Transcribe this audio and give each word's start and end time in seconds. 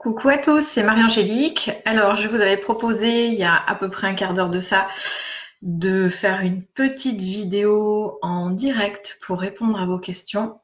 Coucou 0.00 0.30
à 0.30 0.38
tous, 0.38 0.62
c'est 0.62 0.82
Marie-Angélique. 0.82 1.70
Alors, 1.84 2.16
je 2.16 2.26
vous 2.26 2.40
avais 2.40 2.56
proposé 2.56 3.26
il 3.26 3.34
y 3.34 3.44
a 3.44 3.54
à 3.54 3.74
peu 3.74 3.90
près 3.90 4.06
un 4.06 4.14
quart 4.14 4.32
d'heure 4.32 4.48
de 4.48 4.60
ça 4.60 4.88
de 5.60 6.08
faire 6.08 6.40
une 6.40 6.64
petite 6.64 7.20
vidéo 7.20 8.18
en 8.22 8.48
direct 8.48 9.18
pour 9.20 9.38
répondre 9.38 9.78
à 9.78 9.84
vos 9.84 9.98
questions. 9.98 10.58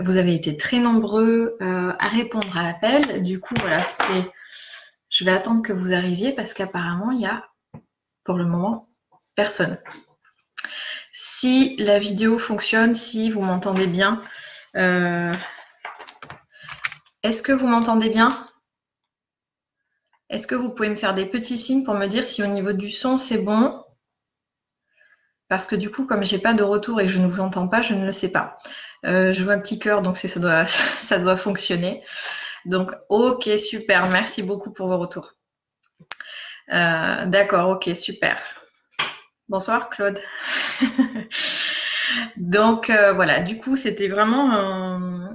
Vous 0.00 0.16
avez 0.16 0.34
été 0.34 0.56
très 0.56 0.80
nombreux 0.80 1.56
euh, 1.62 1.92
à 2.00 2.08
répondre 2.08 2.58
à 2.58 2.64
l'appel. 2.64 3.22
Du 3.22 3.38
coup, 3.38 3.54
voilà, 3.60 3.80
je 5.08 5.24
vais 5.24 5.30
attendre 5.30 5.62
que 5.62 5.72
vous 5.72 5.94
arriviez 5.94 6.32
parce 6.32 6.52
qu'apparemment, 6.52 7.12
il 7.12 7.20
y 7.20 7.26
a 7.26 7.46
pour 8.24 8.34
le 8.34 8.44
moment 8.44 8.88
personne. 9.36 9.78
Si 11.12 11.76
la 11.76 12.00
vidéo 12.00 12.40
fonctionne, 12.40 12.96
si 12.96 13.30
vous 13.30 13.40
m'entendez 13.40 13.86
bien, 13.86 14.20
euh, 14.76 15.32
est-ce 17.22 17.40
que 17.40 17.52
vous 17.52 17.68
m'entendez 17.68 18.08
bien? 18.08 18.48
Est-ce 20.34 20.48
que 20.48 20.56
vous 20.56 20.70
pouvez 20.70 20.88
me 20.88 20.96
faire 20.96 21.14
des 21.14 21.26
petits 21.26 21.56
signes 21.56 21.84
pour 21.84 21.94
me 21.94 22.06
dire 22.06 22.26
si 22.26 22.42
au 22.42 22.46
niveau 22.46 22.72
du 22.72 22.90
son 22.90 23.18
c'est 23.18 23.38
bon? 23.38 23.84
Parce 25.48 25.68
que 25.68 25.76
du 25.76 25.90
coup, 25.90 26.06
comme 26.06 26.24
je 26.24 26.34
n'ai 26.34 26.42
pas 26.42 26.54
de 26.54 26.64
retour 26.64 27.00
et 27.00 27.06
que 27.06 27.12
je 27.12 27.20
ne 27.20 27.28
vous 27.28 27.38
entends 27.38 27.68
pas, 27.68 27.82
je 27.82 27.94
ne 27.94 28.04
le 28.04 28.10
sais 28.10 28.32
pas. 28.32 28.56
Euh, 29.06 29.32
je 29.32 29.44
vois 29.44 29.52
un 29.52 29.60
petit 29.60 29.78
cœur, 29.78 30.02
donc 30.02 30.16
ça 30.16 30.40
doit, 30.40 30.66
ça 30.66 31.20
doit 31.20 31.36
fonctionner. 31.36 32.02
Donc, 32.64 32.90
ok, 33.10 33.48
super. 33.58 34.08
Merci 34.08 34.42
beaucoup 34.42 34.72
pour 34.72 34.88
vos 34.88 34.98
retours. 34.98 35.34
Euh, 36.72 37.26
d'accord, 37.26 37.68
ok, 37.68 37.90
super. 37.94 38.40
Bonsoir, 39.48 39.88
Claude. 39.90 40.18
Donc 42.36 42.90
euh, 42.90 43.12
voilà, 43.12 43.40
du 43.40 43.58
coup, 43.58 43.76
c'était 43.76 44.08
vraiment 44.08 44.50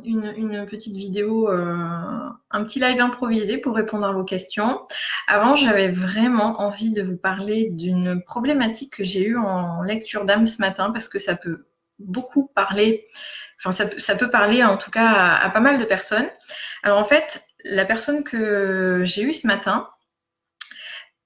une, 0.06 0.66
petite 0.66 0.96
vidéo, 0.96 1.50
euh, 1.50 2.30
un 2.52 2.64
petit 2.64 2.80
live 2.80 3.00
improvisé 3.00 3.58
pour 3.58 3.76
répondre 3.76 4.06
à 4.06 4.12
vos 4.12 4.24
questions. 4.24 4.82
Avant, 5.28 5.56
j'avais 5.56 5.88
vraiment 5.88 6.60
envie 6.62 6.92
de 6.92 7.02
vous 7.02 7.18
parler 7.18 7.70
d'une 7.72 8.22
problématique 8.24 8.98
que 8.98 9.04
j'ai 9.04 9.26
eue 9.26 9.38
en 9.38 9.82
lecture 9.82 10.26
d'âme 10.26 10.48
ce 10.48 10.62
matin 10.62 10.92
parce 10.92 11.10
que 11.10 11.20
ça 11.20 11.36
peut 11.36 11.66
beaucoup 12.00 12.48
parler, 12.56 13.06
enfin 13.60 13.72
ça, 13.72 14.16
peut 14.16 14.30
parler 14.30 14.64
en 14.64 14.78
tout 14.78 14.92
cas 14.92 15.08
à, 15.08 15.50
pas 15.50 15.60
mal 15.60 15.78
de 15.78 15.86
personnes. 15.86 16.28
Alors 16.84 16.98
en 16.98 17.06
fait, 17.06 17.44
la 17.64 17.86
personne 17.86 18.24
que 18.24 19.02
j'ai 19.06 19.24
eue 19.24 19.34
ce 19.34 19.48
matin, 19.48 19.88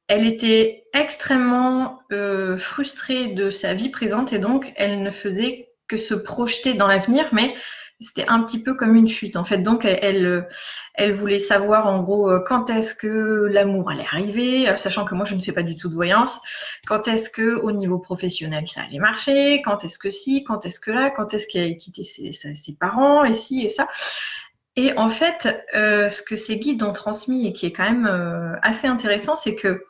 elle 0.08 0.26
était 0.26 0.86
extrêmement 0.94 2.02
euh, 2.12 2.58
frustrée 2.58 3.28
de 3.28 3.50
sa 3.50 3.74
vie 3.74 3.90
présente 3.90 4.34
et 4.34 4.40
donc 4.40 4.74
elle 4.76 5.02
ne 5.02 5.12
faisait 5.12 5.70
que 5.88 5.98
se 5.98 6.14
projeter 6.14 6.74
dans 6.74 6.88
l'avenir, 6.88 7.30
mais 7.32 7.56
c'était 8.04 8.28
un 8.28 8.44
petit 8.44 8.62
peu 8.62 8.76
comme 8.76 8.96
une 8.96 9.08
fuite 9.08 9.36
en 9.36 9.46
fait. 9.46 9.60
Donc 9.60 9.86
elle, 9.86 10.48
elle, 10.94 11.14
voulait 11.14 11.40
savoir 11.40 11.88
en 11.88 12.04
gros 12.04 12.30
euh, 12.30 12.44
quand 12.46 12.70
est-ce 12.70 12.94
que 12.96 13.48
l'amour 13.52 13.90
allait 13.90 14.06
arriver, 14.12 14.70
euh, 14.70 14.76
sachant 14.76 15.06
que 15.06 15.16
moi 15.16 15.26
je 15.26 15.36
ne 15.36 15.42
fais 15.42 15.52
pas 15.52 15.64
du 15.64 15.76
tout 15.76 15.90
de 15.90 15.96
voyance. 15.96 16.40
Quand 16.86 17.08
est-ce 17.08 17.30
que 17.30 17.56
au 17.62 17.72
niveau 17.72 18.00
professionnel 18.00 18.68
ça 18.68 18.82
allait 18.82 19.00
marcher, 19.00 19.62
quand 19.64 19.86
est-ce 19.86 19.98
que 19.98 20.10
si, 20.10 20.44
quand 20.44 20.66
est-ce 20.66 20.80
que 20.80 20.92
là, 20.92 21.10
quand 21.10 21.34
est-ce 21.34 21.48
qu'elle 21.48 21.64
allait 21.64 21.78
quitter 21.78 22.04
ses, 22.04 22.32
ses, 22.32 22.74
parents? 22.74 23.24
Et 23.24 23.34
si 23.34 23.66
et 23.66 23.70
ça. 23.70 23.88
Et 24.76 24.98
en 24.98 25.10
fait, 25.10 25.48
ce 25.74 26.22
que 26.24 26.36
ces 26.36 26.58
guides 26.58 26.82
ont 26.82 26.94
transmis 26.94 27.48
et 27.48 27.54
qui 27.54 27.68
est 27.68 27.72
quand 27.72 27.84
même 27.84 28.60
assez 28.64 28.88
intéressant, 28.88 29.38
c'est 29.38 29.54
que 29.54 29.84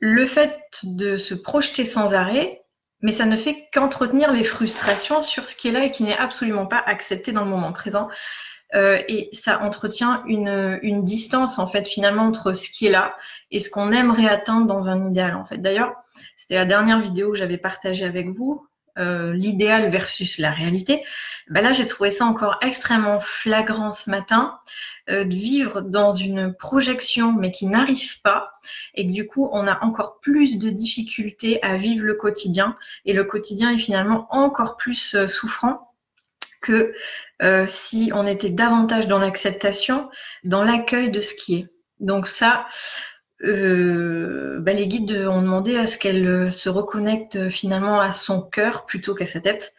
le 0.00 0.26
fait 0.26 0.58
de 0.82 1.16
se 1.16 1.34
projeter 1.34 1.86
sans 1.86 2.14
arrêt, 2.14 2.59
mais 3.02 3.12
ça 3.12 3.26
ne 3.26 3.36
fait 3.36 3.68
qu'entretenir 3.72 4.32
les 4.32 4.44
frustrations 4.44 5.22
sur 5.22 5.46
ce 5.46 5.56
qui 5.56 5.68
est 5.68 5.72
là 5.72 5.84
et 5.84 5.90
qui 5.90 6.02
n'est 6.02 6.16
absolument 6.16 6.66
pas 6.66 6.82
accepté 6.86 7.32
dans 7.32 7.44
le 7.44 7.50
moment 7.50 7.72
présent. 7.72 8.08
Euh, 8.74 9.00
et 9.08 9.28
ça 9.32 9.62
entretient 9.62 10.22
une, 10.26 11.02
distance 11.02 11.58
en 11.58 11.66
fait 11.66 11.88
finalement 11.88 12.22
entre 12.22 12.52
ce 12.52 12.70
qui 12.70 12.86
est 12.86 12.90
là 12.90 13.16
et 13.50 13.58
ce 13.58 13.68
qu'on 13.68 13.90
aimerait 13.90 14.28
atteindre 14.28 14.66
dans 14.66 14.88
un 14.88 15.06
idéal 15.08 15.34
en 15.34 15.44
fait. 15.44 15.58
D'ailleurs, 15.58 15.92
c'était 16.36 16.54
la 16.54 16.66
dernière 16.66 17.00
vidéo 17.00 17.32
que 17.32 17.38
j'avais 17.38 17.58
partagée 17.58 18.04
avec 18.04 18.28
vous, 18.28 18.64
euh, 18.98 19.32
l'idéal 19.32 19.88
versus 19.88 20.38
la 20.38 20.52
réalité. 20.52 21.02
Ben 21.48 21.62
là, 21.62 21.72
j'ai 21.72 21.86
trouvé 21.86 22.10
ça 22.10 22.26
encore 22.26 22.58
extrêmement 22.60 23.18
flagrant 23.18 23.90
ce 23.92 24.08
matin 24.08 24.58
euh, 25.10 25.24
de 25.24 25.34
vivre 25.34 25.80
dans 25.80 26.12
une 26.12 26.54
projection 26.54 27.32
mais 27.32 27.50
qui 27.50 27.66
n'arrive 27.66 28.20
pas. 28.22 28.52
Et 28.94 29.06
que 29.06 29.12
du 29.12 29.26
coup 29.26 29.48
on 29.52 29.66
a 29.66 29.84
encore 29.84 30.20
plus 30.20 30.58
de 30.58 30.70
difficultés 30.70 31.62
à 31.62 31.76
vivre 31.76 32.04
le 32.04 32.14
quotidien. 32.14 32.76
Et 33.04 33.12
le 33.12 33.24
quotidien 33.24 33.70
est 33.72 33.78
finalement 33.78 34.26
encore 34.30 34.76
plus 34.76 35.14
euh, 35.14 35.26
souffrant 35.26 35.92
que 36.62 36.94
euh, 37.42 37.64
si 37.68 38.10
on 38.14 38.26
était 38.26 38.50
davantage 38.50 39.08
dans 39.08 39.18
l'acceptation, 39.18 40.10
dans 40.44 40.62
l'accueil 40.62 41.10
de 41.10 41.20
ce 41.20 41.34
qui 41.34 41.56
est. 41.56 41.66
Donc 41.98 42.28
ça, 42.28 42.66
bah, 43.42 44.72
les 44.72 44.86
guides 44.86 45.24
ont 45.26 45.40
demandé 45.40 45.76
à 45.76 45.86
ce 45.86 45.96
qu'elle 45.96 46.52
se 46.52 46.68
reconnecte 46.68 47.48
finalement 47.48 47.98
à 47.98 48.12
son 48.12 48.42
cœur 48.42 48.84
plutôt 48.84 49.14
qu'à 49.14 49.24
sa 49.24 49.40
tête 49.40 49.74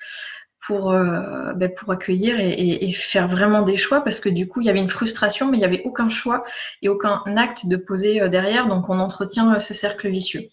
pour, 0.62 0.92
euh, 0.92 1.54
ben, 1.54 1.74
pour 1.74 1.92
accueillir 1.92 2.36
et, 2.40 2.92
faire 2.94 3.28
vraiment 3.28 3.64
des 3.64 3.78
choix 3.78 4.02
parce 4.02 4.20
que 4.20 4.30
du 4.30 4.48
coup 4.48 4.62
il 4.62 4.68
y 4.68 4.70
avait 4.70 4.80
une 4.80 4.90
frustration 4.90 5.50
mais 5.50 5.58
il 5.58 5.62
n'y 5.62 5.66
avait 5.66 5.82
aucun 5.86 6.10
choix 6.10 6.44
et 6.82 6.90
aucun 6.90 7.24
acte 7.36 7.68
de 7.68 7.76
poser 7.78 8.22
euh, 8.22 8.30
derrière 8.30 8.68
donc 8.68 8.90
on 8.90 9.00
entretient 9.00 9.56
euh, 9.56 9.60
ce 9.60 9.74
cercle 9.74 10.08
vicieux. 10.08 10.44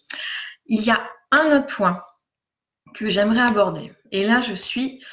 Il 0.66 0.82
y 0.82 0.90
a 0.90 1.02
un 1.30 1.58
autre 1.58 1.66
point 1.66 2.00
que 2.94 3.10
j'aimerais 3.10 3.42
aborder 3.42 3.92
et 4.10 4.26
là 4.26 4.40
je 4.40 4.54
suis 4.54 5.04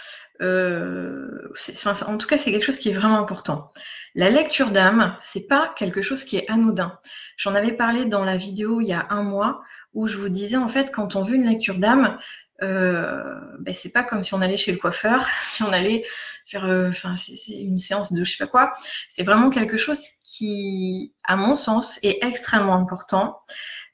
en 0.41 2.17
tout 2.17 2.27
cas 2.27 2.38
c'est 2.38 2.51
quelque 2.51 2.66
chose 2.66 2.79
qui 2.79 2.89
est 2.89 2.94
vraiment 2.94 3.19
important. 3.19 3.72
La 4.16 4.29
lecture 4.29 4.72
d'âme 4.72 5.17
c'est 5.19 5.47
pas 5.47 5.73
quelque 5.75 6.01
chose 6.01 6.23
qui 6.23 6.38
est 6.38 6.50
anodin. 6.50 6.97
J'en 7.38 7.53
avais 7.53 7.73
parlé 7.73 8.06
dans 8.06 8.23
la 8.23 8.38
vidéo 8.38 8.79
il 8.79 8.88
y 8.88 8.94
a 8.94 9.07
un 9.09 9.23
mois 9.23 9.62
où 9.94 10.07
je 10.07 10.17
vous 10.17 10.29
disais 10.29 10.57
en 10.57 10.69
fait 10.69 10.91
quand 10.91 11.17
on 11.17 11.23
veut 11.23 11.35
une 11.35 11.47
lecture 11.47 11.79
d'âme 11.79 12.17
euh, 12.62 13.40
ben 13.60 13.74
c'est 13.74 13.92
pas 13.92 14.04
comme 14.04 14.24
si 14.24 14.34
on 14.34 14.42
allait 14.42 14.58
chez 14.58 14.72
le 14.72 14.78
coiffeur, 14.78 15.28
si 15.44 15.64
on 15.64 15.72
allait 15.72 16.06
faire, 16.46 16.66
euh, 16.66 16.90
enfin, 16.90 17.16
c'est 17.18 17.54
une 17.54 17.78
séance 17.78 18.14
de 18.14 18.24
je 18.24 18.32
sais 18.32 18.44
pas 18.44 18.50
quoi. 18.50 18.74
C'est 19.10 19.24
vraiment 19.24 19.50
quelque 19.50 19.78
chose 19.78 20.02
qui, 20.24 21.14
à 21.24 21.36
mon 21.36 21.56
sens, 21.56 22.00
est 22.04 22.24
extrêmement 22.24 22.76
important. 22.76 23.42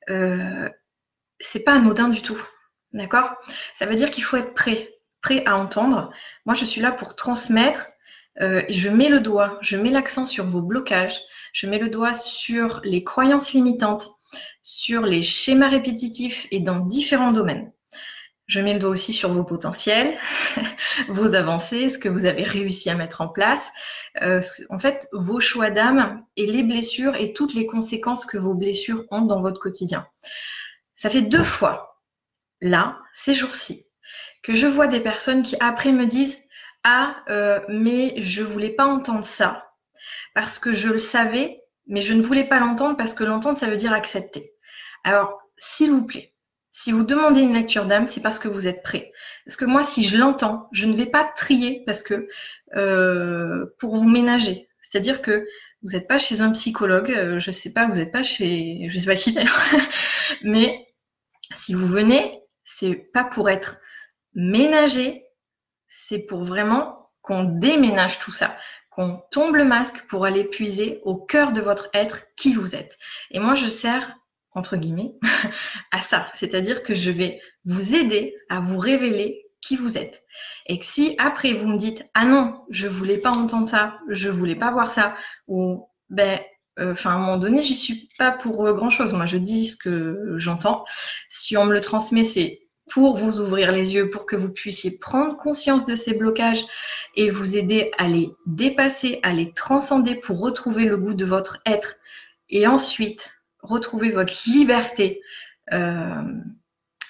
Euh, 0.10 0.70
c'est 1.40 1.64
pas 1.64 1.74
anodin 1.74 2.10
du 2.10 2.22
tout, 2.22 2.42
d'accord? 2.94 3.36
Ça 3.76 3.86
veut 3.86 3.96
dire 3.96 4.12
qu'il 4.12 4.24
faut 4.24 4.38
être 4.38 4.54
prêt, 4.54 4.94
prêt 5.22 5.44
à 5.46 5.58
entendre. 5.58 6.12
Moi, 6.46 6.54
je 6.54 6.66
suis 6.66 6.82
là 6.82 6.92
pour 6.92 7.16
transmettre. 7.16 7.88
Euh, 8.42 8.64
je 8.70 8.90
mets 8.90 9.10
le 9.10 9.20
doigt, 9.20 9.58
je 9.62 9.76
mets 9.76 9.90
l'accent 9.90 10.26
sur 10.26 10.46
vos 10.46 10.62
blocages, 10.62 11.20
je 11.52 11.68
mets 11.68 11.80
le 11.80 11.90
doigt 11.90 12.14
sur 12.14 12.80
les 12.86 13.04
croyances 13.04 13.54
limitantes, 13.54 14.10
sur 14.62 15.02
les 15.02 15.22
schémas 15.22 15.68
répétitifs 15.68 16.48
et 16.50 16.62
dans 16.62 16.80
différents 16.80 17.34
domaines. 17.34 17.74
Je 18.48 18.60
mets 18.60 18.74
le 18.74 18.80
doigt 18.80 18.90
aussi 18.90 19.14
sur 19.14 19.34
vos 19.34 19.44
potentiels, 19.44 20.18
vos 21.10 21.36
avancées, 21.36 21.90
ce 21.90 21.98
que 21.98 22.10
vous 22.10 22.26
avez 22.26 22.44
réussi 22.44 22.90
à 22.90 22.96
mettre 22.96 23.22
en 23.22 23.30
place. 23.30 23.72
Euh, 24.22 24.42
en 24.70 24.80
fait, 24.80 25.08
vos 25.14 25.40
choix 25.40 25.70
d'âme 25.70 26.26
et 26.36 26.46
les 26.46 26.64
blessures 26.64 27.16
et 27.16 27.34
toutes 27.34 27.54
les 27.54 27.66
conséquences 27.66 28.26
que 28.26 28.38
vos 28.38 28.54
blessures 28.54 29.06
ont 29.10 29.22
dans 29.22 29.40
votre 29.40 29.60
quotidien. 29.60 30.06
Ça 30.96 31.10
fait 31.10 31.22
deux 31.22 31.44
fois, 31.44 32.02
là, 32.62 33.00
ces 33.14 33.34
jours-ci, 33.34 33.86
que 34.44 34.54
je 34.54 34.68
vois 34.68 34.88
des 34.88 35.00
personnes 35.00 35.44
qui 35.44 35.56
après 35.60 35.92
me 35.92 36.06
disent 36.06 36.38
Ah, 36.84 37.24
euh, 37.30 37.62
mais 37.70 38.14
je 38.18 38.44
voulais 38.44 38.72
pas 38.72 38.86
entendre 38.86 39.24
ça 39.24 39.72
parce 40.34 40.60
que 40.60 40.74
je 40.74 40.90
le 40.90 41.00
savais, 41.00 41.62
mais 41.88 42.02
je 42.02 42.14
ne 42.14 42.22
voulais 42.22 42.48
pas 42.48 42.60
l'entendre 42.60 42.98
parce 42.98 43.14
que 43.14 43.24
l'entendre, 43.24 43.58
ça 43.58 43.68
veut 43.68 43.78
dire 43.78 43.94
accepter. 43.94 44.54
Alors, 45.04 45.40
s'il 45.58 45.92
vous 45.92 46.06
plaît, 46.06 46.31
si 46.72 46.94
vous 46.94 47.04
demandez 47.04 47.42
une 47.42 47.54
lecture 47.54 47.86
d'âme, 47.86 48.08
c'est 48.08 48.22
parce 48.22 48.40
que 48.40 48.48
vous 48.48 48.66
êtes 48.66 48.82
prêt. 48.82 49.12
Parce 49.46 49.58
que 49.58 49.66
moi, 49.66 49.84
si 49.84 50.06
je 50.06 50.18
l'entends, 50.18 50.70
je 50.72 50.86
ne 50.86 50.96
vais 50.96 51.06
pas 51.06 51.26
trier 51.36 51.84
parce 51.86 52.02
que 52.02 52.30
euh, 52.76 53.66
pour 53.78 53.98
vous 53.98 54.08
ménager. 54.08 54.70
C'est-à-dire 54.82 55.22
que 55.22 55.46
vous 55.84 55.92
n'êtes 55.92 56.08
pas 56.08 56.18
chez 56.18 56.42
un 56.42 56.52
psychologue, 56.52 57.12
euh, 57.12 57.40
je 57.40 57.50
ne 57.50 57.54
sais 57.54 57.74
pas, 57.74 57.88
vous 57.88 57.96
n'êtes 57.96 58.14
pas 58.14 58.24
chez, 58.24 58.88
je 58.90 59.00
sais 59.00 59.06
pas 59.06 59.16
qui 59.16 59.34
d'ailleurs. 59.34 59.60
Mais 60.44 60.88
si 61.54 61.74
vous 61.74 61.88
venez, 61.88 62.40
c'est 62.64 62.96
pas 62.96 63.26
pour 63.26 63.50
être 63.50 63.82
ménagé, 64.34 65.26
c'est 65.90 66.20
pour 66.20 66.44
vraiment 66.44 67.12
qu'on 67.22 67.44
déménage 67.44 68.20
tout 68.20 68.32
ça, 68.32 68.58
qu'on 68.92 69.22
tombe 69.32 69.56
le 69.56 69.66
masque 69.66 70.06
pour 70.08 70.24
aller 70.24 70.46
puiser 70.46 71.02
au 71.04 71.18
cœur 71.18 71.52
de 71.52 71.60
votre 71.60 71.90
être 71.94 72.34
qui 72.38 72.54
vous 72.54 72.76
êtes. 72.76 72.98
Et 73.32 73.40
moi, 73.40 73.56
je 73.56 73.68
sers 73.68 74.16
entre 74.54 74.78
guillemets, 74.78 75.14
à 75.92 76.02
ça. 76.02 76.30
C'est-à-dire 76.34 76.84
que 76.84 76.94
je 76.94 77.12
vais 77.12 77.40
vous 77.66 77.96
aider 77.96 78.36
à 78.50 78.60
vous 78.60 78.78
révéler 78.78 79.46
qui 79.62 79.78
vous 79.78 79.98
êtes. 79.98 80.24
Et 80.66 80.80
que 80.80 80.86
si 80.86 81.16
après 81.18 81.54
vous 81.54 81.68
me 81.68 81.78
dites 81.78 82.04
ah 82.14 82.26
non, 82.26 82.62
je 82.70 82.88
voulais 82.88 83.18
pas 83.18 83.32
entendre 83.32 83.68
ça, 83.68 84.00
je 84.10 84.30
voulais 84.30 84.56
pas 84.56 84.72
voir 84.72 84.90
ça, 84.90 85.16
ou 85.48 85.88
ben 86.10 86.40
euh, 86.80 86.94
enfin 86.94 87.12
à 87.12 87.14
un 87.14 87.20
moment 87.20 87.38
donné 87.38 87.62
j'y 87.64 87.76
suis 87.76 88.10
pas 88.18 88.32
pour 88.32 88.66
euh, 88.66 88.74
grand 88.74 88.90
chose. 88.90 89.14
Moi 89.14 89.26
je 89.26 89.38
dis 89.38 89.68
ce 89.68 89.76
que 89.76 90.34
j'entends. 90.36 90.86
Si 91.30 91.58
on 91.58 91.66
me 91.66 91.74
le 91.74 91.82
transmet, 91.82 92.24
c'est 92.24 92.62
pour 92.90 93.16
vous 93.16 93.40
ouvrir 93.40 93.72
les 93.72 93.94
yeux, 93.94 94.10
pour 94.10 94.26
que 94.26 94.36
vous 94.36 94.50
puissiez 94.50 94.98
prendre 95.00 95.38
conscience 95.38 95.86
de 95.86 95.96
ces 95.96 96.14
blocages 96.14 96.66
et 97.16 97.30
vous 97.30 97.56
aider 97.56 97.92
à 97.98 98.08
les 98.08 98.30
dépasser, 98.46 99.20
à 99.24 99.32
les 99.32 99.54
transcender 99.54 100.16
pour 100.16 100.40
retrouver 100.40 100.86
le 100.86 100.98
goût 100.98 101.14
de 101.14 101.24
votre 101.24 101.62
être 101.66 101.96
et 102.50 102.68
ensuite 102.68 103.41
retrouver 103.62 104.12
votre 104.12 104.34
liberté 104.48 105.22
euh, 105.74 106.24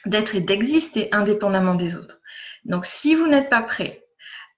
d'être 0.06 0.36
et 0.36 0.42
d'exister 0.42 1.10
indépendamment 1.12 1.76
des 1.76 1.96
autres. 1.96 2.20
Donc 2.66 2.86
si 2.86 3.16
vous 3.16 3.28
n'êtes 3.28 3.50
pas 3.50 3.62
prêt 3.62 4.06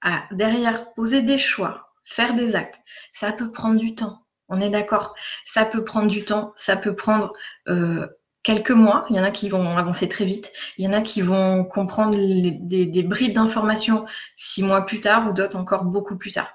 à 0.01 0.25
derrière 0.31 0.93
poser 0.93 1.21
des 1.21 1.37
choix, 1.37 1.93
faire 2.03 2.33
des 2.33 2.55
actes, 2.55 2.81
ça 3.13 3.31
peut 3.31 3.51
prendre 3.51 3.79
du 3.79 3.95
temps. 3.95 4.25
On 4.49 4.59
est 4.59 4.69
d'accord 4.69 5.15
Ça 5.45 5.65
peut 5.65 5.83
prendre 5.83 6.09
du 6.09 6.25
temps, 6.25 6.53
ça 6.55 6.75
peut 6.75 6.95
prendre 6.95 7.33
euh, 7.67 8.07
quelques 8.43 8.71
mois. 8.71 9.05
Il 9.09 9.15
y 9.15 9.19
en 9.19 9.23
a 9.23 9.31
qui 9.31 9.49
vont 9.49 9.77
avancer 9.77 10.09
très 10.09 10.25
vite. 10.25 10.51
Il 10.77 10.85
y 10.85 10.87
en 10.87 10.93
a 10.93 11.01
qui 11.01 11.21
vont 11.21 11.63
comprendre 11.63 12.15
des, 12.15 12.85
des, 12.85 13.03
bribes 13.03 13.33
d'informations 13.33 14.05
six 14.35 14.61
mois 14.61 14.85
plus 14.85 14.99
tard 14.99 15.29
ou 15.29 15.33
d'autres 15.33 15.57
encore 15.57 15.85
beaucoup 15.85 16.17
plus 16.17 16.31
tard. 16.31 16.53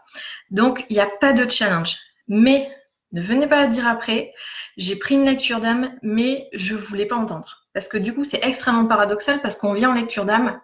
Donc, 0.51 0.85
il 0.91 0.95
n'y 0.95 1.01
a 1.01 1.11
pas 1.21 1.33
de 1.33 1.51
challenge. 1.51 1.97
Mais 2.29 2.71
ne 3.13 3.23
venez 3.23 3.47
pas 3.47 3.67
dire 3.67 3.87
après, 3.87 4.35
j'ai 4.77 4.97
pris 4.97 5.15
une 5.15 5.25
lecture 5.25 5.61
d'âme, 5.61 5.97
mais 6.03 6.49
je 6.53 6.75
ne 6.75 6.79
voulais 6.79 7.07
pas 7.07 7.17
entendre. 7.17 7.67
Parce 7.73 7.89
que 7.89 7.97
du 7.97 8.15
coup, 8.15 8.25
c'est 8.25 8.45
extrêmement 8.45 8.87
paradoxal 8.87 9.41
parce 9.41 9.57
qu'on 9.57 9.73
vient 9.73 9.91
en 9.91 9.95
lecture 9.95 10.25
d'âme 10.25 10.61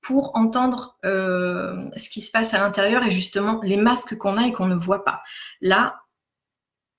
pour 0.00 0.36
entendre 0.36 0.96
euh, 1.04 1.88
ce 1.96 2.08
qui 2.08 2.20
se 2.20 2.30
passe 2.30 2.54
à 2.54 2.58
l'intérieur 2.58 3.02
et 3.02 3.10
justement 3.10 3.60
les 3.62 3.76
masques 3.76 4.16
qu'on 4.16 4.36
a 4.36 4.46
et 4.46 4.52
qu'on 4.52 4.66
ne 4.66 4.76
voit 4.76 5.04
pas. 5.04 5.22
Là, 5.60 6.00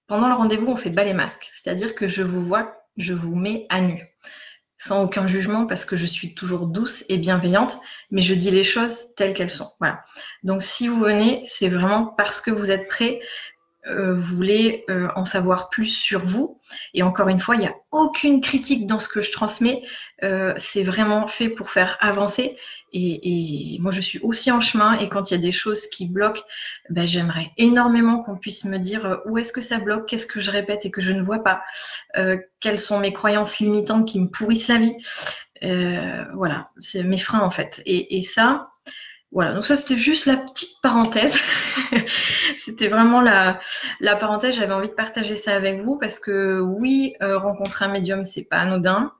pendant 0.07 0.27
le 0.27 0.33
rendez-vous, 0.33 0.67
on 0.67 0.75
fait 0.75 0.91
pas 0.91 1.03
les 1.03 1.13
masques. 1.13 1.49
C'est-à-dire 1.53 1.95
que 1.95 2.07
je 2.07 2.23
vous 2.23 2.41
vois 2.41 2.79
je 2.99 3.13
vous 3.13 3.35
mets 3.35 3.65
à 3.69 3.81
nu. 3.81 4.05
Sans 4.77 5.03
aucun 5.03 5.27
jugement 5.27 5.65
parce 5.65 5.83
que 5.83 5.97
je 5.97 6.05
suis 6.05 6.35
toujours 6.35 6.67
douce 6.67 7.03
et 7.09 7.17
bienveillante, 7.17 7.79
mais 8.11 8.21
je 8.21 8.33
dis 8.33 8.51
les 8.51 8.63
choses 8.63 9.13
telles 9.15 9.33
qu'elles 9.33 9.51
sont. 9.51 9.71
Voilà. 9.79 10.03
Donc 10.43 10.61
si 10.61 10.87
vous 10.87 10.99
venez, 10.99 11.41
c'est 11.43 11.67
vraiment 11.67 12.05
parce 12.05 12.39
que 12.39 12.51
vous 12.51 12.71
êtes 12.71 12.87
prêt 12.87 13.19
euh, 13.87 14.13
voulez 14.13 14.83
euh, 14.89 15.07
en 15.15 15.23
savoir 15.23 15.69
plus 15.69 15.87
sur 15.87 16.25
vous. 16.25 16.59
Et 16.93 17.01
encore 17.01 17.29
une 17.29 17.39
fois, 17.39 17.55
il 17.55 17.61
n'y 17.61 17.67
a 17.67 17.75
aucune 17.91 18.41
critique 18.41 18.85
dans 18.85 18.99
ce 18.99 19.07
que 19.07 19.21
je 19.21 19.31
transmets. 19.31 19.81
Euh, 20.21 20.53
c'est 20.57 20.83
vraiment 20.83 21.27
fait 21.27 21.49
pour 21.49 21.71
faire 21.71 21.97
avancer. 22.01 22.57
Et, 22.91 23.77
moi, 23.79 23.91
je 23.91 24.01
suis 24.01 24.19
aussi 24.19 24.51
en 24.51 24.59
chemin. 24.59 24.97
Et 24.99 25.07
quand 25.07 25.31
il 25.31 25.35
y 25.35 25.37
a 25.37 25.41
des 25.41 25.53
choses 25.53 25.87
qui 25.87 26.07
bloquent, 26.07 26.41
ben, 26.89 27.07
j'aimerais 27.07 27.51
énormément 27.57 28.21
qu'on 28.21 28.35
puisse 28.35 28.65
me 28.65 28.77
dire 28.77 29.21
où 29.25 29.37
est-ce 29.37 29.53
que 29.53 29.61
ça 29.61 29.77
bloque, 29.77 30.07
qu'est-ce 30.07 30.25
que 30.25 30.41
je 30.41 30.51
répète 30.51 30.85
et 30.85 30.91
que 30.91 31.01
je 31.01 31.11
ne 31.11 31.21
vois 31.21 31.43
pas, 31.43 31.61
quelles 32.59 32.79
sont 32.79 32.99
mes 32.99 33.13
croyances 33.13 33.59
limitantes 33.59 34.07
qui 34.07 34.19
me 34.19 34.27
pourrissent 34.27 34.67
la 34.67 34.77
vie? 34.77 34.95
voilà, 36.33 36.65
c'est 36.79 37.03
mes 37.03 37.17
freins 37.17 37.41
en 37.41 37.51
fait. 37.51 37.81
Et 37.85 38.21
ça, 38.23 38.69
voilà, 39.31 39.53
donc 39.53 39.65
ça 39.65 39.75
c'était 39.75 39.97
juste 39.97 40.25
la 40.25 40.37
petite 40.37 40.81
parenthèse. 40.81 41.37
c'était 42.57 42.87
vraiment 42.87 43.21
la, 43.21 43.59
la 43.99 44.15
parenthèse, 44.15 44.55
j'avais 44.55 44.73
envie 44.73 44.89
de 44.89 44.93
partager 44.93 45.35
ça 45.35 45.55
avec 45.55 45.81
vous 45.81 45.99
parce 45.99 46.19
que 46.19 46.59
oui, 46.59 47.15
euh, 47.21 47.37
rencontrer 47.37 47.85
un 47.85 47.89
médium, 47.89 48.25
c'est 48.25 48.43
pas 48.43 48.57
anodin. 48.57 49.13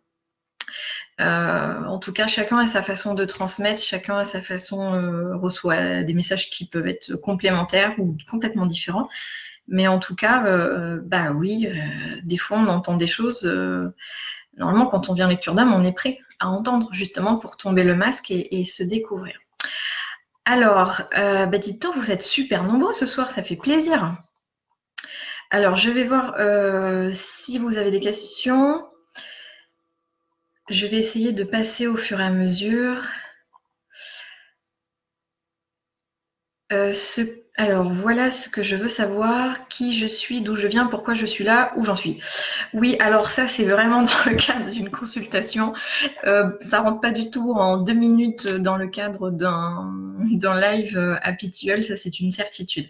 Euh, 1.21 1.83
en 1.85 1.99
tout 1.99 2.13
cas, 2.13 2.27
chacun 2.27 2.57
a 2.57 2.65
sa 2.65 2.81
façon 2.81 3.13
de 3.13 3.23
transmettre, 3.25 3.81
chacun 3.81 4.17
a 4.17 4.23
sa 4.23 4.41
façon 4.41 4.93
euh, 4.95 5.35
reçoit 5.37 6.03
des 6.03 6.13
messages 6.13 6.49
qui 6.49 6.65
peuvent 6.65 6.87
être 6.87 7.15
complémentaires 7.15 7.93
ou 7.99 8.17
complètement 8.31 8.65
différents. 8.65 9.09
Mais 9.67 9.87
en 9.87 9.99
tout 9.99 10.15
cas, 10.15 10.43
bah 11.03 11.31
oui, 11.33 11.69
des 12.23 12.37
fois 12.37 12.57
on 12.57 12.67
entend 12.67 12.97
des 12.97 13.05
choses. 13.05 13.43
normalement, 14.57 14.87
quand 14.87 15.09
on 15.09 15.13
vient 15.13 15.27
lecture 15.27 15.53
d'âme, 15.53 15.73
on 15.73 15.83
est 15.83 15.93
prêt 15.93 16.19
à 16.39 16.49
entendre 16.49 16.89
justement 16.93 17.37
pour 17.37 17.57
tomber 17.57 17.83
le 17.83 17.95
masque 17.95 18.31
et 18.31 18.65
se 18.65 18.81
découvrir. 18.81 19.39
Alors, 20.45 21.01
euh, 21.17 21.45
bah 21.45 21.57
dites-donc, 21.57 21.95
vous 21.95 22.11
êtes 22.11 22.21
super 22.21 22.63
nombreux 22.63 22.93
ce 22.93 23.05
soir, 23.05 23.29
ça 23.29 23.43
fait 23.43 23.55
plaisir. 23.55 24.17
Alors, 25.51 25.75
je 25.75 25.89
vais 25.89 26.03
voir 26.03 26.35
euh, 26.39 27.11
si 27.13 27.57
vous 27.57 27.77
avez 27.77 27.91
des 27.91 27.99
questions. 27.99 28.85
Je 30.69 30.85
vais 30.85 30.97
essayer 30.97 31.33
de 31.33 31.43
passer 31.43 31.87
au 31.87 31.97
fur 31.97 32.19
et 32.19 32.23
à 32.23 32.29
mesure. 32.29 33.03
Euh, 36.71 36.93
alors 37.59 37.91
voilà 37.91 38.31
ce 38.31 38.47
que 38.47 38.61
je 38.61 38.77
veux 38.77 38.87
savoir, 38.87 39.67
qui 39.67 39.91
je 39.91 40.07
suis, 40.07 40.39
d'où 40.39 40.55
je 40.55 40.65
viens, 40.65 40.85
pourquoi 40.87 41.13
je 41.13 41.25
suis 41.25 41.43
là, 41.43 41.73
où 41.75 41.83
j'en 41.83 41.95
suis. 41.95 42.21
Oui, 42.73 42.95
alors 43.01 43.27
ça 43.27 43.49
c'est 43.49 43.65
vraiment 43.65 44.01
dans 44.03 44.31
le 44.31 44.35
cadre 44.35 44.71
d'une 44.71 44.89
consultation. 44.89 45.73
Euh, 46.23 46.51
ça 46.61 46.79
rentre 46.79 47.01
pas 47.01 47.11
du 47.11 47.29
tout 47.29 47.51
en 47.51 47.75
deux 47.75 47.93
minutes 47.93 48.47
dans 48.47 48.77
le 48.77 48.87
cadre 48.87 49.29
d'un 49.29 50.57
live 50.57 50.97
euh, 50.97 51.17
habituel, 51.21 51.83
ça 51.83 51.97
c'est 51.97 52.21
une 52.21 52.31
certitude. 52.31 52.87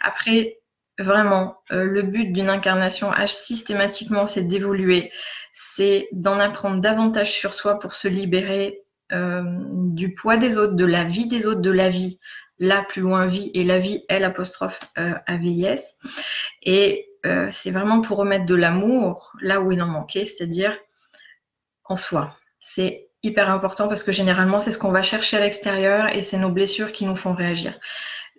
Après, 0.00 0.58
vraiment, 1.00 1.56
euh, 1.72 1.82
le 1.84 2.02
but 2.02 2.32
d'une 2.32 2.48
incarnation 2.48 3.10
H 3.10 3.26
systématiquement 3.26 4.28
c'est 4.28 4.44
d'évoluer, 4.44 5.10
c'est 5.52 6.06
d'en 6.12 6.38
apprendre 6.38 6.80
davantage 6.80 7.32
sur 7.32 7.54
soi 7.54 7.80
pour 7.80 7.92
se 7.92 8.06
libérer 8.06 8.78
du 9.14 10.14
poids 10.14 10.38
des 10.38 10.56
autres, 10.56 10.72
de 10.72 10.86
la 10.86 11.04
vie 11.04 11.26
des 11.26 11.44
autres, 11.44 11.60
de 11.60 11.70
la 11.70 11.90
vie 11.90 12.18
la 12.62 12.84
plus 12.84 13.02
loin 13.02 13.26
vie 13.26 13.50
et 13.54 13.64
la 13.64 13.80
vie 13.80 14.04
L 14.08 14.22
apostrophe 14.22 14.78
euh, 14.96 15.14
AVIS. 15.26 15.96
Et 16.62 17.08
euh, 17.26 17.48
c'est 17.50 17.72
vraiment 17.72 18.00
pour 18.00 18.18
remettre 18.18 18.46
de 18.46 18.54
l'amour 18.54 19.32
là 19.40 19.60
où 19.60 19.72
il 19.72 19.82
en 19.82 19.88
manquait, 19.88 20.24
c'est-à-dire 20.24 20.78
en 21.84 21.96
soi. 21.96 22.36
C'est 22.60 23.08
hyper 23.24 23.50
important 23.50 23.88
parce 23.88 24.04
que 24.04 24.12
généralement 24.12 24.60
c'est 24.60 24.70
ce 24.70 24.78
qu'on 24.78 24.92
va 24.92 25.02
chercher 25.02 25.38
à 25.38 25.40
l'extérieur 25.40 26.14
et 26.16 26.22
c'est 26.22 26.38
nos 26.38 26.50
blessures 26.50 26.92
qui 26.92 27.04
nous 27.04 27.16
font 27.16 27.34
réagir. 27.34 27.80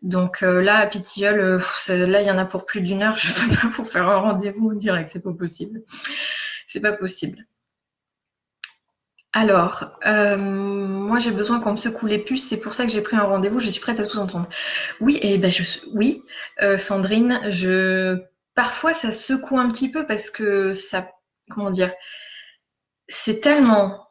Donc 0.04 0.42
euh, 0.42 0.62
là, 0.62 0.78
à 0.78 0.88
Pitilleul, 0.88 1.40
euh, 1.42 2.06
là 2.08 2.22
il 2.22 2.28
y 2.28 2.32
en 2.32 2.38
a 2.38 2.46
pour 2.46 2.66
plus 2.66 2.80
d'une 2.80 3.04
heure, 3.04 3.18
je 3.18 3.28
ne 3.28 3.50
peux 3.50 3.56
pas 3.56 3.68
vous 3.76 3.84
faire 3.84 4.08
un 4.08 4.20
rendez-vous 4.20 4.74
direct, 4.74 5.10
c'est 5.10 5.24
pas 5.24 5.34
possible. 5.34 5.82
C'est 6.70 6.80
pas 6.80 6.94
possible. 6.94 7.46
Alors, 9.34 9.98
euh, 10.06 10.38
moi 10.38 11.18
j'ai 11.18 11.32
besoin 11.32 11.60
qu'on 11.60 11.72
me 11.72 11.76
secoue 11.78 12.06
les 12.06 12.20
puces, 12.20 12.48
c'est 12.48 12.60
pour 12.60 12.76
ça 12.76 12.86
que 12.86 12.92
j'ai 12.92 13.02
pris 13.02 13.18
un 13.18 13.24
rendez-vous, 13.24 13.60
je 13.60 13.70
suis 13.70 13.82
prête 13.82 14.00
à 14.00 14.06
tout 14.06 14.20
entendre. 14.20 14.48
Oui, 15.02 15.18
et 15.24 15.40
ben 15.40 15.52
je 15.52 15.64
oui, 15.92 16.24
euh, 16.62 16.78
Sandrine, 16.78 17.42
je 17.50 18.22
parfois 18.54 18.94
ça 18.94 19.12
secoue 19.12 19.58
un 19.58 19.72
petit 19.72 19.90
peu 19.90 20.06
parce 20.06 20.30
que 20.30 20.76
ça 20.76 21.10
comment 21.50 21.72
dire 21.72 21.92
c'est 23.08 23.40
tellement 23.40 24.08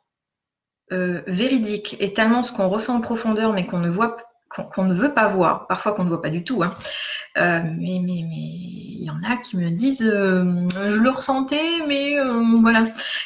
euh, 0.91 1.23
véridique 1.29 1.97
et 2.01 2.13
tellement 2.13 2.43
ce 2.43 2.53
qu'on 2.53 2.69
ressent 2.69 2.97
en 2.97 3.01
profondeur 3.01 3.53
mais 3.53 3.65
qu'on 3.67 3.79
ne 3.79 3.91
voit 3.91 4.17
qu'on 4.51 4.85
ne 4.85 4.95
veut 4.95 5.15
pas 5.15 5.29
voir, 5.29 5.67
parfois 5.69 5.93
qu'on 5.93 6.05
ne 6.05 6.09
voit 6.09 6.21
pas 6.21 6.31
du 6.31 6.45
tout. 6.45 6.63
Hein. 6.65 6.75
Mais 7.37 8.01
mais 8.05 8.23
il 9.03 9.07
y 9.07 9.11
en 9.11 9.23
a 9.25 9.37
qui 9.37 9.57
me 9.57 9.71
disent 9.71 10.05
euh, 10.05 10.45
je 10.75 10.99
le 10.99 11.11
ressentais, 11.11 11.85
mais 11.89 12.19
euh, 12.19 12.41
voilà, 12.61 12.85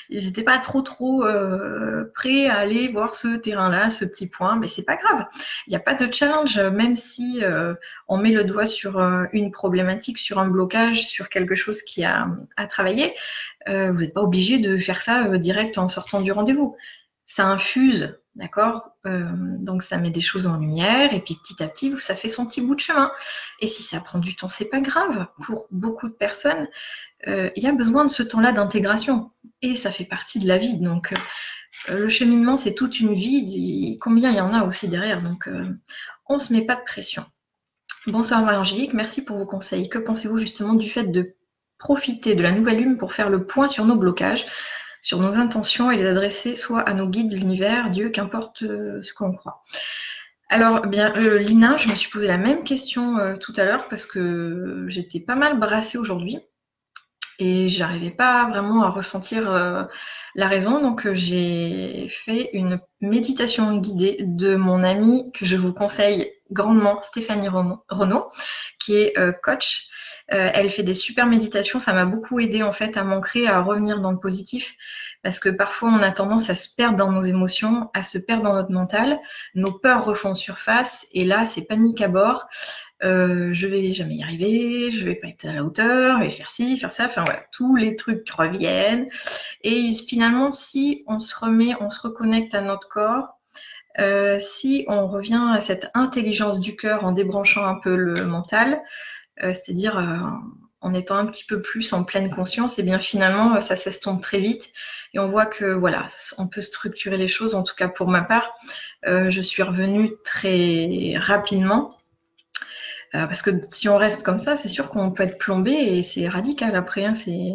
ils 0.09 0.25
n'étaient 0.25 0.42
pas 0.42 0.59
trop 0.59 0.80
trop 0.80 1.25
prêts 2.14 2.47
à 2.47 2.56
aller 2.56 2.88
voir 2.88 3.14
ce 3.14 3.37
terrain-là, 3.37 3.90
ce 3.90 4.04
petit 4.04 4.26
point. 4.26 4.56
Mais 4.56 4.66
c'est 4.66 4.85
pas 4.85 4.97
grave. 4.97 5.26
Il 5.66 5.71
n'y 5.71 5.76
a 5.76 5.80
pas 5.80 5.95
de 5.95 6.11
challenge, 6.12 6.59
même 6.59 6.97
si 6.97 7.42
on 8.09 8.16
met 8.18 8.33
le 8.33 8.45
doigt 8.45 8.66
sur 8.66 8.99
une 9.33 9.50
problématique, 9.50 10.18
sur 10.18 10.38
un 10.38 10.49
blocage, 10.49 11.06
sur 11.06 11.28
quelque 11.28 11.54
chose 11.54 11.83
qui 11.83 12.04
a 12.04 12.26
à 12.56 12.66
travailler. 12.66 13.14
vous 13.66 14.00
n'êtes 14.00 14.14
pas 14.14 14.23
obligé 14.23 14.59
de 14.59 14.78
faire 14.78 15.02
ça 15.02 15.37
direct 15.38 15.78
en 15.78 15.88
sortant 15.88 16.21
du 16.21 16.33
rendez-vous. 16.33 16.76
Ça 17.26 17.47
infuse 17.49 18.16
D'accord? 18.37 18.90
Euh, 19.07 19.33
Donc 19.61 19.83
ça 19.83 19.97
met 19.97 20.11
des 20.11 20.21
choses 20.21 20.47
en 20.47 20.59
lumière 20.59 21.14
et 21.14 21.23
puis 21.23 21.37
petit 21.43 21.62
à 21.62 21.69
petit, 21.69 21.90
ça 21.99 22.14
fait 22.14 22.28
son 22.28 22.47
petit 22.47 22.61
bout 22.61 22.75
de 22.75 22.81
chemin. 22.81 23.11
Et 23.61 23.66
si 23.66 23.83
ça 23.83 23.99
prend 23.99 24.19
du 24.19 24.37
temps, 24.37 24.50
c'est 24.50 24.69
pas 24.69 24.81
grave. 24.81 25.26
Pour 25.43 25.66
beaucoup 25.71 26.07
de 26.07 26.12
personnes, 26.12 26.69
euh, 27.28 27.49
il 27.57 27.62
y 27.62 27.66
a 27.66 27.73
besoin 27.73 28.05
de 28.05 28.11
ce 28.11 28.23
temps-là 28.23 28.52
d'intégration 28.52 29.31
et 29.62 29.75
ça 29.75 29.90
fait 29.90 30.05
partie 30.05 30.38
de 30.38 30.47
la 30.47 30.59
vie. 30.59 30.78
Donc 30.78 31.14
euh, 31.88 32.00
le 32.00 32.09
cheminement, 32.11 32.59
c'est 32.59 32.75
toute 32.75 33.00
une 33.00 33.14
vie. 33.14 33.97
Combien 34.02 34.31
il 34.31 34.37
y 34.37 34.40
en 34.43 34.52
a 34.52 34.64
aussi 34.64 34.88
derrière? 34.88 35.23
Donc 35.23 35.49
on 36.28 36.38
se 36.38 36.52
met 36.52 36.66
pas 36.66 36.75
de 36.75 36.85
pression. 36.85 37.25
Bonsoir 38.07 38.43
Marie-Angélique, 38.45 38.93
merci 38.93 39.25
pour 39.25 39.38
vos 39.38 39.47
conseils. 39.47 39.88
Que 39.88 39.99
pensez-vous 39.99 40.37
justement 40.37 40.75
du 40.75 40.90
fait 40.90 41.05
de 41.05 41.37
profiter 41.78 42.35
de 42.35 42.43
la 42.43 42.52
nouvelle 42.52 42.81
lune 42.81 42.99
pour 42.99 43.14
faire 43.14 43.31
le 43.31 43.47
point 43.47 43.69
sur 43.69 43.87
nos 43.87 43.97
blocages? 43.97 44.45
Sur 45.06 45.20
nos 45.20 45.38
intentions 45.38 45.92
et 45.92 45.96
les 45.96 46.06
adresser 46.06 46.56
soit 46.56 46.80
à 46.80 46.92
nos 46.92 47.06
guides, 47.06 47.32
l'univers, 47.32 47.90
Dieu, 47.90 48.08
qu'importe 48.08 48.64
euh, 48.64 49.00
ce 49.04 49.12
qu'on 49.14 49.30
croit. 49.30 49.62
Alors, 50.48 50.82
eh 50.84 50.88
bien, 50.88 51.14
euh, 51.16 51.38
Lina, 51.38 51.76
je 51.76 51.88
me 51.88 51.94
suis 51.94 52.10
posé 52.10 52.26
la 52.26 52.38
même 52.38 52.64
question 52.64 53.16
euh, 53.18 53.36
tout 53.36 53.52
à 53.56 53.64
l'heure 53.64 53.86
parce 53.88 54.04
que 54.04 54.84
j'étais 54.88 55.20
pas 55.20 55.36
mal 55.36 55.60
brassée 55.60 55.96
aujourd'hui 55.96 56.38
et 57.38 57.68
j'arrivais 57.68 58.10
pas 58.10 58.48
vraiment 58.48 58.82
à 58.82 58.90
ressentir 58.90 59.48
la 60.34 60.48
raison. 60.48 60.80
Donc, 60.80 61.06
j'ai 61.12 62.08
fait 62.08 62.50
une 62.54 62.80
méditation 63.00 63.76
guidée 63.76 64.16
de 64.22 64.56
mon 64.56 64.82
ami 64.82 65.30
que 65.32 65.44
je 65.44 65.56
vous 65.56 65.72
conseille 65.72 66.32
grandement 66.50 67.00
Stéphanie 67.02 67.48
Renaud, 67.48 68.30
qui 68.78 68.96
est 68.96 69.18
euh, 69.18 69.32
coach. 69.32 69.88
Euh, 70.32 70.50
elle 70.52 70.70
fait 70.70 70.82
des 70.82 70.94
super 70.94 71.26
méditations. 71.26 71.78
Ça 71.78 71.92
m'a 71.92 72.04
beaucoup 72.04 72.40
aidé 72.40 72.62
en 72.62 72.72
fait 72.72 72.96
à 72.96 73.04
m'ancrer, 73.04 73.46
à 73.46 73.60
revenir 73.60 74.00
dans 74.00 74.12
le 74.12 74.18
positif. 74.18 74.74
Parce 75.22 75.40
que 75.40 75.48
parfois 75.48 75.90
on 75.90 76.02
a 76.02 76.10
tendance 76.10 76.50
à 76.50 76.54
se 76.54 76.74
perdre 76.74 76.96
dans 76.96 77.10
nos 77.10 77.22
émotions, 77.22 77.90
à 77.94 78.02
se 78.02 78.18
perdre 78.18 78.44
dans 78.44 78.54
notre 78.54 78.72
mental. 78.72 79.18
Nos 79.54 79.72
peurs 79.72 80.04
refont 80.04 80.34
surface 80.34 81.06
et 81.12 81.24
là 81.24 81.46
c'est 81.46 81.62
panique 81.62 82.00
à 82.00 82.08
bord. 82.08 82.48
Euh, 83.04 83.50
je 83.52 83.66
vais 83.66 83.92
jamais 83.92 84.16
y 84.16 84.22
arriver, 84.22 84.90
je 84.90 85.04
vais 85.04 85.16
pas 85.16 85.28
être 85.28 85.44
à 85.44 85.52
la 85.52 85.62
hauteur, 85.62 86.18
je 86.18 86.24
vais 86.24 86.30
faire 86.30 86.48
ci, 86.48 86.78
faire 86.78 86.92
ça, 86.92 87.04
enfin 87.04 87.24
voilà, 87.24 87.42
tous 87.52 87.76
les 87.76 87.94
trucs 87.94 88.28
reviennent. 88.30 89.08
Et 89.62 89.92
finalement, 89.92 90.50
si 90.50 91.04
on 91.06 91.20
se 91.20 91.36
remet, 91.36 91.74
on 91.80 91.90
se 91.90 92.00
reconnecte 92.00 92.54
à 92.54 92.62
notre 92.62 92.88
corps, 92.88 93.36
euh, 93.98 94.38
si 94.38 94.84
on 94.88 95.06
revient 95.06 95.42
à 95.52 95.60
cette 95.60 95.90
intelligence 95.94 96.60
du 96.60 96.76
cœur 96.76 97.04
en 97.04 97.12
débranchant 97.12 97.64
un 97.64 97.76
peu 97.76 97.96
le 97.96 98.24
mental, 98.24 98.82
euh, 99.42 99.52
c'est-à-dire 99.52 99.98
euh, 99.98 100.16
en 100.80 100.94
étant 100.94 101.16
un 101.16 101.26
petit 101.26 101.44
peu 101.44 101.62
plus 101.62 101.92
en 101.92 102.04
pleine 102.04 102.30
conscience, 102.30 102.78
et 102.78 102.82
eh 102.82 102.84
bien 102.84 102.98
finalement 102.98 103.60
ça 103.60 103.76
s'estompe 103.76 104.22
très 104.22 104.38
vite 104.38 104.72
et 105.14 105.18
on 105.18 105.28
voit 105.28 105.46
que 105.46 105.64
voilà, 105.64 106.08
on 106.38 106.48
peut 106.48 106.62
structurer 106.62 107.16
les 107.16 107.28
choses. 107.28 107.54
En 107.54 107.62
tout 107.62 107.74
cas 107.74 107.88
pour 107.88 108.08
ma 108.08 108.22
part, 108.22 108.54
je 109.04 109.40
suis 109.40 109.62
revenue 109.62 110.12
très 110.24 111.14
rapidement. 111.16 111.96
parce 113.12 113.40
que 113.40 113.50
si 113.68 113.88
on 113.88 113.96
reste 113.96 114.22
comme 114.24 114.38
ça, 114.38 114.54
c'est 114.54 114.68
sûr 114.68 114.90
qu'on 114.90 115.10
peut 115.12 115.22
être 115.22 115.38
plombé 115.38 115.72
et 115.72 116.02
c'est 116.02 116.28
radical 116.28 116.76
après, 116.76 117.06
hein, 117.06 117.14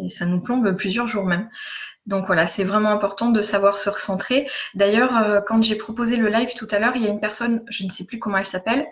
ça 0.09 0.25
nous 0.25 0.41
plombe 0.41 0.75
plusieurs 0.75 1.07
jours 1.07 1.25
même. 1.25 1.47
Donc 2.07 2.25
voilà, 2.25 2.47
c'est 2.47 2.63
vraiment 2.63 2.89
important 2.89 3.29
de 3.29 3.41
savoir 3.41 3.77
se 3.77 3.89
recentrer. 3.89 4.49
D'ailleurs, 4.73 5.15
euh, 5.17 5.41
quand 5.41 5.61
j'ai 5.61 5.75
proposé 5.75 6.15
le 6.15 6.29
live 6.29 6.55
tout 6.55 6.67
à 6.71 6.79
l'heure, 6.79 6.95
il 6.95 7.03
y 7.03 7.07
a 7.07 7.09
une 7.09 7.19
personne, 7.19 7.63
je 7.69 7.83
ne 7.83 7.89
sais 7.89 8.05
plus 8.05 8.17
comment 8.17 8.37
elle 8.37 8.45
s'appelle, 8.45 8.87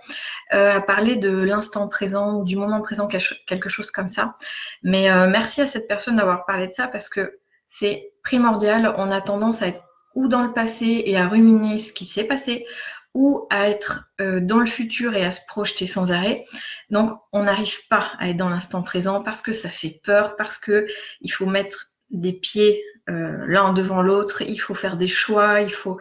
euh, 0.54 0.76
a 0.76 0.82
parlé 0.82 1.16
de 1.16 1.32
l'instant 1.32 1.88
présent 1.88 2.36
ou 2.36 2.46
du 2.46 2.56
moment 2.56 2.82
présent, 2.82 3.08
quelque 3.08 3.70
chose 3.70 3.90
comme 3.90 4.08
ça. 4.08 4.36
Mais 4.84 5.10
euh, 5.10 5.28
merci 5.28 5.62
à 5.62 5.68
cette 5.68 5.88
personne 5.88 6.18
d'avoir 6.18 6.46
parlé 6.46 6.68
de 6.68 6.74
ça 6.74 6.88
parce 6.88 7.10
que 7.10 7.40
c'est 7.66 8.12
primordial. 8.24 8.94
On 8.98 9.10
a 9.12 9.22
tendance 9.22 9.64
à 9.64 9.68
être 9.68 9.84
ou 10.14 10.28
dans 10.28 10.44
le 10.44 10.54
passé 10.54 11.04
et 11.06 11.18
à 11.18 11.28
ruminer 11.28 11.78
ce 11.78 11.94
qui 11.94 12.06
s'est 12.06 12.24
passé, 12.24 12.66
ou 13.14 13.48
à 13.52 13.70
être 13.70 14.12
dans 14.20 14.58
le 14.58 14.66
futur 14.66 15.16
et 15.16 15.24
à 15.24 15.30
se 15.32 15.40
projeter 15.48 15.86
sans 15.86 16.12
arrêt. 16.12 16.44
Donc, 16.90 17.12
on 17.32 17.44
n'arrive 17.44 17.88
pas 17.90 18.12
à 18.18 18.30
être 18.30 18.38
dans 18.38 18.50
l'instant 18.50 18.82
présent 18.82 19.22
parce 19.24 19.42
que 19.42 19.54
ça 19.54 19.70
fait 19.70 20.02
peur, 20.04 20.36
parce 20.36 20.58
que 20.58 20.88
il 21.22 21.30
faut 21.30 21.46
mettre 21.46 21.90
des 22.10 22.34
pieds 22.34 22.84
euh, 23.10 23.46
l'un 23.48 23.74
devant 23.74 24.02
l'autre, 24.02 24.42
il 24.42 24.58
faut 24.60 24.76
faire 24.76 24.98
des 24.98 25.08
choix, 25.08 25.62
il 25.62 25.74
faut. 25.74 26.00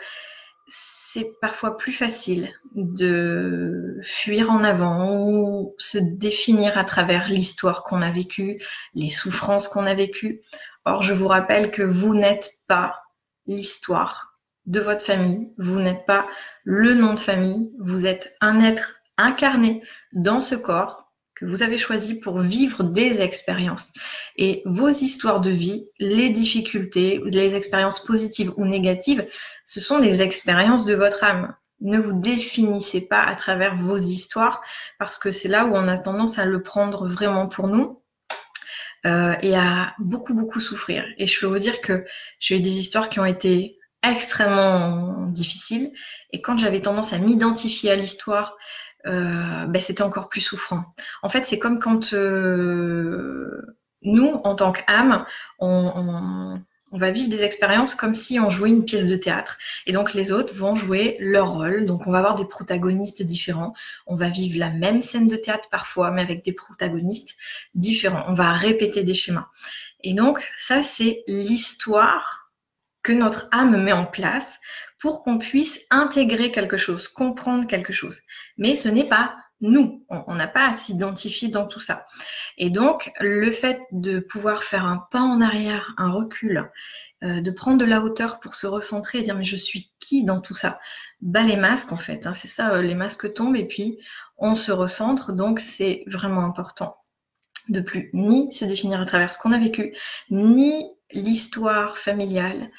C'est 0.67 1.33
parfois 1.41 1.79
plus 1.79 1.93
facile 1.93 2.53
de 2.75 3.99
fuir 4.03 4.51
en 4.51 4.63
avant 4.63 5.31
ou 5.31 5.75
se 5.79 5.97
définir 5.97 6.77
à 6.77 6.85
travers 6.85 7.29
l'histoire 7.31 7.83
qu'on 7.83 8.03
a 8.03 8.11
vécue, 8.11 8.61
les 8.95 9.09
souffrances 9.09 9.69
qu'on 9.69 9.87
a 9.87 9.95
vécues. 9.95 10.43
Or, 10.85 11.01
je 11.01 11.15
vous 11.15 11.29
rappelle 11.29 11.71
que 11.71 11.83
vous 11.83 12.15
n'êtes 12.15 12.51
pas 12.67 13.03
l'histoire 13.47 14.39
de 14.67 14.81
votre 14.81 15.05
famille, 15.05 15.51
vous 15.57 15.81
n'êtes 15.81 16.05
pas 16.05 16.29
le 16.65 16.93
nom 16.93 17.15
de 17.15 17.21
famille, 17.21 17.73
vous 17.81 18.05
êtes 18.05 18.37
un 18.43 18.63
être 18.63 18.97
incarné 19.17 19.83
dans 20.13 20.43
ce 20.43 20.55
corps 20.55 21.08
que 21.39 21.45
vous 21.45 21.63
avez 21.63 21.79
choisi 21.79 22.19
pour 22.19 22.41
vivre 22.41 22.83
des 22.83 23.21
expériences. 23.21 23.93
Et 24.37 24.63
vos 24.65 24.89
histoires 24.89 25.41
de 25.41 25.51
vie, 25.51 25.85
les 25.99 26.31
difficultés, 26.31 27.21
les 27.25 27.55
expériences 27.55 28.03
positives 28.05 28.53
ou 28.57 28.65
négatives, 28.65 29.27
ce 29.65 29.81
sont 29.81 30.01
des 30.01 30.21
expériences 30.21 30.85
de 30.85 30.95
votre 30.95 31.23
âme. 31.23 31.55
Ne 31.81 32.01
vous 32.01 32.13
définissez 32.13 33.07
pas 33.07 33.23
à 33.23 33.37
travers 33.37 33.77
vos 33.77 33.99
histoires 33.99 34.63
parce 34.99 35.17
que 35.17 35.31
c'est 35.31 35.49
là 35.49 35.67
où 35.67 35.75
on 35.75 35.87
a 35.87 35.97
tendance 35.97 36.41
à 36.41 36.45
le 36.45 36.61
prendre 36.61 37.07
vraiment 37.07 37.47
pour 37.47 37.69
nous. 37.69 38.03
Euh, 39.07 39.37
et 39.43 39.55
à 39.55 39.95
beaucoup 40.01 40.35
beaucoup 40.35 40.59
souffrir. 40.59 41.05
Et 41.19 41.29
je 41.29 41.39
peux 41.39 41.47
vous 41.47 41.59
dire 41.59 41.81
que 41.81 42.05
j'ai 42.41 42.57
eu 42.57 42.61
des 42.61 42.81
histoires 42.81 43.09
qui 43.09 43.21
ont 43.21 43.25
été 43.25 43.79
extrêmement 44.03 45.27
difficiles. 45.27 45.93
Et 46.33 46.41
quand 46.41 46.59
j'avais 46.59 46.81
tendance 46.81 47.13
à 47.13 47.19
m'identifier 47.19 47.93
à 47.93 47.97
l'histoire, 47.97 48.57
euh, 49.07 49.67
ben, 49.67 49.81
c'était 49.81 50.03
encore 50.03 50.29
plus 50.29 50.41
souffrant. 50.41 50.85
En 51.23 51.29
fait, 51.29 51.45
c'est 51.45 51.59
comme 51.59 51.79
quand 51.79 52.13
euh, 52.13 53.77
nous, 54.03 54.41
en 54.45 54.55
tant 54.55 54.73
qu'âme, 54.73 55.25
on, 55.59 56.59
va 56.91 57.11
vivre 57.11 57.29
des 57.29 57.43
expériences 57.43 57.95
comme 57.95 58.15
si 58.15 58.41
on 58.41 58.49
jouait 58.49 58.71
une 58.71 58.85
pièce 58.85 59.09
de 59.09 59.17
théâtre. 59.17 59.59
Et 59.87 59.93
donc 59.93 60.15
les 60.15 60.33
autres 60.33 60.55
vont 60.55 60.75
jouer 60.75 61.17
leur 61.21 61.53
rôle. 61.53 61.85
Donc 61.85 62.07
on 62.07 62.11
va 62.11 62.19
avoir 62.19 62.35
des 62.35 62.47
protagonistes 62.47 63.23
différents. 63.23 63.75
On 64.07 64.17
va 64.17 64.31
vivre 64.31 64.59
la 64.59 64.71
même 64.71 65.03
scène 65.03 65.29
de 65.29 65.37
théâtre 65.37 65.69
parfois, 65.71 66.11
mais 66.11 66.23
avec 66.23 66.43
des 66.45 66.53
protagonistes 66.53 67.37
différents. 67.75 68.25
On 68.29 68.33
va 68.33 68.53
répéter 68.53 69.05
des 69.05 69.15
schémas. 69.15 69.49
Et 70.03 70.15
donc 70.15 70.51
ça, 70.57 70.83
c'est 70.83 71.25
l'histoire 71.27 72.51
que 73.03 73.13
notre 73.13 73.49
âme 73.53 73.83
met 73.83 73.93
en 73.93 74.07
place 74.07 74.59
pour 74.99 75.23
qu'on 75.23 75.39
puisse 75.39 75.81
intégrer 75.91 76.51
quelque 76.51 76.77
chose, 76.77 77.09
comprendre 77.09 77.67
quelque 77.67 77.93
chose. 77.93 78.21
Mais 78.57 78.75
ce 78.75 78.89
n'est 78.89 79.09
pas 79.09 79.37
nous. 79.61 80.05
On 80.09 80.35
n'a 80.35 80.49
pas 80.49 80.69
à 80.69 80.75
s'identifier 80.75 81.49
dans 81.49 81.67
tout 81.67 81.81
ça. 81.81 82.07
Et 82.57 82.71
donc, 82.71 83.11
le 83.21 83.51
fait 83.51 83.81
de 83.93 84.21
pouvoir 84.21 84.63
faire 84.65 84.85
un 84.85 85.07
pas 85.11 85.21
en 85.21 85.41
arrière, 85.41 85.95
un 85.99 86.11
recul, 86.11 86.71
euh, 87.25 87.41
de 87.41 87.51
prendre 87.51 87.79
de 87.79 87.85
la 87.85 88.01
hauteur 88.03 88.39
pour 88.39 88.55
se 88.55 88.67
recentrer 88.67 89.19
et 89.19 89.23
dire 89.23 89.35
mais 89.35 89.45
je 89.45 89.57
suis 89.57 89.91
qui 89.99 90.25
dans 90.25 90.41
tout 90.41 90.55
ça? 90.55 90.79
Bah 91.21 91.43
les 91.43 91.57
masques 91.57 91.91
en 91.91 91.97
fait, 91.97 92.27
hein, 92.29 92.35
c'est 92.35 92.47
ça, 92.47 92.75
euh, 92.75 92.83
les 92.83 92.95
masques 92.95 93.35
tombent 93.35 93.57
et 93.57 93.67
puis 93.67 93.99
on 94.37 94.55
se 94.55 94.71
recentre. 94.71 95.33
Donc 95.33 95.59
c'est 95.59 96.05
vraiment 96.07 96.45
important 96.45 96.97
de 97.69 97.81
plus 97.81 98.11
ni 98.15 98.53
se 98.53 98.65
définir 98.65 99.01
à 99.01 99.05
travers 99.05 99.33
ce 99.33 99.39
qu'on 99.39 99.53
a 99.53 99.59
vécu, 99.59 99.95
ni 100.31 100.85
l'histoire 101.11 101.99
familiale. 101.99 102.71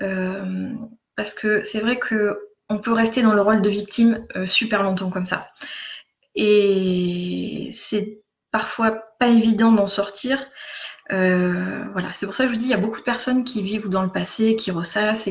Euh, 0.00 0.72
parce 1.16 1.34
que 1.34 1.62
c'est 1.62 1.80
vrai 1.80 1.98
que 1.98 2.38
on 2.68 2.78
peut 2.78 2.92
rester 2.92 3.22
dans 3.22 3.34
le 3.34 3.42
rôle 3.42 3.60
de 3.60 3.68
victime 3.68 4.26
euh, 4.36 4.46
super 4.46 4.82
longtemps 4.82 5.10
comme 5.10 5.26
ça. 5.26 5.50
Et 6.34 7.68
c'est 7.72 8.22
parfois 8.50 8.92
pas 9.18 9.28
évident 9.28 9.72
d'en 9.72 9.86
sortir. 9.86 10.46
Euh, 11.10 11.84
voilà, 11.92 12.12
c'est 12.12 12.26
pour 12.26 12.34
ça 12.34 12.44
que 12.44 12.50
je 12.50 12.54
vous 12.54 12.58
dis, 12.58 12.66
il 12.66 12.70
y 12.70 12.74
a 12.74 12.78
beaucoup 12.78 12.98
de 12.98 13.04
personnes 13.04 13.44
qui 13.44 13.62
vivent 13.62 13.88
dans 13.88 14.02
le 14.02 14.10
passé, 14.10 14.56
qui 14.56 14.70
ressassent 14.70 15.28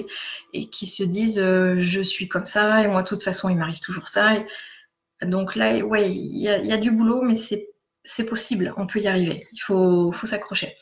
et, 0.54 0.70
qui 0.70 0.86
se 0.86 1.04
disent 1.04 1.40
euh, 1.40 1.76
je 1.80 2.02
suis 2.02 2.28
comme 2.28 2.46
ça 2.46 2.84
et 2.84 2.88
moi 2.88 3.02
de 3.04 3.08
toute 3.08 3.24
façon 3.24 3.50
il 3.50 3.58
m'arrive 3.58 3.80
toujours 3.80 4.10
ça. 4.10 4.36
donc 5.24 5.56
là, 5.56 5.78
ouais, 5.80 6.12
il 6.12 6.38
y, 6.38 6.50
a, 6.50 6.78
du 6.78 6.92
boulot, 6.92 7.22
mais 7.22 7.36
c'est 7.36 8.26
possible, 8.26 8.74
on 8.78 8.86
peut 8.86 9.00
y 9.00 9.08
arriver. 9.08 9.48
Il 9.54 9.60
faut, 9.60 10.12
faut 10.12 10.28
s'accrocher. 10.28 10.76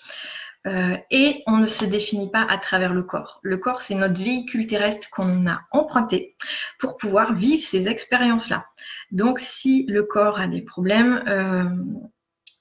Euh, 0.67 0.97
et 1.09 1.41
on 1.47 1.57
ne 1.57 1.67
se 1.67 1.85
définit 1.85 2.29
pas 2.29 2.45
à 2.49 2.57
travers 2.57 2.93
le 2.93 3.03
corps. 3.03 3.39
Le 3.43 3.57
corps, 3.57 3.81
c'est 3.81 3.95
notre 3.95 4.21
véhicule 4.21 4.67
terrestre 4.67 5.09
qu'on 5.09 5.47
a 5.47 5.61
emprunté 5.71 6.35
pour 6.79 6.97
pouvoir 6.97 7.33
vivre 7.33 7.63
ces 7.63 7.87
expériences-là. 7.87 8.65
Donc, 9.11 9.39
si 9.39 9.85
le 9.87 10.03
corps 10.03 10.39
a 10.39 10.47
des 10.47 10.61
problèmes, 10.61 11.23
euh, 11.27 11.63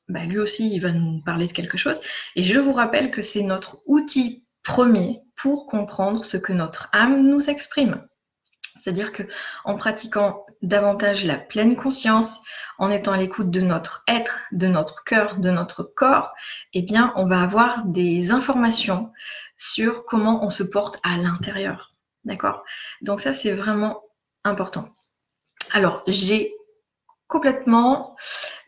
bah, 0.08 0.24
lui 0.24 0.38
aussi, 0.38 0.72
il 0.72 0.80
va 0.80 0.92
nous 0.92 1.20
parler 1.22 1.46
de 1.46 1.52
quelque 1.52 1.76
chose. 1.76 2.00
Et 2.36 2.44
je 2.44 2.58
vous 2.58 2.72
rappelle 2.72 3.10
que 3.10 3.22
c'est 3.22 3.42
notre 3.42 3.82
outil 3.86 4.46
premier 4.62 5.20
pour 5.36 5.66
comprendre 5.66 6.24
ce 6.24 6.36
que 6.36 6.52
notre 6.52 6.88
âme 6.92 7.22
nous 7.22 7.50
exprime. 7.50 8.06
C'est-à-dire 8.78 9.12
que 9.12 9.23
en 9.64 9.76
pratiquant 9.76 10.47
davantage 10.62 11.25
la 11.25 11.37
pleine 11.37 11.76
conscience, 11.76 12.40
en 12.78 12.90
étant 12.90 13.12
à 13.12 13.16
l'écoute 13.16 13.50
de 13.50 13.61
notre 13.61 14.04
être, 14.06 14.42
de 14.52 14.66
notre 14.66 15.04
cœur, 15.04 15.37
de 15.37 15.50
notre 15.50 15.82
corps, 15.82 16.35
eh 16.73 16.82
bien, 16.82 17.12
on 17.16 17.26
va 17.26 17.42
avoir 17.42 17.85
des 17.85 18.30
informations 18.30 19.12
sur 19.56 20.04
comment 20.04 20.44
on 20.44 20.50
se 20.50 20.62
porte 20.62 20.99
à 21.02 21.16
l'intérieur. 21.16 21.92
D'accord? 22.25 22.64
Donc 23.02 23.20
ça, 23.20 23.35
c'est 23.35 23.52
vraiment 23.52 24.02
important. 24.44 24.88
Alors, 25.73 26.02
j'ai 26.06 26.54
complètement 27.26 28.16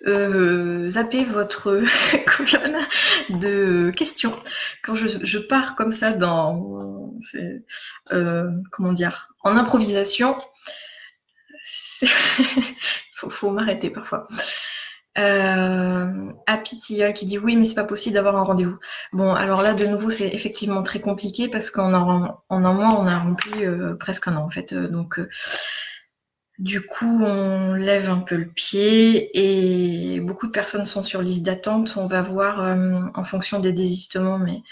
euh, 0.07 0.91
zappé 0.91 1.25
votre 1.25 1.83
colonne 2.37 2.79
de 3.31 3.91
questions. 3.97 4.35
Quand 4.83 4.95
je, 4.95 5.39
pars 5.39 5.75
comme 5.75 5.93
ça 5.93 6.13
dans, 6.13 7.10
euh, 8.13 8.51
comment 8.71 8.93
dire, 8.93 9.35
en 9.43 9.57
improvisation, 9.57 10.37
il 12.03 12.09
faut, 13.29 13.51
m'arrêter 13.51 13.91
parfois. 13.91 14.27
Euh, 15.19 16.33
Happy 16.47 16.77
qui 16.77 17.27
dit 17.27 17.39
oui, 17.39 17.57
mais 17.57 17.65
c'est 17.65 17.75
pas 17.75 17.85
possible 17.85 18.15
d'avoir 18.15 18.37
un 18.37 18.43
rendez-vous. 18.43 18.79
Bon, 19.13 19.35
alors 19.35 19.63
là, 19.63 19.75
de 19.75 19.85
nouveau, 19.85 20.09
c'est 20.09 20.29
effectivement 20.29 20.83
très 20.83 21.01
compliqué 21.01 21.49
parce 21.49 21.71
qu'en 21.71 21.93
en, 21.93 22.43
en 22.49 22.65
un 22.65 22.73
mois, 22.73 22.99
on 22.99 23.07
a 23.07 23.19
rempli 23.19 23.65
euh, 23.65 23.95
presque 23.97 24.29
un 24.29 24.37
an 24.37 24.45
en 24.45 24.51
fait. 24.51 24.73
Euh, 24.73 24.89
donc, 24.89 25.21
du 26.61 26.83
coup, 26.83 27.25
on 27.25 27.73
lève 27.73 28.11
un 28.11 28.21
peu 28.21 28.37
le 28.37 28.47
pied 28.47 29.31
et 29.35 30.21
beaucoup 30.21 30.47
de 30.47 30.53
personnes 30.53 30.85
sont 30.85 31.03
sur 31.03 31.23
liste 31.23 31.43
d'attente. 31.43 31.95
On 31.97 32.07
va 32.07 32.21
voir 32.21 32.77
en 33.15 33.25
fonction 33.25 33.61
des 33.61 33.73
désistements, 33.73 34.39
mais 34.39 34.63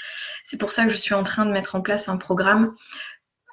c'est 0.45 0.59
pour 0.59 0.71
ça 0.71 0.85
que 0.85 0.91
je 0.91 0.97
suis 0.97 1.15
en 1.15 1.23
train 1.23 1.47
de 1.47 1.51
mettre 1.51 1.77
en 1.77 1.81
place 1.81 2.11
un 2.11 2.19
programme 2.19 2.75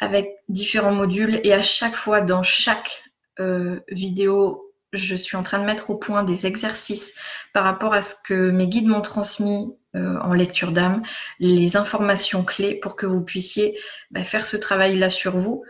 avec 0.02 0.32
différents 0.50 0.92
modules 0.92 1.40
et 1.46 1.54
à 1.54 1.62
chaque 1.62 1.96
fois 1.96 2.20
dans 2.20 2.44
chaque 2.44 3.06
euh, 3.40 3.80
vidéo, 3.90 4.74
je 4.92 5.16
suis 5.16 5.38
en 5.38 5.44
train 5.44 5.60
de 5.60 5.66
mettre 5.66 5.90
au 5.90 5.96
point 5.96 6.24
des 6.26 6.46
exercices 6.46 7.16
par 7.54 7.64
rapport 7.64 7.94
à 7.94 8.02
ce 8.02 8.16
que 8.22 8.52
mes 8.52 8.68
guides 8.68 8.88
m'ont 8.88 9.02
transmis 9.02 9.74
euh, 9.96 10.20
en 10.20 10.34
lecture 10.34 10.74
d'âme, 10.74 11.04
les 11.40 11.78
informations 11.78 12.44
clés 12.44 12.76
pour 12.76 12.98
que 12.98 13.06
vous 13.06 13.22
puissiez 13.22 13.80
bah, 14.12 14.26
faire 14.26 14.46
ce 14.46 14.58
travail-là 14.58 15.10
sur 15.10 15.38
vous, 15.38 15.64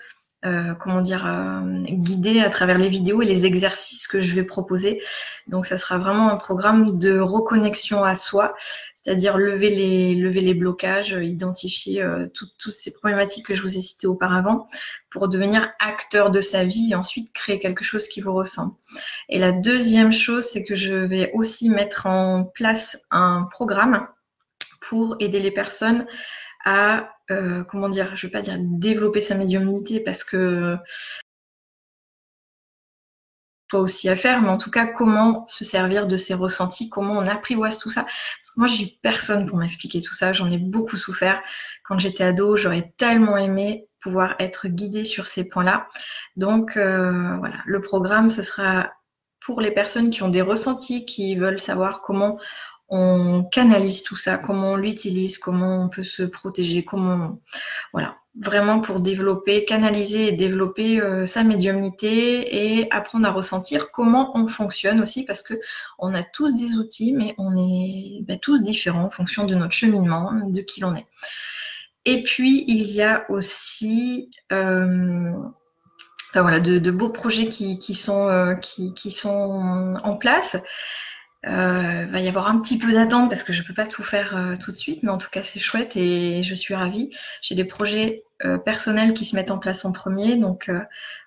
euh, 0.45 0.75
comment 0.75 1.01
dire, 1.01 1.25
euh, 1.25 1.83
guider 1.89 2.39
à 2.41 2.49
travers 2.49 2.77
les 2.77 2.89
vidéos 2.89 3.21
et 3.21 3.25
les 3.25 3.45
exercices 3.45 4.07
que 4.07 4.19
je 4.19 4.35
vais 4.35 4.43
proposer. 4.43 5.01
Donc 5.47 5.65
ça 5.65 5.77
sera 5.77 5.97
vraiment 5.97 6.29
un 6.29 6.35
programme 6.35 6.99
de 6.99 7.17
reconnexion 7.17 8.03
à 8.03 8.13
soi, 8.13 8.55
c'est-à-dire 8.95 9.37
lever 9.37 9.69
les, 9.69 10.15
lever 10.15 10.41
les 10.41 10.53
blocages, 10.53 11.17
identifier 11.19 12.03
euh, 12.03 12.27
toutes 12.33 12.73
ces 12.73 12.93
problématiques 12.93 13.45
que 13.47 13.55
je 13.55 13.61
vous 13.61 13.77
ai 13.77 13.81
citées 13.81 14.07
auparavant 14.07 14.67
pour 15.09 15.29
devenir 15.29 15.71
acteur 15.79 16.29
de 16.29 16.41
sa 16.41 16.63
vie 16.63 16.89
et 16.91 16.95
ensuite 16.95 17.33
créer 17.33 17.57
quelque 17.57 17.83
chose 17.83 18.07
qui 18.07 18.21
vous 18.21 18.33
ressemble. 18.33 18.73
Et 19.29 19.39
la 19.39 19.51
deuxième 19.51 20.13
chose, 20.13 20.45
c'est 20.45 20.63
que 20.63 20.75
je 20.75 20.95
vais 20.95 21.31
aussi 21.33 21.69
mettre 21.69 22.05
en 22.05 22.43
place 22.43 23.05
un 23.09 23.47
programme 23.49 24.07
pour 24.81 25.15
aider 25.19 25.39
les 25.39 25.51
personnes 25.51 26.05
à, 26.65 27.14
euh, 27.32 27.63
comment 27.63 27.89
dire, 27.89 28.15
je 28.15 28.25
ne 28.25 28.29
veux 28.29 28.32
pas 28.32 28.41
dire 28.41 28.58
développer 28.60 29.22
sa 29.22 29.36
médiumnité 29.36 30.00
parce 30.00 30.24
que 30.24 30.77
aussi 33.74 34.10
à 34.10 34.15
faire, 34.15 34.41
mais 34.41 34.50
en 34.50 34.58
tout 34.58 34.72
cas, 34.72 34.86
comment 34.86 35.48
se 35.48 35.63
servir 35.63 36.08
de 36.08 36.17
ses 36.17 36.34
ressentis, 36.34 36.89
comment 36.89 37.13
on 37.13 37.27
apprivoise 37.27 37.79
tout 37.79 37.89
ça. 37.89 38.03
Parce 38.03 38.51
que 38.53 38.60
moi, 38.60 38.67
j'ai 38.67 38.98
personne 39.01 39.48
pour 39.48 39.58
m'expliquer 39.58 40.01
tout 40.01 40.13
ça, 40.13 40.34
j'en 40.34 40.50
ai 40.51 40.58
beaucoup 40.58 40.98
souffert. 40.98 41.41
Quand 41.84 42.00
j'étais 42.00 42.24
ado, 42.24 42.58
j'aurais 42.58 42.94
tellement 42.98 43.38
aimé 43.38 43.88
pouvoir 44.00 44.36
être 44.39 44.67
guidée 44.67 45.03
sur 45.03 45.27
ces 45.27 45.50
points-là. 45.50 45.88
Donc, 46.36 46.77
euh, 46.77 47.38
voilà, 47.38 47.58
le 47.65 47.82
programme, 47.82 48.29
ce 48.29 48.41
sera 48.41 48.94
pour 49.39 49.62
les 49.62 49.72
personnes 49.72 50.10
qui 50.10 50.24
ont 50.24 50.29
des 50.29 50.41
ressentis, 50.41 51.05
qui 51.05 51.36
veulent 51.36 51.60
savoir 51.60 52.01
comment 52.01 52.39
on 52.89 53.43
canalise 53.51 54.03
tout 54.03 54.15
ça, 54.15 54.37
comment 54.37 54.73
on 54.73 54.75
l'utilise, 54.75 55.37
comment 55.37 55.83
on 55.83 55.89
peut 55.89 56.03
se 56.03 56.23
protéger, 56.23 56.83
comment, 56.83 57.39
voilà, 57.93 58.17
vraiment 58.39 58.81
pour 58.81 58.99
développer, 58.99 59.65
canaliser 59.65 60.27
et 60.27 60.31
développer 60.33 61.01
euh, 61.01 61.25
sa 61.25 61.43
médiumnité 61.43 62.79
et 62.79 62.91
apprendre 62.91 63.27
à 63.27 63.31
ressentir 63.31 63.91
comment 63.91 64.37
on 64.37 64.47
fonctionne 64.47 65.01
aussi 65.01 65.23
parce 65.23 65.41
que 65.41 65.53
on 65.99 66.13
a 66.13 66.21
tous 66.21 66.53
des 66.55 66.73
outils 66.73 67.13
mais 67.13 67.33
on 67.37 67.55
est 67.55 68.23
bah, 68.23 68.35
tous 68.37 68.61
différents 68.61 69.05
en 69.05 69.09
fonction 69.09 69.45
de 69.45 69.55
notre 69.55 69.73
cheminement, 69.73 70.31
de 70.49 70.61
qui 70.61 70.81
l'on 70.81 70.95
est. 70.95 71.05
Et 72.03 72.23
puis 72.23 72.65
il 72.67 72.91
y 72.91 73.01
a 73.01 73.25
aussi 73.31 74.29
euh, 74.51 75.31
voilà, 76.33 76.59
de, 76.59 76.91
beaux 76.91 77.09
projets 77.09 77.47
qui, 77.47 77.79
euh, 78.09 78.55
sont 79.09 79.95
en 80.03 80.17
place. 80.17 80.57
Euh, 81.47 82.07
va 82.09 82.19
y 82.19 82.27
avoir 82.27 82.47
un 82.47 82.59
petit 82.59 82.79
peu 82.79 82.91
d'attente 82.91 83.29
parce 83.29 83.43
que 83.43 83.53
je 83.53 83.61
ne 83.61 83.67
peux 83.67 83.73
pas 83.73 83.85
tout 83.85 84.01
faire 84.01 84.35
euh, 84.35 84.55
tout 84.55 84.71
de 84.71 84.75
suite, 84.75 85.03
mais 85.03 85.11
en 85.11 85.19
tout 85.19 85.29
cas 85.29 85.43
c'est 85.43 85.59
chouette 85.59 85.95
et 85.95 86.41
je 86.41 86.55
suis 86.55 86.73
ravie. 86.73 87.11
J'ai 87.41 87.53
des 87.53 87.65
projets 87.65 88.23
euh, 88.43 88.57
personnels 88.57 89.13
qui 89.13 89.25
se 89.25 89.35
mettent 89.35 89.51
en 89.51 89.59
place 89.59 89.85
en 89.85 89.91
premier, 89.91 90.37
donc 90.37 90.71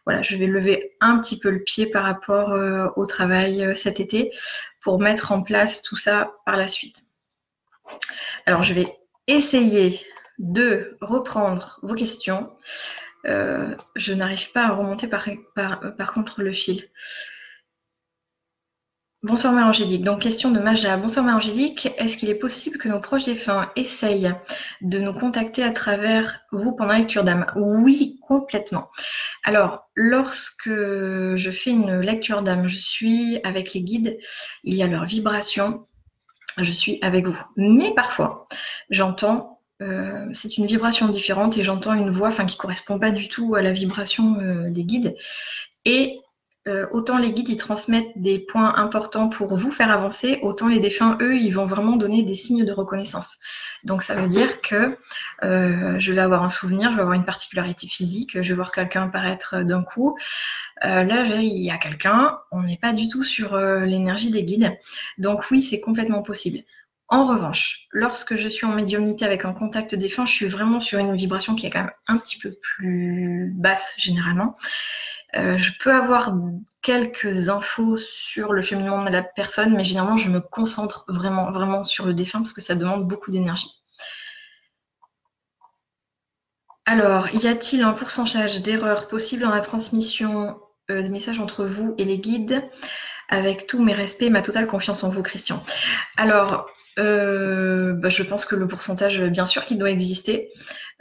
voilà, 0.05 0.23
je 0.23 0.37
vais 0.37 0.47
lever 0.47 0.97
un 1.01 1.19
petit 1.21 1.39
peu 1.39 1.51
le 1.51 1.63
pied 1.63 1.87
par 1.87 2.03
rapport 2.03 2.53
au 2.97 3.07
travail 3.07 3.77
cet 3.77 4.01
été 4.01 4.33
pour 4.81 4.99
mettre 4.99 5.31
en 5.31 5.43
place 5.43 5.83
tout 5.83 5.97
ça 5.97 6.33
par 6.45 6.57
la 6.57 6.67
suite. 6.67 7.03
Alors 8.47 8.63
je 8.63 8.75
vais 8.75 8.97
essayer 9.29 10.01
de 10.39 10.97
reprendre 11.01 11.79
vos 11.83 11.95
questions. 11.95 12.51
je 13.25 14.13
n'arrive 14.13 14.51
pas 14.51 14.67
à 14.67 14.73
remonter 14.73 15.07
par 15.07 16.13
contre 16.13 16.43
le 16.43 16.53
fil. 16.53 16.89
Bonsoir 19.25 19.53
Mère 19.53 19.67
Angélique. 19.67 20.05
Donc 20.05 20.23
question 20.23 20.53
de 20.53 20.61
Maja. 20.61 20.97
Bonsoir 20.97 21.25
Mère 21.25 21.35
Angélique. 21.35 21.89
Est-ce 21.99 22.17
qu'il 22.17 22.31
est 22.31 22.37
possible 22.37 22.79
que 22.79 22.87
nos 22.87 23.01
proches 23.01 23.25
défunts 23.25 23.69
essayent 23.75 24.33
de 24.81 25.01
nous 25.01 25.13
contacter 25.13 25.65
à 25.65 25.73
travers 25.73 26.39
vous 26.53 26.71
pendant 26.71 26.93
la 26.93 27.01
lecture 27.01 27.25
d'âme? 27.25 27.47
Oui, 27.57 28.21
complètement. 28.23 28.89
Alors, 29.43 29.91
lorsque 29.97 30.69
je 30.69 31.51
fais 31.53 31.71
une 31.71 31.99
lecture 31.99 32.43
d'âme, 32.43 32.69
je 32.69 32.77
suis 32.77 33.41
avec 33.43 33.75
les 33.75 33.83
guides, 33.83 34.19
il 34.63 34.75
y 34.75 34.85
a 34.85 34.87
leur 34.87 35.05
vibration, 35.05 35.85
je 36.57 36.71
suis 36.71 37.01
avec 37.03 37.27
vous. 37.27 37.43
Mais 37.57 37.93
parfois, 37.95 38.47
j'entends 38.89 39.59
euh, 39.83 40.27
c'est 40.33 40.59
une 40.59 40.67
vibration 40.67 41.09
différente 41.09 41.57
et 41.57 41.65
j'entends 41.65 41.95
une 41.95 42.11
voix 42.11 42.31
qui 42.31 42.43
ne 42.43 42.61
correspond 42.61 43.01
pas 43.01 43.11
du 43.11 43.27
tout 43.27 43.57
à 43.57 43.63
la 43.63 43.73
vibration 43.73 44.39
euh, 44.41 44.71
des 44.71 44.85
guides. 44.85 45.17
Et 45.85 46.21
euh, 46.67 46.87
autant 46.91 47.19
les 47.19 47.33
guides, 47.33 47.49
ils 47.49 47.57
transmettent 47.57 48.13
des 48.17 48.39
points 48.39 48.75
importants 48.77 49.29
pour 49.29 49.55
vous 49.55 49.71
faire 49.71 49.91
avancer, 49.91 50.39
autant 50.43 50.69
les 50.69 50.81
défunts, 50.81 51.17
eux, 51.21 51.37
ils 51.37 51.51
vont 51.51 51.67
vraiment 51.67 51.97
donner 51.97 52.23
des 52.23 52.35
signes 52.35 52.65
de 52.65 52.73
reconnaissance. 52.73 53.39
Donc 53.85 54.03
ça 54.03 54.15
veut 54.17 54.29
dire 54.29 54.61
que 54.61 54.99
euh, 55.45 55.99
je 55.99 56.13
vais 56.13 56.21
avoir 56.21 56.43
un 56.43 56.51
souvenir, 56.51 56.91
je 56.91 56.97
vais 56.97 57.03
avoir 57.03 57.15
une 57.15 57.25
particularité 57.25 57.87
physique, 57.87 58.43
je 58.43 58.49
vais 58.49 58.55
voir 58.55 58.73
quelqu'un 58.73 59.05
apparaître 59.05 59.63
d'un 59.63 59.83
coup. 59.83 60.19
Euh, 60.85 61.05
là, 61.05 61.25
il 61.41 61.59
y 61.59 61.71
a 61.71 61.79
quelqu'un, 61.79 62.39
on 62.51 62.63
n'est 62.63 62.77
pas 62.77 62.93
du 62.93 63.09
tout 63.09 63.23
sur 63.23 63.57
l'énergie 63.57 64.31
des 64.31 64.43
guides. 64.43 64.77
Donc 65.17 65.51
oui, 65.51 65.63
c'est 65.63 65.81
complètement 65.81 66.23
possible. 66.23 66.59
En 67.11 67.27
revanche, 67.27 67.87
lorsque 67.91 68.37
je 68.37 68.49
suis 68.49 68.67
en 68.67 68.75
médiumnité 68.75 69.25
avec 69.25 69.47
un 69.47 69.55
contact 69.55 69.95
défunt, 69.95 70.27
je 70.27 70.33
suis 70.33 70.47
vraiment 70.47 70.79
sur 70.79 70.99
une 70.99 71.17
vibration 71.17 71.55
qui 71.55 71.67
est 71.67 71.71
quand 71.71 71.85
même 71.85 71.93
un 72.07 72.19
petit 72.19 72.39
peu 72.39 72.55
plus 72.61 73.51
basse 73.55 73.95
généralement. 73.97 74.55
Euh, 75.37 75.59
je 75.59 75.73
peux 75.79 75.93
avoir 75.93 76.33
quelques 76.81 77.51
infos 77.51 77.99
sur 77.99 78.53
le 78.53 78.63
cheminement 78.63 79.05
de 79.05 79.11
la 79.11 79.23
personne, 79.23 79.77
mais 79.77 79.85
généralement, 79.85 80.17
je 80.17 80.31
me 80.31 80.41
concentre 80.41 81.05
vraiment, 81.09 81.51
vraiment 81.51 81.85
sur 81.85 82.07
le 82.07 82.15
défunt 82.15 82.39
parce 82.39 82.55
que 82.55 82.63
ça 82.63 82.75
demande 82.75 83.07
beaucoup 83.07 83.31
d'énergie. 83.31 83.71
Alors, 86.87 87.29
y 87.35 87.47
a-t-il 87.47 87.83
un 87.83 87.93
pourcentage 87.93 88.63
d'erreurs 88.63 89.09
possibles 89.09 89.43
dans 89.43 89.51
la 89.51 89.61
transmission 89.61 90.59
euh, 90.91 91.03
des 91.03 91.11
messages 91.11 91.41
entre 91.41 91.67
vous 91.67 91.95
et 91.99 92.05
les 92.07 92.19
guides? 92.19 92.63
Avec 93.29 93.67
tous 93.67 93.83
mes 93.83 93.93
respects 93.93 94.23
et 94.23 94.31
ma 94.31 94.41
totale 94.41 94.67
confiance 94.67 95.05
en 95.05 95.11
vous, 95.11 95.23
Christian. 95.23 95.63
Alors, 96.17 96.71
euh, 96.99 97.93
bah, 97.93 98.09
je 98.09 98.23
pense 98.23 98.47
que 98.47 98.57
le 98.57 98.67
pourcentage, 98.67 99.21
bien 99.21 99.45
sûr 99.45 99.67
qu'il 99.67 99.77
doit 99.77 99.91
exister, 99.91 100.51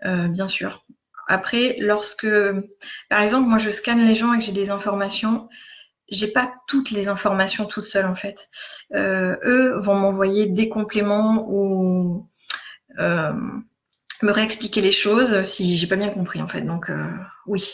bien 0.03 0.49
sûr. 0.49 0.83
Après, 1.27 1.75
lorsque, 1.79 2.27
par 3.09 3.21
exemple, 3.21 3.49
moi 3.49 3.57
je 3.57 3.69
scanne 3.69 4.05
les 4.05 4.15
gens 4.15 4.33
et 4.33 4.39
que 4.39 4.45
j'ai 4.45 4.53
des 4.53 4.69
informations, 4.69 5.49
j'ai 6.09 6.27
pas 6.27 6.53
toutes 6.67 6.91
les 6.91 7.09
informations 7.09 7.65
toute 7.65 7.83
seule 7.83 8.05
en 8.05 8.15
fait. 8.15 8.47
Euh, 8.93 9.35
eux 9.43 9.77
vont 9.77 9.95
m'envoyer 9.95 10.47
des 10.47 10.69
compléments 10.69 11.45
ou 11.49 12.29
euh, 12.99 13.33
me 14.21 14.31
réexpliquer 14.31 14.81
les 14.81 14.91
choses 14.91 15.43
si 15.43 15.75
j'ai 15.75 15.87
pas 15.87 15.97
bien 15.97 16.09
compris 16.09 16.41
en 16.41 16.47
fait. 16.47 16.61
Donc 16.61 16.89
euh, 16.89 17.09
oui, 17.45 17.73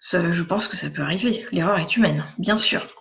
je 0.00 0.42
pense 0.42 0.66
que 0.66 0.76
ça 0.76 0.90
peut 0.90 1.02
arriver. 1.02 1.46
L'erreur 1.52 1.78
est 1.78 1.96
humaine, 1.96 2.24
bien 2.38 2.58
sûr. 2.58 2.99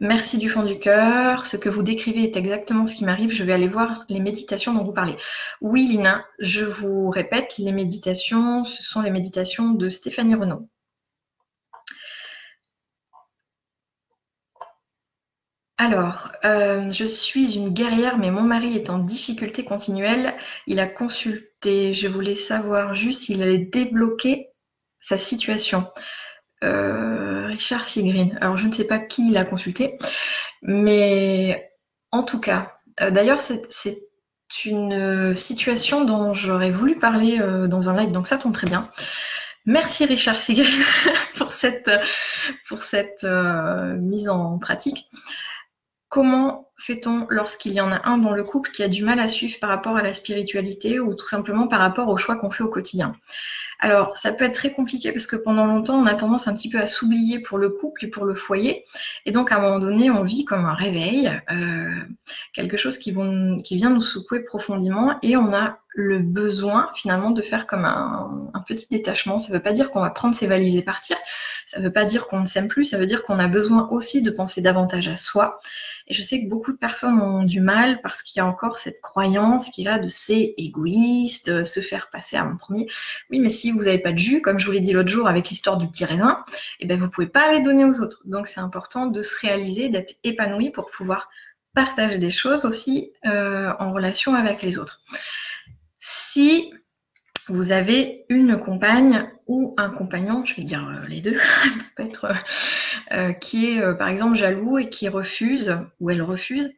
Merci 0.00 0.38
du 0.38 0.48
fond 0.48 0.62
du 0.62 0.78
cœur. 0.78 1.44
Ce 1.44 1.56
que 1.56 1.68
vous 1.68 1.82
décrivez 1.82 2.22
est 2.22 2.36
exactement 2.36 2.86
ce 2.86 2.94
qui 2.94 3.04
m'arrive. 3.04 3.30
Je 3.30 3.42
vais 3.42 3.52
aller 3.52 3.66
voir 3.66 4.04
les 4.08 4.20
méditations 4.20 4.72
dont 4.72 4.84
vous 4.84 4.92
parlez. 4.92 5.16
Oui, 5.60 5.88
Lina, 5.88 6.24
je 6.38 6.64
vous 6.64 7.10
répète, 7.10 7.58
les 7.58 7.72
méditations, 7.72 8.64
ce 8.64 8.82
sont 8.84 9.02
les 9.02 9.10
méditations 9.10 9.72
de 9.72 9.88
Stéphanie 9.88 10.36
Renaud. 10.36 10.68
Alors, 15.78 16.32
euh, 16.44 16.92
je 16.92 17.04
suis 17.04 17.56
une 17.56 17.70
guerrière, 17.70 18.18
mais 18.18 18.30
mon 18.30 18.42
mari 18.42 18.76
est 18.76 18.90
en 18.90 18.98
difficulté 18.98 19.64
continuelle. 19.64 20.36
Il 20.68 20.78
a 20.80 20.86
consulté. 20.86 21.94
Je 21.94 22.08
voulais 22.08 22.36
savoir 22.36 22.94
juste 22.94 23.22
s'il 23.22 23.42
allait 23.42 23.58
débloquer 23.58 24.48
sa 25.00 25.18
situation. 25.18 25.88
Euh, 26.64 27.46
Richard 27.46 27.86
Sigrin. 27.86 28.30
Alors, 28.40 28.56
je 28.56 28.66
ne 28.66 28.72
sais 28.72 28.84
pas 28.84 28.98
qui 28.98 29.30
l'a 29.30 29.44
consulté, 29.44 29.96
mais 30.62 31.70
en 32.10 32.22
tout 32.24 32.40
cas, 32.40 32.72
euh, 33.00 33.10
d'ailleurs, 33.10 33.40
c'est 33.40 33.98
une 34.64 35.34
situation 35.34 36.04
dont 36.04 36.34
j'aurais 36.34 36.70
voulu 36.70 36.98
parler 36.98 37.38
euh, 37.40 37.68
dans 37.68 37.88
un 37.88 37.96
live, 37.96 38.12
donc 38.12 38.26
ça 38.26 38.38
tombe 38.38 38.54
très 38.54 38.66
bien. 38.66 38.88
Merci 39.66 40.06
Richard 40.06 40.38
Sigrin 40.38 40.64
pour 41.36 41.52
cette, 41.52 41.90
pour 42.66 42.82
cette 42.82 43.24
mise 43.24 44.28
en 44.28 44.58
pratique. 44.58 45.06
Comment 46.08 46.70
fait-on 46.78 47.26
lorsqu'il 47.28 47.74
y 47.74 47.80
en 47.80 47.92
a 47.92 48.08
un 48.08 48.16
dans 48.16 48.32
le 48.32 48.44
couple 48.44 48.70
qui 48.70 48.82
a 48.82 48.88
du 48.88 49.04
mal 49.04 49.20
à 49.20 49.28
suivre 49.28 49.58
par 49.60 49.68
rapport 49.68 49.96
à 49.96 50.02
la 50.02 50.14
spiritualité 50.14 50.98
ou 51.00 51.14
tout 51.14 51.28
simplement 51.28 51.68
par 51.68 51.80
rapport 51.80 52.08
aux 52.08 52.16
choix 52.16 52.36
qu'on 52.36 52.50
fait 52.50 52.64
au 52.64 52.68
quotidien? 52.68 53.14
Alors, 53.80 54.18
ça 54.18 54.32
peut 54.32 54.44
être 54.44 54.54
très 54.54 54.72
compliqué 54.72 55.12
parce 55.12 55.26
que 55.26 55.36
pendant 55.36 55.66
longtemps, 55.66 55.96
on 55.96 56.06
a 56.06 56.14
tendance 56.14 56.48
un 56.48 56.54
petit 56.54 56.68
peu 56.68 56.78
à 56.78 56.86
s'oublier 56.86 57.38
pour 57.38 57.58
le 57.58 57.70
couple 57.70 58.06
et 58.06 58.08
pour 58.08 58.24
le 58.24 58.34
foyer. 58.34 58.84
Et 59.24 59.30
donc, 59.30 59.52
à 59.52 59.58
un 59.58 59.60
moment 59.60 59.78
donné, 59.78 60.10
on 60.10 60.24
vit 60.24 60.44
comme 60.44 60.64
un 60.64 60.74
réveil, 60.74 61.30
euh, 61.50 62.00
quelque 62.52 62.76
chose 62.76 62.98
qui, 62.98 63.14
qui 63.62 63.76
vient 63.76 63.90
nous 63.90 64.00
secouer 64.00 64.40
profondément 64.40 65.16
et 65.22 65.36
on 65.36 65.52
a 65.52 65.78
le 65.98 66.20
besoin 66.20 66.90
finalement 66.94 67.30
de 67.30 67.42
faire 67.42 67.66
comme 67.66 67.84
un, 67.84 68.62
petit 68.66 68.86
détachement. 68.90 69.38
Ça 69.38 69.48
ne 69.48 69.54
veut 69.54 69.62
pas 69.62 69.72
dire 69.72 69.90
qu'on 69.90 70.00
va 70.00 70.10
prendre 70.10 70.34
ses 70.34 70.46
valises 70.46 70.76
et 70.76 70.82
partir. 70.82 71.16
Ça 71.66 71.80
ne 71.80 71.84
veut 71.84 71.92
pas 71.92 72.04
dire 72.04 72.28
qu'on 72.28 72.40
ne 72.40 72.46
s'aime 72.46 72.68
plus. 72.68 72.84
Ça 72.84 72.98
veut 72.98 73.06
dire 73.06 73.24
qu'on 73.24 73.38
a 73.38 73.48
besoin 73.48 73.88
aussi 73.90 74.22
de 74.22 74.30
penser 74.30 74.60
davantage 74.60 75.08
à 75.08 75.16
soi 75.16 75.58
et 76.08 76.14
je 76.14 76.22
sais 76.22 76.42
que 76.42 76.48
beaucoup 76.48 76.72
de 76.72 76.78
personnes 76.78 77.20
ont 77.20 77.42
du 77.42 77.60
mal 77.60 78.00
parce 78.00 78.22
qu'il 78.22 78.38
y 78.38 78.40
a 78.40 78.46
encore 78.46 78.78
cette 78.78 79.00
croyance 79.00 79.68
qui 79.68 79.82
est 79.82 79.84
là 79.84 79.98
de 79.98 80.08
c'est 80.08 80.54
égoïste, 80.56 81.48
euh, 81.48 81.64
se 81.64 81.80
faire 81.80 82.08
passer 82.10 82.36
à 82.36 82.44
mon 82.44 82.56
premier. 82.56 82.88
Oui, 83.30 83.40
mais 83.40 83.50
si 83.50 83.70
vous 83.70 83.84
n'avez 83.84 83.98
pas 83.98 84.12
de 84.12 84.18
jus, 84.18 84.40
comme 84.40 84.58
je 84.58 84.66
vous 84.66 84.72
l'ai 84.72 84.80
dit 84.80 84.92
l'autre 84.92 85.10
jour 85.10 85.28
avec 85.28 85.48
l'histoire 85.50 85.76
du 85.76 85.86
petit 85.86 86.04
raisin, 86.04 86.42
eh 86.80 86.86
ben 86.86 86.98
vous 86.98 87.10
pouvez 87.10 87.26
pas 87.26 87.52
les 87.52 87.60
donner 87.60 87.84
aux 87.84 88.00
autres. 88.00 88.22
Donc 88.24 88.46
c'est 88.46 88.60
important 88.60 89.06
de 89.06 89.20
se 89.20 89.36
réaliser, 89.38 89.90
d'être 89.90 90.14
épanoui 90.24 90.70
pour 90.70 90.86
pouvoir 90.86 91.28
partager 91.74 92.18
des 92.18 92.30
choses 92.30 92.64
aussi 92.64 93.12
euh, 93.26 93.72
en 93.78 93.92
relation 93.92 94.34
avec 94.34 94.62
les 94.62 94.78
autres. 94.78 95.02
Si 96.00 96.72
vous 97.48 97.72
avez 97.72 98.26
une 98.28 98.58
compagne 98.58 99.30
ou 99.46 99.74
un 99.78 99.88
compagnon, 99.88 100.44
je 100.44 100.54
vais 100.54 100.62
dire 100.62 100.86
euh, 100.86 101.06
les 101.08 101.20
deux, 101.20 101.38
peut-être, 101.96 102.26
euh, 102.26 102.34
euh, 103.12 103.32
qui 103.32 103.70
est 103.70 103.94
par 103.96 104.08
exemple 104.08 104.36
jaloux 104.36 104.78
et 104.78 104.90
qui 104.90 105.08
refuse, 105.08 105.76
ou 106.00 106.10
elle 106.10 106.22
refuse, 106.22 106.70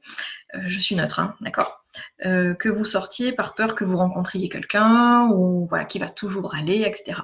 je 0.67 0.79
suis 0.79 0.95
neutre, 0.95 1.21
hein, 1.21 1.37
d'accord, 1.41 1.85
que 2.23 2.69
vous 2.69 2.85
sortiez 2.85 3.33
par 3.33 3.55
peur 3.55 3.75
que 3.75 3.85
vous 3.85 3.97
rencontriez 3.97 4.49
quelqu'un, 4.49 5.29
ou 5.29 5.67
voilà, 5.67 5.85
qui 5.85 5.99
va 5.99 6.09
toujours 6.09 6.55
aller, 6.55 6.83
etc. 6.83 7.21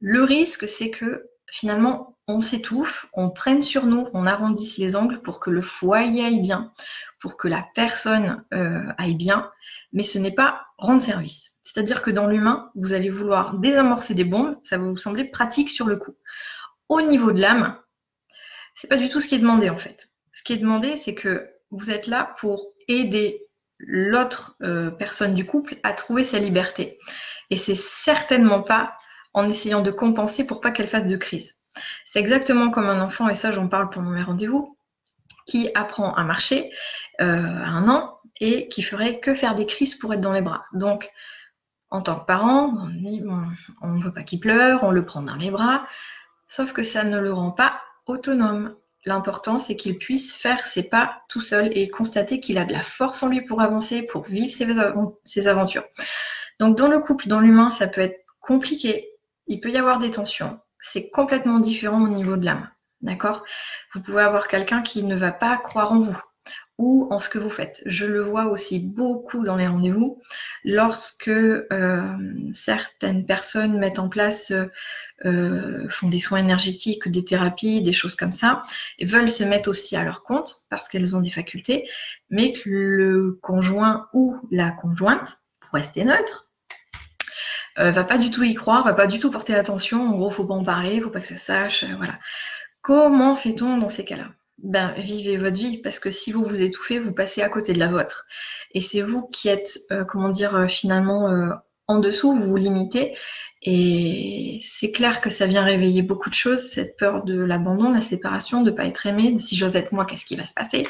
Le 0.00 0.22
risque, 0.24 0.68
c'est 0.68 0.90
que 0.90 1.30
finalement, 1.50 2.18
on 2.28 2.42
s'étouffe, 2.42 3.06
on 3.14 3.30
prenne 3.30 3.62
sur 3.62 3.86
nous, 3.86 4.08
on 4.12 4.26
arrondisse 4.26 4.76
les 4.76 4.94
angles 4.94 5.20
pour 5.22 5.40
que 5.40 5.50
le 5.50 5.62
foyer 5.62 6.24
aille 6.24 6.40
bien, 6.40 6.70
pour 7.18 7.38
que 7.38 7.48
la 7.48 7.66
personne 7.74 8.44
aille 8.98 9.16
bien, 9.16 9.50
mais 9.94 10.02
ce 10.02 10.18
n'est 10.18 10.34
pas 10.34 10.63
rendre 10.78 11.00
service. 11.00 11.52
C'est-à-dire 11.62 12.02
que 12.02 12.10
dans 12.10 12.26
l'humain, 12.26 12.70
vous 12.74 12.94
allez 12.94 13.10
vouloir 13.10 13.58
désamorcer 13.58 14.14
des 14.14 14.24
bombes, 14.24 14.58
ça 14.62 14.78
va 14.78 14.84
vous 14.84 14.96
sembler 14.96 15.24
pratique 15.24 15.70
sur 15.70 15.86
le 15.86 15.96
coup. 15.96 16.16
Au 16.88 17.00
niveau 17.00 17.32
de 17.32 17.40
l'âme, 17.40 17.78
c'est 18.74 18.88
pas 18.88 18.96
du 18.96 19.08
tout 19.08 19.20
ce 19.20 19.26
qui 19.26 19.36
est 19.36 19.40
demandé 19.40 19.70
en 19.70 19.78
fait. 19.78 20.10
Ce 20.32 20.42
qui 20.42 20.52
est 20.52 20.58
demandé, 20.58 20.96
c'est 20.96 21.14
que 21.14 21.48
vous 21.70 21.90
êtes 21.90 22.06
là 22.06 22.34
pour 22.38 22.72
aider 22.88 23.46
l'autre 23.78 24.56
euh, 24.62 24.90
personne 24.90 25.34
du 25.34 25.46
couple 25.46 25.76
à 25.82 25.92
trouver 25.92 26.24
sa 26.24 26.38
liberté. 26.38 26.98
Et 27.50 27.56
c'est 27.56 27.74
certainement 27.74 28.62
pas 28.62 28.96
en 29.32 29.48
essayant 29.48 29.82
de 29.82 29.90
compenser 29.90 30.46
pour 30.46 30.60
pas 30.60 30.70
qu'elle 30.70 30.88
fasse 30.88 31.06
de 31.06 31.16
crise. 31.16 31.58
C'est 32.04 32.20
exactement 32.20 32.70
comme 32.70 32.86
un 32.86 33.00
enfant, 33.00 33.28
et 33.28 33.34
ça 33.34 33.52
j'en 33.52 33.68
parle 33.68 33.90
pendant 33.90 34.10
mes 34.10 34.22
rendez-vous, 34.22 34.78
qui 35.46 35.70
apprend 35.74 36.14
à 36.14 36.24
marcher 36.24 36.70
euh, 37.20 37.24
un 37.24 37.88
an 37.88 38.18
et 38.40 38.68
qui 38.68 38.82
ferait 38.82 39.20
que 39.20 39.34
faire 39.34 39.54
des 39.54 39.66
crises 39.66 39.94
pour 39.94 40.12
être 40.12 40.20
dans 40.20 40.32
les 40.32 40.42
bras. 40.42 40.64
Donc, 40.72 41.10
en 41.90 42.02
tant 42.02 42.18
que 42.18 42.26
parent, 42.26 42.74
on 43.82 43.88
ne 43.88 44.02
veut 44.02 44.12
pas 44.12 44.24
qu'il 44.24 44.40
pleure, 44.40 44.82
on 44.82 44.90
le 44.90 45.04
prend 45.04 45.22
dans 45.22 45.36
les 45.36 45.50
bras, 45.50 45.86
sauf 46.48 46.72
que 46.72 46.82
ça 46.82 47.04
ne 47.04 47.20
le 47.20 47.32
rend 47.32 47.52
pas 47.52 47.80
autonome. 48.06 48.74
L'important, 49.06 49.58
c'est 49.58 49.76
qu'il 49.76 49.98
puisse 49.98 50.34
faire 50.34 50.64
ses 50.66 50.82
pas 50.82 51.22
tout 51.28 51.42
seul 51.42 51.68
et 51.76 51.88
constater 51.88 52.40
qu'il 52.40 52.58
a 52.58 52.64
de 52.64 52.72
la 52.72 52.80
force 52.80 53.22
en 53.22 53.28
lui 53.28 53.42
pour 53.42 53.60
avancer, 53.60 54.02
pour 54.02 54.24
vivre 54.24 54.50
ses, 54.50 55.46
aventures. 55.46 55.84
Donc, 56.58 56.76
dans 56.76 56.88
le 56.88 56.98
couple, 57.00 57.28
dans 57.28 57.40
l'humain, 57.40 57.70
ça 57.70 57.86
peut 57.86 58.00
être 58.00 58.24
compliqué. 58.40 59.10
Il 59.46 59.60
peut 59.60 59.70
y 59.70 59.76
avoir 59.76 59.98
des 59.98 60.10
tensions. 60.10 60.58
C'est 60.80 61.10
complètement 61.10 61.58
différent 61.58 62.02
au 62.02 62.08
niveau 62.08 62.36
de 62.36 62.44
l'âme. 62.44 62.68
D'accord? 63.02 63.44
Vous 63.92 64.00
pouvez 64.00 64.22
avoir 64.22 64.48
quelqu'un 64.48 64.82
qui 64.82 65.02
ne 65.02 65.14
va 65.14 65.30
pas 65.30 65.58
croire 65.58 65.92
en 65.92 66.00
vous, 66.00 66.20
ou 66.78 67.06
en 67.10 67.20
ce 67.20 67.28
que 67.28 67.38
vous 67.38 67.50
faites. 67.50 67.82
Je 67.86 68.04
le 68.04 68.22
vois 68.22 68.46
aussi 68.46 68.80
beaucoup 68.80 69.44
dans 69.44 69.56
les 69.56 69.66
rendez-vous 69.66 70.20
lorsque 70.64 71.28
euh, 71.28 72.16
certaines 72.52 73.24
personnes 73.26 73.78
mettent 73.78 74.00
en 74.00 74.08
place, 74.08 74.52
euh, 75.24 75.88
font 75.88 76.08
des 76.08 76.20
soins 76.20 76.38
énergétiques, 76.38 77.08
des 77.08 77.24
thérapies, 77.24 77.82
des 77.82 77.92
choses 77.92 78.16
comme 78.16 78.32
ça, 78.32 78.62
et 78.98 79.04
veulent 79.04 79.30
se 79.30 79.44
mettre 79.44 79.68
aussi 79.68 79.96
à 79.96 80.04
leur 80.04 80.24
compte 80.24 80.64
parce 80.68 80.88
qu'elles 80.88 81.14
ont 81.14 81.20
des 81.20 81.30
facultés, 81.30 81.88
mais 82.30 82.52
que 82.52 82.68
le 82.68 83.38
conjoint 83.40 84.08
ou 84.12 84.36
la 84.50 84.72
conjointe, 84.72 85.38
pour 85.60 85.74
rester 85.74 86.04
neutre, 86.04 86.48
euh, 87.78 87.90
va 87.90 88.04
pas 88.04 88.18
du 88.18 88.30
tout 88.30 88.42
y 88.42 88.54
croire, 88.54 88.84
va 88.84 88.94
pas 88.94 89.06
du 89.06 89.18
tout 89.18 89.30
porter 89.30 89.54
attention. 89.54 90.00
En 90.00 90.16
gros, 90.16 90.30
faut 90.30 90.44
pas 90.44 90.54
en 90.54 90.64
parler, 90.64 91.00
faut 91.00 91.10
pas 91.10 91.20
que 91.20 91.26
ça 91.26 91.36
sache, 91.36 91.84
voilà. 91.96 92.18
Comment 92.82 93.36
fait-on 93.36 93.78
dans 93.78 93.88
ces 93.88 94.04
cas-là? 94.04 94.28
Ben, 94.58 94.94
vivez 94.98 95.36
votre 95.36 95.56
vie 95.56 95.78
parce 95.78 95.98
que 95.98 96.10
si 96.10 96.32
vous 96.32 96.44
vous 96.44 96.62
étouffez, 96.62 96.98
vous 96.98 97.12
passez 97.12 97.42
à 97.42 97.48
côté 97.48 97.72
de 97.72 97.78
la 97.78 97.88
vôtre. 97.88 98.26
Et 98.72 98.80
c'est 98.80 99.02
vous 99.02 99.26
qui 99.26 99.48
êtes, 99.48 99.78
euh, 99.92 100.04
comment 100.04 100.30
dire, 100.30 100.54
euh, 100.54 100.68
finalement 100.68 101.28
euh, 101.28 101.50
en 101.86 101.98
dessous, 101.98 102.34
vous 102.34 102.46
vous 102.46 102.56
limitez. 102.56 103.16
Et 103.62 104.58
c'est 104.62 104.92
clair 104.92 105.20
que 105.20 105.30
ça 105.30 105.46
vient 105.46 105.64
réveiller 105.64 106.02
beaucoup 106.02 106.30
de 106.30 106.34
choses, 106.34 106.70
cette 106.70 106.96
peur 106.96 107.24
de 107.24 107.38
l'abandon, 107.38 107.92
la 107.92 108.00
séparation, 108.00 108.62
de 108.62 108.70
ne 108.70 108.76
pas 108.76 108.84
être 108.84 109.06
aimé, 109.06 109.32
de 109.32 109.38
si 109.38 109.56
j'ose 109.56 109.76
être 109.76 109.92
moi, 109.92 110.04
qu'est-ce 110.04 110.26
qui 110.26 110.36
va 110.36 110.46
se 110.46 110.54
passer. 110.54 110.84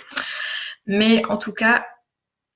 Mais 0.86 1.24
en 1.26 1.36
tout 1.36 1.52
cas, 1.52 1.86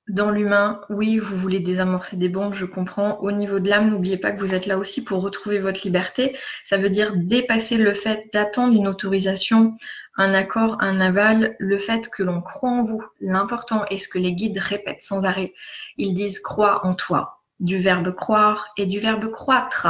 dans 0.09 0.31
l'humain, 0.31 0.81
oui, 0.89 1.19
vous 1.19 1.37
voulez 1.37 1.61
désamorcer 1.61 2.17
des 2.17 2.29
bombes, 2.31 2.55
je 2.55 2.65
comprends. 2.65 3.19
Au 3.21 3.31
niveau 3.31 3.61
de 3.61 3.69
l'âme, 3.69 3.91
n'oubliez 3.91 4.17
pas 4.17 4.33
que 4.33 4.39
vous 4.39 4.55
êtes 4.55 4.67
là 4.67 4.79
aussi 4.79 5.05
pour 5.05 5.21
retrouver 5.21 5.59
votre 5.59 5.83
liberté. 5.85 6.37
Ça 6.65 6.79
veut 6.79 6.89
dire 6.89 7.13
dépasser 7.15 7.77
le 7.77 7.93
fait 7.93 8.25
d'attendre 8.33 8.75
une 8.75 8.89
autorisation 8.89 9.75
un 10.19 10.35
accord, 10.35 10.77
un 10.81 11.01
aval, 11.01 11.57
le 11.59 11.79
fait 11.79 12.09
que 12.09 12.25
l'on 12.25 12.43
croit 12.43 12.71
en 12.71 12.83
vous. 12.83 13.03
L'important 13.21 13.85
est 13.87 13.99
ce 13.99 14.09
que 14.09 14.19
les 14.19 14.33
guides 14.33 14.59
répètent 14.59 15.03
sans 15.03 15.25
arrêt. 15.25 15.55
Ils 15.97 16.13
disent 16.13 16.41
crois 16.41 16.85
en 16.85 16.95
toi, 16.95 17.41
du 17.61 17.79
verbe 17.79 18.13
croire 18.15 18.69
et 18.77 18.87
du 18.87 18.99
verbe 18.99 19.31
croître. 19.31 19.87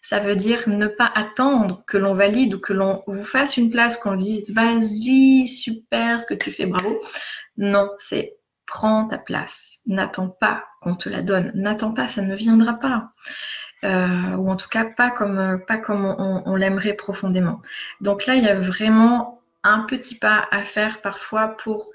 Ça 0.00 0.18
veut 0.18 0.34
dire 0.34 0.66
ne 0.66 0.86
pas 0.88 1.12
attendre 1.14 1.84
que 1.86 1.98
l'on 1.98 2.14
valide 2.14 2.54
ou 2.54 2.58
que 2.58 2.72
l'on 2.72 3.02
vous 3.06 3.22
fasse 3.22 3.58
une 3.58 3.70
place, 3.70 3.98
qu'on 3.98 4.12
vous 4.12 4.16
dise 4.16 4.50
vas-y, 4.50 5.46
super, 5.46 6.22
ce 6.22 6.26
que 6.26 6.34
tu 6.34 6.50
fais, 6.50 6.64
bravo. 6.64 6.98
Non, 7.58 7.90
c'est 7.98 8.38
prends 8.64 9.06
ta 9.08 9.18
place. 9.18 9.80
N'attends 9.86 10.30
pas 10.30 10.64
qu'on 10.80 10.94
te 10.94 11.10
la 11.10 11.20
donne. 11.20 11.52
N'attends 11.54 11.92
pas, 11.92 12.08
ça 12.08 12.22
ne 12.22 12.34
viendra 12.34 12.74
pas. 12.74 13.10
Euh, 13.84 14.36
ou 14.36 14.50
en 14.50 14.56
tout 14.56 14.68
cas 14.68 14.84
pas 14.84 15.10
comme, 15.10 15.38
on 16.18 16.56
l'aimerait 16.56 16.94
profondément. 16.94 17.60
Donc 18.00 18.24
là, 18.24 18.36
il 18.36 18.44
y 18.44 18.48
a 18.48 18.58
vraiment 18.58 19.39
un 19.62 19.80
petit 19.80 20.14
pas 20.14 20.48
à 20.50 20.62
faire 20.62 21.00
parfois 21.00 21.48
pour 21.48 21.90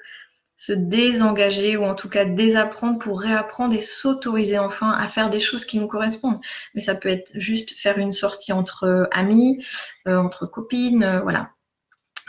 se 0.57 0.71
désengager 0.71 1.75
ou 1.77 1.83
en 1.83 1.95
tout 1.95 2.09
cas 2.09 2.25
désapprendre 2.25 2.97
pour 2.97 3.19
réapprendre 3.19 3.75
et 3.75 3.81
s'autoriser 3.81 4.57
enfin 4.57 4.91
à 4.91 5.05
faire 5.05 5.29
des 5.29 5.39
choses 5.39 5.65
qui 5.65 5.79
nous 5.79 5.87
correspondent. 5.87 6.39
Mais 6.73 6.81
ça 6.81 6.95
peut 6.95 7.09
être 7.09 7.33
juste 7.35 7.77
faire 7.77 7.97
une 7.97 8.13
sortie 8.13 8.53
entre 8.53 8.85
euh, 8.85 9.05
amis, 9.11 9.65
euh, 10.07 10.17
entre 10.17 10.45
copines, 10.45 11.03
euh, 11.03 11.19
voilà. 11.21 11.51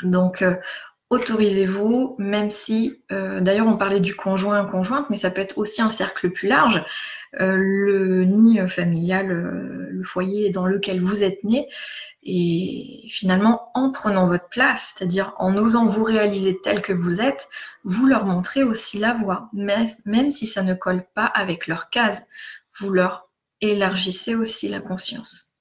Donc 0.02 0.44
autorisez-vous, 1.08 2.16
même 2.18 2.50
si, 2.50 3.00
d'ailleurs 3.08 3.66
on 3.66 3.78
parlait 3.78 4.00
du 4.00 4.14
conjoint 4.14 4.62
conjointe, 4.66 5.08
mais 5.08 5.16
ça 5.16 5.30
peut 5.30 5.40
être 5.40 5.56
aussi 5.56 5.80
un 5.80 5.88
cercle 5.88 6.28
plus 6.28 6.48
large, 6.48 6.84
le 7.32 8.24
nid 8.24 8.58
familial, 8.68 9.28
le 9.28 10.04
foyer 10.04 10.50
dans 10.50 10.66
lequel 10.66 11.00
vous 11.00 11.24
êtes 11.24 11.42
né, 11.44 11.66
et 12.28 13.06
finalement, 13.08 13.70
en 13.74 13.92
prenant 13.92 14.26
votre 14.26 14.48
place, 14.48 14.94
c'est-à-dire 14.96 15.34
en 15.38 15.56
osant 15.56 15.86
vous 15.86 16.02
réaliser 16.02 16.58
tel 16.60 16.82
que 16.82 16.92
vous 16.92 17.20
êtes, 17.20 17.48
vous 17.84 18.06
leur 18.06 18.26
montrez 18.26 18.64
aussi 18.64 18.98
la 18.98 19.12
voie, 19.12 19.48
même 19.52 20.30
si 20.32 20.46
ça 20.48 20.64
ne 20.64 20.74
colle 20.74 21.04
pas 21.14 21.26
avec 21.26 21.68
leur 21.68 21.88
case. 21.88 22.26
Vous 22.80 22.90
leur 22.90 23.30
élargissez 23.60 24.34
aussi 24.34 24.68
la 24.68 24.80
conscience. 24.80 25.54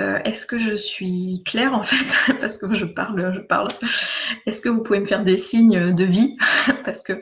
Euh, 0.00 0.18
est-ce 0.24 0.46
que 0.46 0.56
je 0.56 0.76
suis 0.76 1.42
claire 1.44 1.74
en 1.74 1.82
fait? 1.82 2.32
Parce 2.40 2.56
que 2.56 2.72
je 2.72 2.86
parle, 2.86 3.34
je 3.34 3.40
parle. 3.40 3.68
Est-ce 4.46 4.62
que 4.62 4.70
vous 4.70 4.82
pouvez 4.82 5.00
me 5.00 5.06
faire 5.06 5.24
des 5.24 5.36
signes 5.36 5.94
de 5.94 6.04
vie? 6.04 6.38
Parce 6.86 7.02
que 7.02 7.20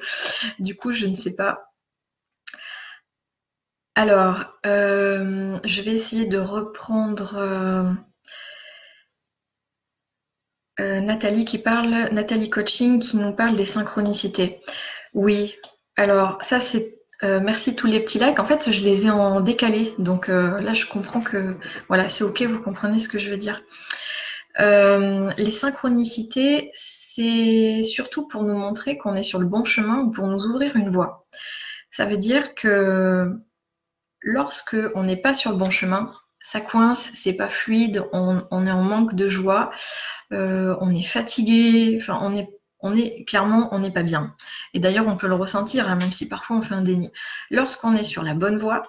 du 0.61 0.77
coup, 0.77 0.93
je 0.93 1.07
ne 1.07 1.17
sais 1.17 1.35
pas. 1.35 1.73
Alors, 3.97 4.45
euh, 4.65 5.59
je 5.65 5.83
vais 5.83 5.93
essayer 5.93 6.27
de 6.27 6.39
reprendre. 6.39 8.06
Euh, 10.81 11.01
Nathalie 11.01 11.45
qui 11.45 11.59
parle, 11.59 12.11
Nathalie 12.13 12.51
Coaching 12.51 12.99
qui 13.01 13.17
nous 13.17 13.33
parle 13.33 13.57
des 13.57 13.65
synchronicités. 13.65 14.61
Oui, 15.15 15.57
alors 15.97 16.39
ça 16.43 16.61
c'est 16.61 16.99
euh, 17.23 17.41
merci 17.43 17.75
tous 17.75 17.87
les 17.87 18.01
petits 18.01 18.19
likes. 18.19 18.39
En 18.39 18.45
fait, 18.45 18.71
je 18.71 18.81
les 18.81 19.07
ai 19.07 19.11
en 19.11 19.41
décalé, 19.41 19.95
donc 19.99 20.29
euh, 20.29 20.61
là 20.61 20.75
je 20.75 20.85
comprends 20.85 21.23
que 21.23 21.57
voilà, 21.89 22.11
c'est 22.11 22.25
ok, 22.25 22.43
vous 22.43 22.61
comprenez 22.61 23.01
ce 23.01 23.09
que 23.09 23.19
je 23.19 23.31
veux 23.31 23.39
dire. 23.39 23.63
les 24.59 25.51
synchronicités, 25.51 26.71
c'est 26.75 27.83
surtout 27.85 28.29
pour 28.29 28.43
nous 28.43 28.57
montrer 28.59 28.99
qu'on 28.99 29.17
est 29.17 29.23
sur 29.23 29.39
le 29.39 29.47
bon 29.47 29.65
chemin 29.65 30.01
ou 30.01 30.11
pour 30.11 30.27
nous 30.27 30.45
ouvrir 30.47 30.77
une 30.77 30.91
voie. 30.91 31.27
Ça 31.91 32.05
veut 32.05 32.19
dire 32.19 32.55
que 32.55 33.31
lorsque 34.21 34.77
on 34.95 35.05
n'est 35.05 35.17
pas 35.17 35.33
sur 35.33 35.53
le 35.53 35.57
bon 35.57 35.71
chemin, 35.71 36.11
ça 36.47 36.61
coince, 36.61 37.11
c'est 37.15 37.33
pas 37.33 37.49
fluide, 37.49 38.05
on, 38.13 38.67
est 38.67 38.71
en 38.71 38.83
manque 38.83 39.15
de 39.15 39.27
joie, 39.27 39.73
on 40.31 40.95
est 40.95 41.03
fatigué, 41.03 41.99
on 42.09 42.95
est 42.95 43.25
clairement 43.25 43.69
on 43.73 43.79
n'est 43.79 43.93
pas 43.93 44.03
bien. 44.03 44.35
Et 44.75 44.81
d'ailleurs 44.81 45.07
on 45.09 45.17
peut 45.17 45.29
le 45.29 45.35
ressentir, 45.35 45.89
hein, 45.89 45.97
même 45.97 46.13
si 46.13 46.29
parfois 46.29 46.57
on 46.57 46.63
fait 46.63 46.75
un 46.75 46.83
déni. 46.83 47.11
Lorsqu'on 47.51 47.95
est 47.95 48.03
sur 48.03 48.23
la 48.23 48.35
bonne 48.35 48.59
voie, 48.59 48.83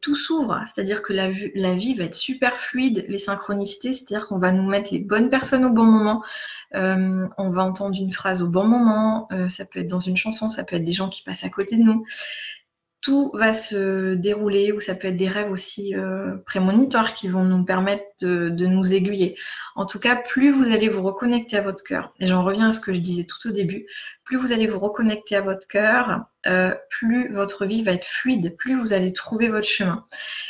tout 0.00 0.16
s'ouvre, 0.16 0.60
c'est-à-dire 0.64 1.02
que 1.02 1.12
la, 1.12 1.28
la, 1.54 1.74
vie 1.74 1.94
va 1.94 2.04
être 2.04 2.14
super 2.14 2.56
fluide, 2.58 3.04
les 3.08 3.18
synchronicités, 3.18 3.92
c'est-à-dire 3.92 4.26
qu'on 4.26 4.38
va 4.38 4.50
nous 4.52 4.68
mettre 4.68 4.92
les 4.92 4.98
bonnes 4.98 5.30
personnes 5.30 5.64
au 5.64 5.72
bon 5.72 5.84
moment, 5.84 6.24
euh, 6.74 7.28
on 7.38 7.50
va 7.50 7.62
entendre 7.62 7.96
une 8.00 8.12
phrase 8.12 8.42
au 8.42 8.48
bon 8.48 8.66
moment, 8.66 9.28
euh, 9.30 9.48
ça 9.48 9.64
peut 9.64 9.80
être 9.80 9.86
dans 9.86 10.00
une 10.00 10.16
chanson, 10.16 10.48
ça 10.48 10.64
peut 10.64 10.76
être 10.76 10.84
des 10.84 10.92
gens 10.92 11.08
qui 11.08 11.22
passent 11.22 11.44
à 11.44 11.50
côté 11.50 11.76
de 11.76 11.82
nous 11.82 12.04
tout 13.06 13.30
va 13.34 13.54
se 13.54 14.14
dérouler, 14.14 14.72
ou 14.72 14.80
ça 14.80 14.96
peut 14.96 15.06
être 15.06 15.16
des 15.16 15.28
rêves 15.28 15.52
aussi 15.52 15.94
euh, 15.94 16.38
prémonitoires 16.44 17.14
qui 17.14 17.28
vont 17.28 17.44
nous 17.44 17.64
permettre 17.64 18.02
de, 18.20 18.48
nous 18.48 18.94
aiguiller. 18.94 19.36
En 19.76 19.86
tout 19.86 20.00
cas, 20.00 20.16
plus 20.16 20.50
vous 20.50 20.72
allez 20.72 20.88
vous 20.88 21.02
reconnecter 21.02 21.56
à 21.56 21.60
votre 21.60 21.84
cœur, 21.84 22.12
et 22.18 22.26
j'en 22.26 22.42
reviens 22.42 22.70
à 22.70 22.72
ce 22.72 22.80
que 22.80 22.92
je 22.92 22.98
disais 22.98 23.22
tout 23.22 23.48
au 23.48 23.52
début, 23.52 23.86
plus 24.24 24.36
vous 24.36 24.50
allez 24.50 24.66
vous 24.66 24.80
reconnecter 24.80 25.36
à 25.36 25.40
votre 25.40 25.68
cœur, 25.68 26.24
euh, 26.48 26.74
plus 26.90 27.32
votre 27.32 27.64
vie 27.64 27.84
va 27.84 27.92
être 27.92 28.04
fluide, 28.04 28.56
plus 28.56 28.74
vous 28.74 28.92
allez 28.92 29.12
trouver 29.12 29.50
votre 29.50 29.68
chemin. 29.68 30.04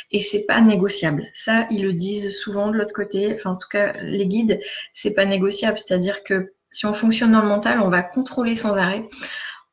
Et 0.09 0.19
c'est 0.19 0.47
pas 0.47 0.59
négociable. 0.59 1.27
Ça, 1.35 1.67
ils 1.69 1.83
le 1.83 1.93
disent 1.93 2.35
souvent 2.39 2.71
de 2.71 2.77
l'autre 2.77 2.93
côté. 2.93 3.31
Enfin, 3.35 3.51
en 3.51 3.57
tout 3.57 3.69
cas, 3.69 3.93
les 4.01 4.25
guides, 4.25 4.59
c'est 4.93 5.13
pas 5.13 5.25
négociable. 5.25 5.77
C'est-à-dire 5.77 6.23
que 6.23 6.53
si 6.71 6.87
on 6.87 6.93
fonctionne 6.95 7.33
dans 7.33 7.41
le 7.41 7.47
mental, 7.47 7.81
on 7.81 7.89
va 7.89 8.01
contrôler 8.01 8.55
sans 8.55 8.75
arrêt 8.75 9.05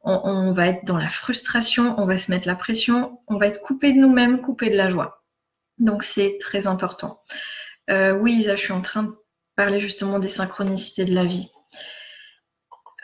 on, 0.05 0.53
va 0.53 0.69
être 0.69 0.85
dans 0.85 0.99
la 0.99 1.09
frustration, 1.09 1.95
on 1.99 2.07
va 2.07 2.19
se 2.19 2.31
mettre 2.31 2.47
la 2.47 2.55
pression, 2.55 3.21
on 3.27 3.39
va 3.39 3.47
être 3.47 3.63
coupé 3.63 3.93
de 3.93 3.99
nous-mêmes, 3.99 4.41
coupé 4.41 4.69
de 4.69 4.77
la 4.77 4.89
joie. 4.89 5.25
Donc 5.79 6.03
c'est 6.03 6.37
très 6.41 6.67
important. 6.67 7.21
Euh, 7.91 8.13
oui, 8.13 8.35
Isa, 8.35 8.55
je 8.55 8.61
suis 8.61 8.73
en 8.73 8.83
train 8.83 9.05
de 9.05 9.13
parler 9.57 9.81
justement 9.81 10.19
des 10.19 10.29
synchronicités 10.29 11.05
de 11.05 11.15
la 11.15 11.25
vie. 11.25 11.51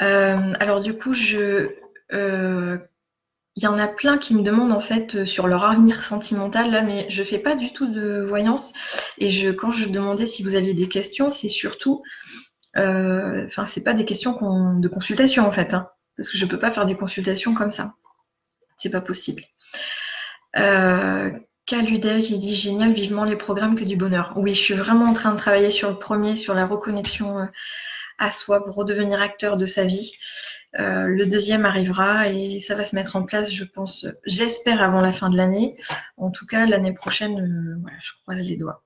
Euh, 0.02 0.52
alors 0.60 0.80
du 0.80 0.94
coup, 0.94 1.14
je, 1.14 1.70
euh, 2.12 2.78
il 3.56 3.64
y 3.64 3.66
en 3.66 3.78
a 3.78 3.88
plein 3.88 4.18
qui 4.18 4.34
me 4.34 4.42
demandent 4.42 4.72
en 4.72 4.80
fait 4.80 5.24
sur 5.24 5.46
leur 5.46 5.64
avenir 5.64 6.02
sentimental 6.02 6.70
là, 6.70 6.82
mais 6.82 7.06
je 7.08 7.22
fais 7.22 7.38
pas 7.38 7.54
du 7.54 7.72
tout 7.72 7.86
de 7.86 8.20
voyance. 8.20 8.72
Et 9.18 9.30
je, 9.30 9.50
quand 9.50 9.70
je 9.70 9.88
demandais 9.88 10.26
si 10.26 10.42
vous 10.42 10.54
aviez 10.54 10.74
des 10.74 10.88
questions, 10.88 11.30
c'est 11.30 11.48
surtout, 11.48 12.02
enfin, 12.76 13.64
c'est 13.64 13.84
pas 13.84 13.94
des 13.94 14.04
questions 14.04 14.78
de 14.78 14.88
consultation 14.88 15.46
en 15.46 15.50
fait. 15.50 15.72
Hein 15.74 15.88
parce 16.20 16.28
que 16.28 16.36
je 16.36 16.44
ne 16.44 16.50
peux 16.50 16.58
pas 16.58 16.70
faire 16.70 16.84
des 16.84 16.96
consultations 16.96 17.54
comme 17.54 17.70
ça. 17.70 17.94
C'est 18.76 18.90
pas 18.90 19.00
possible. 19.00 19.42
Euh, 20.58 21.30
Caludel 21.64 22.20
qui 22.20 22.36
dit 22.36 22.54
génial, 22.54 22.92
vivement 22.92 23.24
les 23.24 23.36
programmes 23.36 23.74
que 23.74 23.84
du 23.84 23.96
bonheur. 23.96 24.34
Oui, 24.36 24.52
je 24.52 24.60
suis 24.60 24.74
vraiment 24.74 25.06
en 25.06 25.14
train 25.14 25.32
de 25.32 25.38
travailler 25.38 25.70
sur 25.70 25.88
le 25.88 25.96
premier, 25.96 26.36
sur 26.36 26.52
la 26.52 26.66
reconnexion 26.66 27.38
euh, 27.38 27.46
à 28.18 28.30
soi 28.30 28.62
pour 28.66 28.74
redevenir 28.74 29.22
acteur 29.22 29.56
de 29.56 29.64
sa 29.64 29.86
vie. 29.86 30.12
Euh, 30.78 31.06
le 31.06 31.24
deuxième 31.24 31.64
arrivera 31.64 32.28
et 32.28 32.60
ça 32.60 32.74
va 32.74 32.84
se 32.84 32.94
mettre 32.94 33.16
en 33.16 33.22
place, 33.22 33.50
je 33.50 33.64
pense, 33.64 34.04
j'espère 34.26 34.82
avant 34.82 35.00
la 35.00 35.14
fin 35.14 35.30
de 35.30 35.38
l'année. 35.38 35.74
En 36.18 36.30
tout 36.30 36.44
cas, 36.44 36.66
l'année 36.66 36.92
prochaine, 36.92 37.40
euh, 37.40 37.90
je 37.98 38.12
croise 38.20 38.42
les 38.42 38.58
doigts. 38.58 38.84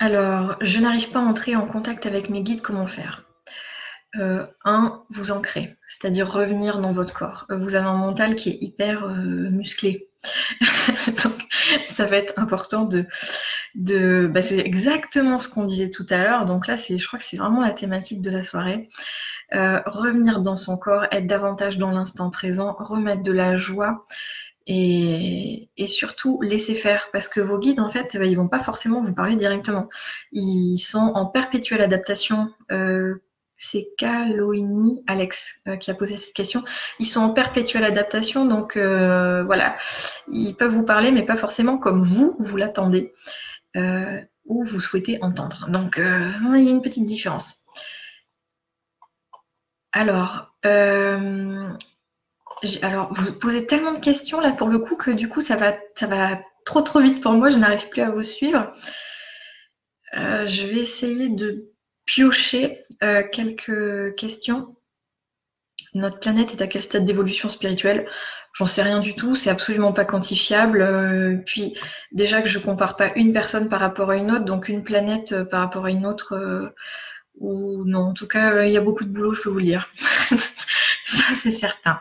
Alors, 0.00 0.56
je 0.62 0.80
n'arrive 0.80 1.12
pas 1.12 1.20
à 1.20 1.22
entrer 1.22 1.54
en 1.54 1.66
contact 1.66 2.06
avec 2.06 2.28
mes 2.28 2.42
guides, 2.42 2.60
comment 2.60 2.88
faire? 2.88 3.27
Euh, 4.16 4.46
un, 4.64 5.04
vous 5.10 5.32
ancrer, 5.32 5.76
c'est-à-dire 5.86 6.32
revenir 6.32 6.78
dans 6.78 6.92
votre 6.92 7.12
corps. 7.12 7.44
Euh, 7.50 7.58
vous 7.58 7.74
avez 7.74 7.86
un 7.86 7.98
mental 7.98 8.36
qui 8.36 8.48
est 8.48 8.56
hyper 8.58 9.04
euh, 9.04 9.50
musclé. 9.50 10.08
Donc, 11.22 11.34
ça 11.86 12.06
va 12.06 12.16
être 12.16 12.32
important 12.38 12.86
de. 12.86 13.04
de 13.74 14.26
bah, 14.32 14.40
c'est 14.40 14.60
exactement 14.60 15.38
ce 15.38 15.48
qu'on 15.48 15.64
disait 15.64 15.90
tout 15.90 16.06
à 16.08 16.22
l'heure. 16.22 16.46
Donc 16.46 16.66
là, 16.68 16.76
je 16.76 17.06
crois 17.06 17.18
que 17.18 17.24
c'est 17.24 17.36
vraiment 17.36 17.60
la 17.60 17.72
thématique 17.72 18.22
de 18.22 18.30
la 18.30 18.44
soirée. 18.44 18.88
revenir 19.52 20.40
dans 20.40 20.56
son 20.56 20.78
corps, 20.78 21.06
être 21.10 21.26
davantage 21.26 21.76
dans 21.76 21.90
l'instant 21.90 22.30
présent, 22.30 22.76
remettre 22.78 23.22
de 23.22 23.32
la 23.32 23.56
joie. 23.56 24.06
Et, 24.66 25.68
surtout 25.86 26.40
laisser 26.42 26.74
faire 26.74 27.08
parce 27.12 27.28
que 27.28 27.40
vos 27.40 27.58
guides 27.58 27.80
en 27.80 27.88
fait 27.88 28.18
ils 28.20 28.36
vont 28.36 28.48
pas 28.48 28.58
forcément 28.58 29.00
vous 29.00 29.14
parler 29.14 29.36
directement 29.36 29.88
ils 30.32 30.76
sont 30.78 31.12
en 31.14 31.24
perpétuelle 31.24 31.80
adaptation 31.80 32.50
euh, 32.70 33.14
c'est 33.58 33.88
Kaloini 33.98 35.02
Alex 35.06 35.60
euh, 35.66 35.76
qui 35.76 35.90
a 35.90 35.94
posé 35.94 36.16
cette 36.16 36.32
question. 36.32 36.64
Ils 37.00 37.06
sont 37.06 37.20
en 37.20 37.30
perpétuelle 37.30 37.84
adaptation, 37.84 38.46
donc 38.46 38.76
euh, 38.76 39.42
voilà, 39.44 39.76
ils 40.28 40.54
peuvent 40.54 40.72
vous 40.72 40.84
parler, 40.84 41.10
mais 41.10 41.26
pas 41.26 41.36
forcément 41.36 41.76
comme 41.76 42.02
vous, 42.02 42.36
vous 42.38 42.56
l'attendez 42.56 43.12
euh, 43.76 44.20
ou 44.46 44.64
vous 44.64 44.80
souhaitez 44.80 45.18
entendre. 45.22 45.66
Donc 45.68 45.96
il 45.98 46.02
y 46.64 46.68
a 46.68 46.70
une 46.70 46.82
petite 46.82 47.06
différence. 47.06 47.64
Alors, 49.92 50.52
alors, 52.82 53.12
vous 53.12 53.32
posez 53.34 53.66
tellement 53.66 53.92
de 53.92 54.00
questions 54.00 54.40
là 54.40 54.52
pour 54.52 54.68
le 54.68 54.78
coup 54.78 54.96
que 54.96 55.10
du 55.10 55.28
coup 55.28 55.40
ça 55.40 55.56
va, 55.56 55.74
ça 55.96 56.06
va 56.06 56.40
trop 56.64 56.82
trop 56.82 57.00
vite 57.00 57.20
pour 57.22 57.32
moi, 57.32 57.50
je 57.50 57.58
n'arrive 57.58 57.88
plus 57.88 58.02
à 58.02 58.10
vous 58.10 58.22
suivre. 58.22 58.72
je 60.12 60.66
vais 60.66 60.78
essayer 60.78 61.28
de 61.30 61.72
piocher 62.08 62.80
euh, 63.02 63.22
quelques 63.30 64.16
questions. 64.16 64.74
Notre 65.94 66.18
planète 66.18 66.52
est 66.52 66.62
à 66.62 66.66
quel 66.66 66.82
stade 66.82 67.04
d'évolution 67.04 67.48
spirituelle? 67.50 68.08
J'en 68.54 68.66
sais 68.66 68.82
rien 68.82 68.98
du 68.98 69.14
tout, 69.14 69.36
c'est 69.36 69.50
absolument 69.50 69.92
pas 69.92 70.06
quantifiable. 70.06 70.80
Euh, 70.80 71.36
puis 71.44 71.78
déjà 72.10 72.40
que 72.40 72.48
je 72.48 72.58
compare 72.58 72.96
pas 72.96 73.12
une 73.14 73.32
personne 73.32 73.68
par 73.68 73.80
rapport 73.80 74.10
à 74.10 74.16
une 74.16 74.30
autre, 74.30 74.46
donc 74.46 74.68
une 74.68 74.82
planète 74.82 75.32
euh, 75.32 75.44
par 75.44 75.60
rapport 75.60 75.84
à 75.84 75.90
une 75.90 76.06
autre, 76.06 76.72
ou 77.40 77.84
non, 77.84 78.00
en 78.00 78.14
tout 78.14 78.26
cas, 78.26 78.64
il 78.64 78.72
y 78.72 78.78
a 78.78 78.80
beaucoup 78.80 79.04
de 79.04 79.10
boulot, 79.10 79.34
je 79.34 79.42
peux 79.42 79.50
vous 79.50 79.58
le 79.58 79.64
dire. 79.64 79.86
Ça, 81.04 81.24
c'est 81.34 81.52
certain. 81.52 82.00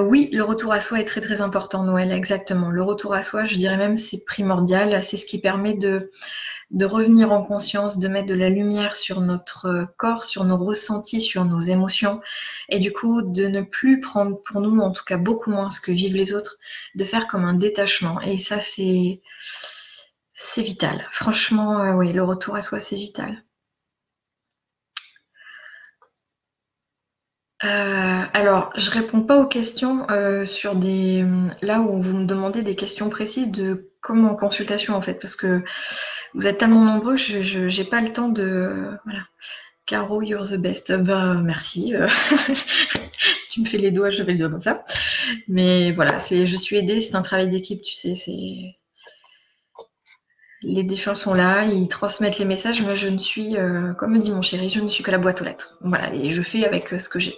oui, 0.00 0.30
le 0.32 0.42
retour 0.42 0.72
à 0.72 0.80
soi 0.80 1.00
est 1.00 1.04
très 1.04 1.20
très 1.20 1.40
important, 1.40 1.84
Noël, 1.84 2.10
exactement. 2.12 2.70
Le 2.70 2.82
retour 2.82 3.14
à 3.14 3.22
soi, 3.22 3.44
je 3.44 3.56
dirais 3.56 3.76
même, 3.76 3.96
c'est 3.96 4.24
primordial. 4.24 5.00
C'est 5.02 5.16
ce 5.16 5.26
qui 5.26 5.40
permet 5.40 5.74
de 5.74 6.10
de 6.70 6.84
revenir 6.84 7.32
en 7.32 7.42
conscience, 7.42 7.98
de 7.98 8.08
mettre 8.08 8.26
de 8.26 8.34
la 8.34 8.50
lumière 8.50 8.94
sur 8.94 9.20
notre 9.20 9.88
corps, 9.96 10.24
sur 10.24 10.44
nos 10.44 10.56
ressentis, 10.58 11.20
sur 11.20 11.44
nos 11.44 11.60
émotions, 11.60 12.20
et 12.68 12.78
du 12.78 12.92
coup 12.92 13.22
de 13.22 13.46
ne 13.46 13.62
plus 13.62 14.00
prendre 14.00 14.40
pour 14.42 14.60
nous, 14.60 14.78
en 14.80 14.90
tout 14.92 15.04
cas 15.04 15.16
beaucoup 15.16 15.50
moins 15.50 15.70
ce 15.70 15.80
que 15.80 15.92
vivent 15.92 16.16
les 16.16 16.34
autres, 16.34 16.58
de 16.94 17.04
faire 17.04 17.26
comme 17.26 17.44
un 17.44 17.54
détachement. 17.54 18.20
Et 18.20 18.38
ça, 18.38 18.60
c'est 18.60 19.22
vital. 20.58 21.06
Franchement, 21.10 21.80
euh, 21.80 21.94
oui, 21.94 22.12
le 22.12 22.22
retour 22.22 22.56
à 22.56 22.62
soi, 22.62 22.80
c'est 22.80 22.96
vital. 22.96 23.42
Euh, 27.64 28.22
alors, 28.32 28.70
je 28.76 28.90
réponds 28.90 29.22
pas 29.22 29.40
aux 29.40 29.48
questions 29.48 30.08
euh, 30.10 30.46
sur 30.46 30.76
des 30.76 31.24
là 31.60 31.80
où 31.80 31.98
vous 31.98 32.16
me 32.16 32.24
demandez 32.24 32.62
des 32.62 32.76
questions 32.76 33.10
précises 33.10 33.50
de 33.50 33.90
comment 34.00 34.30
en 34.30 34.36
consultation 34.36 34.94
en 34.94 35.00
fait, 35.00 35.14
parce 35.14 35.34
que 35.34 35.64
vous 36.38 36.46
êtes 36.46 36.58
tellement 36.58 36.84
nombreux, 36.84 37.16
je 37.16 37.76
n'ai 37.76 37.84
pas 37.84 38.00
le 38.00 38.12
temps 38.12 38.28
de. 38.28 38.96
Voilà. 39.04 39.20
Caro, 39.84 40.22
you're 40.22 40.48
the 40.48 40.56
best. 40.56 40.92
Bah, 40.92 41.34
merci. 41.42 41.92
tu 43.50 43.60
me 43.60 43.66
fais 43.66 43.78
les 43.78 43.90
doigts, 43.90 44.10
je 44.10 44.22
vais 44.22 44.32
le 44.32 44.38
dire 44.38 44.50
comme 44.50 44.60
ça. 44.60 44.84
Mais 45.48 45.92
voilà, 45.92 46.18
c'est, 46.18 46.46
je 46.46 46.56
suis 46.56 46.76
aidée, 46.76 47.00
c'est 47.00 47.16
un 47.16 47.22
travail 47.22 47.48
d'équipe, 47.48 47.82
tu 47.82 47.94
sais. 47.94 48.14
C'est 48.14 48.76
les 50.62 50.82
défunts 50.82 51.14
sont 51.14 51.34
là, 51.34 51.64
ils 51.64 51.88
transmettent 51.88 52.38
les 52.38 52.44
messages. 52.44 52.82
Moi, 52.82 52.94
je 52.94 53.06
ne 53.06 53.18
suis, 53.18 53.56
euh, 53.56 53.92
comme 53.94 54.12
me 54.12 54.18
dit 54.18 54.30
mon 54.30 54.42
chéri, 54.42 54.68
je 54.68 54.80
ne 54.80 54.88
suis 54.88 55.04
que 55.04 55.10
la 55.10 55.18
boîte 55.18 55.40
aux 55.40 55.44
lettres. 55.44 55.76
Voilà, 55.80 56.12
et 56.14 56.30
je 56.30 56.42
fais 56.42 56.64
avec 56.64 56.92
euh, 56.92 56.98
ce 56.98 57.08
que 57.08 57.18
j'ai. 57.18 57.36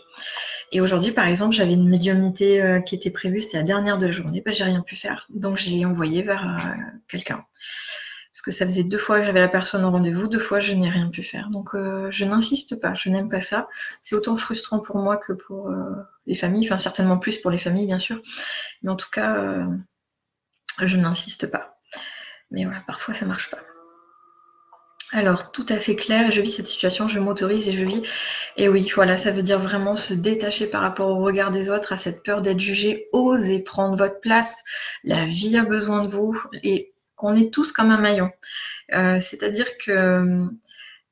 Et 0.73 0.81
aujourd'hui, 0.81 1.13
par 1.13 1.27
exemple, 1.27 1.55
j'avais 1.55 1.75
une 1.75 1.89
médiumnité 1.89 2.63
euh, 2.63 2.81
qui 2.81 2.95
était 2.95 3.11
prévue, 3.11 3.43
c'était 3.43 3.59
la 3.59 3.65
dernière 3.65 3.99
de 3.99 4.07
la 4.07 4.13
journée, 4.13 4.43
bah, 4.45 4.53
j'ai 4.53 4.65
rien 4.65 4.81
pu 4.83 4.97
faire. 4.97 5.27
Donc, 5.31 5.57
j'ai 5.59 5.85
envoyé 5.85 6.23
vers 6.23 6.57
quelqu'un 7.09 7.45
parce 8.41 8.57
que 8.57 8.59
ça 8.59 8.65
faisait 8.65 8.85
deux 8.85 8.97
fois 8.97 9.19
que 9.21 9.27
j'avais 9.27 9.41
la 9.41 9.49
personne 9.49 9.85
au 9.85 9.91
rendez-vous, 9.91 10.27
deux 10.27 10.39
fois 10.39 10.61
je 10.61 10.73
n'ai 10.73 10.89
rien 10.89 11.11
pu 11.11 11.23
faire. 11.23 11.51
Donc 11.51 11.75
euh, 11.75 12.09
je 12.11 12.25
n'insiste 12.25 12.81
pas, 12.81 12.95
je 12.95 13.11
n'aime 13.11 13.29
pas 13.29 13.43
ça. 13.43 13.69
C'est 14.01 14.17
autant 14.17 14.35
frustrant 14.35 14.79
pour 14.79 14.97
moi 14.97 15.19
que 15.19 15.35
pour 15.35 15.69
euh, 15.69 15.93
les 16.25 16.35
familles, 16.35 16.67
enfin 16.67 16.79
certainement 16.79 17.19
plus 17.19 17.37
pour 17.37 17.51
les 17.51 17.59
familles 17.59 17.85
bien 17.85 17.99
sûr, 17.99 18.19
mais 18.81 18.91
en 18.91 18.97
tout 18.97 19.11
cas 19.13 19.37
euh, 19.37 19.67
je 20.81 20.97
n'insiste 20.97 21.51
pas. 21.51 21.77
Mais 22.51 22.65
voilà, 22.65 22.81
parfois 22.87 23.13
ça 23.13 23.27
marche 23.27 23.51
pas. 23.51 23.59
Alors, 25.13 25.51
tout 25.51 25.67
à 25.69 25.79
fait 25.79 25.97
clair, 25.97 26.31
je 26.31 26.41
vis 26.41 26.53
cette 26.53 26.69
situation, 26.69 27.09
je 27.09 27.19
m'autorise 27.19 27.69
et 27.69 27.73
je 27.73 27.85
vis. 27.85 28.03
Et 28.57 28.69
oui, 28.69 28.91
voilà, 28.95 29.17
ça 29.17 29.33
veut 29.33 29.43
dire 29.43 29.59
vraiment 29.59 29.97
se 29.97 30.15
détacher 30.15 30.67
par 30.69 30.83
rapport 30.83 31.09
au 31.09 31.23
regard 31.23 31.51
des 31.51 31.69
autres, 31.69 31.93
à 31.93 31.97
cette 31.97 32.23
peur 32.23 32.43
d'être 32.43 32.61
jugé, 32.61 33.09
oser 33.13 33.59
prendre 33.59 33.97
votre 33.97 34.21
place. 34.21 34.63
La 35.03 35.27
vie 35.27 35.59
a 35.59 35.65
besoin 35.65 36.05
de 36.05 36.11
vous 36.11 36.41
et 36.63 36.95
on 37.25 37.35
est 37.37 37.53
tous 37.53 37.73
comme 37.73 37.91
un 37.91 38.01
maillon. 38.01 38.31
Euh, 38.95 39.21
c'est-à-dire 39.21 39.67
que, 39.79 40.47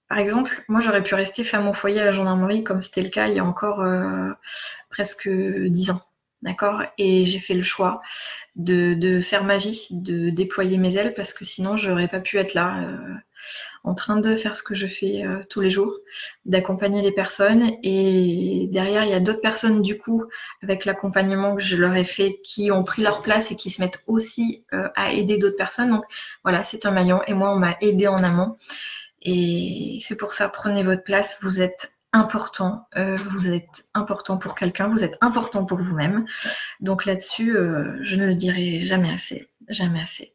par 0.08 0.18
exemple, 0.18 0.64
moi 0.68 0.80
j'aurais 0.80 1.02
pu 1.02 1.14
rester 1.14 1.44
femme 1.44 1.68
au 1.68 1.72
foyer 1.72 2.00
à 2.00 2.04
la 2.04 2.12
gendarmerie 2.12 2.64
comme 2.64 2.82
c'était 2.82 3.02
le 3.02 3.10
cas 3.10 3.28
il 3.28 3.34
y 3.34 3.38
a 3.38 3.44
encore 3.44 3.82
euh, 3.82 4.30
presque 4.90 5.28
dix 5.28 5.90
ans. 5.90 6.00
D'accord? 6.42 6.84
Et 6.98 7.24
j'ai 7.24 7.40
fait 7.40 7.54
le 7.54 7.62
choix 7.62 8.00
de, 8.54 9.20
faire 9.20 9.42
ma 9.42 9.58
vie, 9.58 9.88
de 9.90 10.30
déployer 10.30 10.78
mes 10.78 10.96
ailes, 10.96 11.14
parce 11.14 11.34
que 11.34 11.44
sinon, 11.44 11.76
je 11.76 11.90
n'aurais 11.90 12.06
pas 12.06 12.20
pu 12.20 12.38
être 12.38 12.54
là, 12.54 12.80
euh, 12.84 13.14
en 13.84 13.94
train 13.94 14.20
de 14.20 14.34
faire 14.34 14.56
ce 14.56 14.62
que 14.62 14.74
je 14.74 14.86
fais 14.86 15.24
euh, 15.24 15.42
tous 15.48 15.60
les 15.60 15.70
jours, 15.70 15.94
d'accompagner 16.44 17.02
les 17.02 17.12
personnes. 17.12 17.70
Et 17.82 18.68
derrière, 18.70 19.04
il 19.04 19.10
y 19.10 19.14
a 19.14 19.20
d'autres 19.20 19.40
personnes, 19.40 19.82
du 19.82 19.98
coup, 19.98 20.24
avec 20.62 20.84
l'accompagnement 20.84 21.56
que 21.56 21.62
je 21.62 21.76
leur 21.76 21.94
ai 21.94 22.04
fait, 22.04 22.40
qui 22.42 22.70
ont 22.70 22.84
pris 22.84 23.02
leur 23.02 23.22
place 23.22 23.50
et 23.50 23.56
qui 23.56 23.70
se 23.70 23.80
mettent 23.80 24.02
aussi 24.06 24.64
euh, 24.72 24.88
à 24.94 25.12
aider 25.12 25.38
d'autres 25.38 25.56
personnes. 25.56 25.90
Donc 25.90 26.04
voilà, 26.42 26.64
c'est 26.64 26.86
un 26.86 26.90
maillon. 26.90 27.20
Et 27.26 27.34
moi, 27.34 27.52
on 27.52 27.58
m'a 27.58 27.76
aidé 27.80 28.08
en 28.08 28.22
amont. 28.22 28.56
Et 29.22 29.98
c'est 30.00 30.16
pour 30.16 30.32
ça, 30.32 30.48
prenez 30.48 30.82
votre 30.82 31.02
place. 31.02 31.38
Vous 31.42 31.60
êtes 31.60 31.92
important, 32.12 32.86
euh, 32.96 33.16
vous 33.30 33.50
êtes 33.50 33.86
important 33.92 34.38
pour 34.38 34.54
quelqu'un, 34.54 34.88
vous 34.88 35.04
êtes 35.04 35.18
important 35.20 35.64
pour 35.64 35.78
vous-même. 35.78 36.24
Donc 36.80 37.04
là-dessus, 37.04 37.54
je 38.02 38.16
ne 38.16 38.26
le 38.26 38.34
dirai 38.34 38.80
jamais 38.80 39.12
assez, 39.12 39.48
jamais 39.68 40.00
assez. 40.00 40.32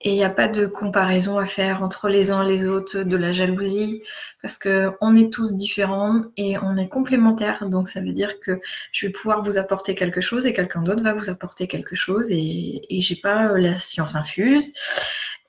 Et 0.00 0.10
il 0.10 0.14
n'y 0.14 0.24
a 0.24 0.30
pas 0.30 0.46
de 0.46 0.66
comparaison 0.66 1.38
à 1.38 1.46
faire 1.46 1.82
entre 1.82 2.08
les 2.08 2.30
uns 2.30 2.44
et 2.44 2.48
les 2.48 2.68
autres, 2.68 3.02
de 3.02 3.16
la 3.16 3.32
jalousie, 3.32 4.02
parce 4.40 4.56
que 4.56 4.92
on 5.00 5.16
est 5.16 5.32
tous 5.32 5.54
différents 5.54 6.22
et 6.36 6.56
on 6.58 6.76
est 6.76 6.88
complémentaires. 6.88 7.68
Donc 7.68 7.88
ça 7.88 8.00
veut 8.00 8.12
dire 8.12 8.38
que 8.38 8.60
je 8.92 9.06
vais 9.06 9.12
pouvoir 9.12 9.42
vous 9.42 9.58
apporter 9.58 9.96
quelque 9.96 10.20
chose 10.20 10.46
et 10.46 10.52
quelqu'un 10.52 10.82
d'autre 10.82 11.02
va 11.02 11.14
vous 11.14 11.30
apporter 11.30 11.66
quelque 11.66 11.96
chose 11.96 12.30
et, 12.30 12.82
et 12.88 13.00
j'ai 13.00 13.16
pas 13.16 13.58
la 13.58 13.78
science 13.80 14.14
infuse. 14.14 14.72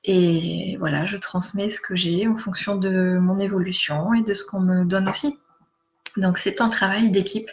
Et 0.03 0.77
voilà, 0.79 1.05
je 1.05 1.17
transmets 1.17 1.69
ce 1.69 1.81
que 1.81 1.95
j'ai 1.95 2.27
en 2.27 2.37
fonction 2.37 2.75
de 2.75 3.19
mon 3.19 3.37
évolution 3.37 4.13
et 4.13 4.23
de 4.23 4.33
ce 4.33 4.45
qu'on 4.45 4.61
me 4.61 4.85
donne 4.85 5.09
aussi. 5.09 5.37
Donc 6.17 6.37
c'est 6.37 6.61
un 6.61 6.69
travail 6.69 7.11
d'équipe, 7.11 7.49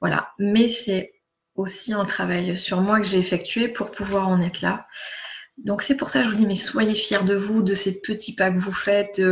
voilà. 0.00 0.30
Mais 0.38 0.68
c'est 0.68 1.12
aussi 1.54 1.92
un 1.92 2.04
travail 2.04 2.58
sur 2.58 2.80
moi 2.80 3.00
que 3.00 3.06
j'ai 3.06 3.18
effectué 3.18 3.68
pour 3.68 3.90
pouvoir 3.90 4.28
en 4.28 4.40
être 4.40 4.60
là. 4.60 4.86
Donc 5.58 5.80
c'est 5.80 5.96
pour 5.96 6.10
ça 6.10 6.20
que 6.20 6.26
je 6.26 6.30
vous 6.30 6.36
dis, 6.36 6.46
mais 6.46 6.54
soyez 6.54 6.94
fiers 6.94 7.24
de 7.24 7.34
vous, 7.34 7.62
de 7.62 7.74
ces 7.74 8.00
petits 8.00 8.34
pas 8.34 8.50
que 8.50 8.58
vous 8.58 8.72
faites. 8.72 9.22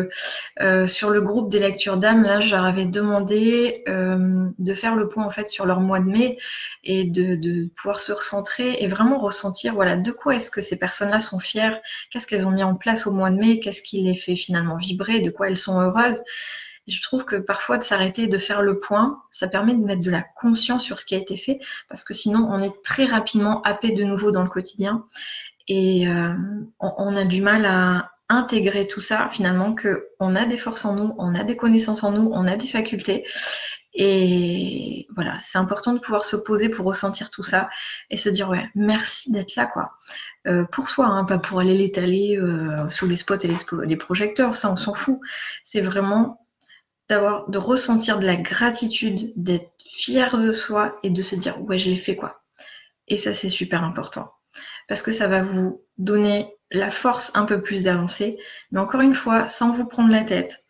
Euh, 0.60 0.87
sur 0.87 1.10
le 1.10 1.20
groupe 1.20 1.50
des 1.50 1.58
lectures 1.58 1.98
d'âme, 1.98 2.22
là, 2.22 2.40
je 2.40 2.50
leur 2.50 2.64
avais 2.64 2.87
demandé 2.87 3.84
euh, 3.88 4.48
de 4.58 4.74
faire 4.74 4.96
le 4.96 5.08
point 5.08 5.24
en 5.24 5.30
fait 5.30 5.48
sur 5.48 5.66
leur 5.66 5.80
mois 5.80 6.00
de 6.00 6.06
mai 6.06 6.38
et 6.82 7.04
de, 7.04 7.37
de 7.37 7.68
pouvoir 7.76 8.00
se 8.00 8.10
recentrer 8.12 8.82
et 8.82 8.88
vraiment 8.88 9.18
ressentir, 9.18 9.74
voilà, 9.74 9.96
de 9.96 10.10
quoi 10.10 10.37
est-ce 10.37 10.50
que 10.50 10.62
ces 10.62 10.78
personnes-là 10.78 11.20
sont 11.20 11.40
fières, 11.40 11.80
qu'est-ce 12.10 12.26
qu'elles 12.26 12.46
ont 12.46 12.52
mis 12.52 12.62
en 12.62 12.74
place 12.74 13.06
au 13.06 13.10
mois 13.12 13.30
de 13.30 13.37
mai, 13.37 13.60
qu'est-ce 13.60 13.82
qui 13.82 14.00
les 14.02 14.14
fait 14.14 14.37
finalement 14.37 14.76
vibrer, 14.76 15.20
de 15.20 15.30
quoi 15.30 15.48
elles 15.48 15.58
sont 15.58 15.78
heureuses 15.78 16.22
je 16.87 17.00
trouve 17.00 17.24
que 17.24 17.37
parfois 17.37 17.78
de 17.78 17.82
s'arrêter, 17.82 18.26
de 18.26 18.38
faire 18.38 18.62
le 18.62 18.78
point, 18.78 19.22
ça 19.30 19.48
permet 19.48 19.74
de 19.74 19.82
mettre 19.82 20.02
de 20.02 20.10
la 20.10 20.22
conscience 20.22 20.84
sur 20.84 20.98
ce 20.98 21.04
qui 21.04 21.14
a 21.14 21.18
été 21.18 21.37
fait, 21.37 21.58
parce 21.88 22.04
que 22.04 22.12
sinon 22.12 22.46
on 22.50 22.60
est 22.60 22.82
très 22.82 23.06
rapidement 23.06 23.62
happé 23.62 23.92
de 23.92 24.04
nouveau 24.04 24.30
dans 24.30 24.42
le 24.42 24.48
quotidien 24.48 25.04
et 25.68 26.09
euh, 26.09 26.35
on, 26.81 27.16
a 27.16 27.24
du 27.24 27.40
mal 27.40 27.64
à 27.66 28.11
intégrer 28.29 28.87
tout 28.87 29.00
ça 29.00 29.29
finalement 29.31 29.74
que 29.74 30.09
on 30.20 30.37
a 30.37 30.46
des 30.46 30.57
forces 30.57 30.85
en 30.85 30.94
nous, 30.94 31.14
on 31.18 31.35
a 31.35 31.44
des 31.44 31.57
connaissances 31.57 32.05
en 32.05 32.12
nous, 32.12 32.31
on 32.33 32.46
a 32.46 32.57
des 32.57 32.66
facultés 32.66 33.24
et 33.94 35.07
voilà, 35.14 35.38
c'est 35.38 35.59
important 35.59 35.92
de 35.92 36.00
pouvoir 36.00 36.24
se 36.24 36.35
poser 36.35 36.68
pour 36.68 36.85
ressentir 36.85 37.31
tout 37.31 37.44
ça 37.44 37.70
et 38.11 38.16
se 38.16 38.29
dire 38.29 38.48
ouais, 38.50 38.68
merci 38.74 39.31
d'être 39.31 39.55
là 39.55 39.66
quoi. 39.66 39.92
Euh, 40.48 40.64
pour 40.64 40.88
soi, 40.88 41.07
hein, 41.07 41.24
pas 41.24 41.38
pour 41.38 41.61
aller 41.61 41.79
l'étaler 41.79 42.37
euh, 42.37 42.88
sous 42.90 43.07
les 43.07 43.16
spots 43.16 43.37
et 43.37 43.48
les, 43.48 43.57
les 43.87 43.96
projecteurs, 43.96 44.57
ça 44.57 44.70
on 44.70 44.77
s'en 44.77 44.94
fout. 44.94 45.20
C'est 45.62 45.81
vraiment 45.81 46.44
d'avoir, 47.09 47.48
de 47.48 47.59
ressentir 47.59 48.18
de 48.18 48.27
la 48.27 48.37
gratitude, 48.37 49.33
d'être 49.37 49.70
fier 49.85 50.38
de 50.38 50.50
soi 50.50 50.98
et 51.05 51.11
de 51.11 51.22
se 51.22 51.37
dire 51.37 51.61
ouais 51.62 51.79
je 51.79 51.88
l'ai 51.88 51.96
fait 51.96 52.16
quoi. 52.16 52.42
Et 53.07 53.18
ça 53.18 53.33
c'est 53.33 53.50
super 53.50 53.85
important 53.85 54.33
parce 54.88 55.03
que 55.03 55.12
ça 55.12 55.29
va 55.29 55.42
vous 55.42 55.83
donner 55.99 56.55
la 56.70 56.90
force 56.90 57.31
un 57.35 57.44
peu 57.44 57.62
plus 57.62 57.85
d'avancer, 57.85 58.38
mais 58.70 58.81
encore 58.81 59.01
une 59.01 59.14
fois 59.14 59.49
sans 59.49 59.73
vous 59.73 59.87
prendre 59.87 60.11
la 60.11 60.25
tête, 60.25 60.64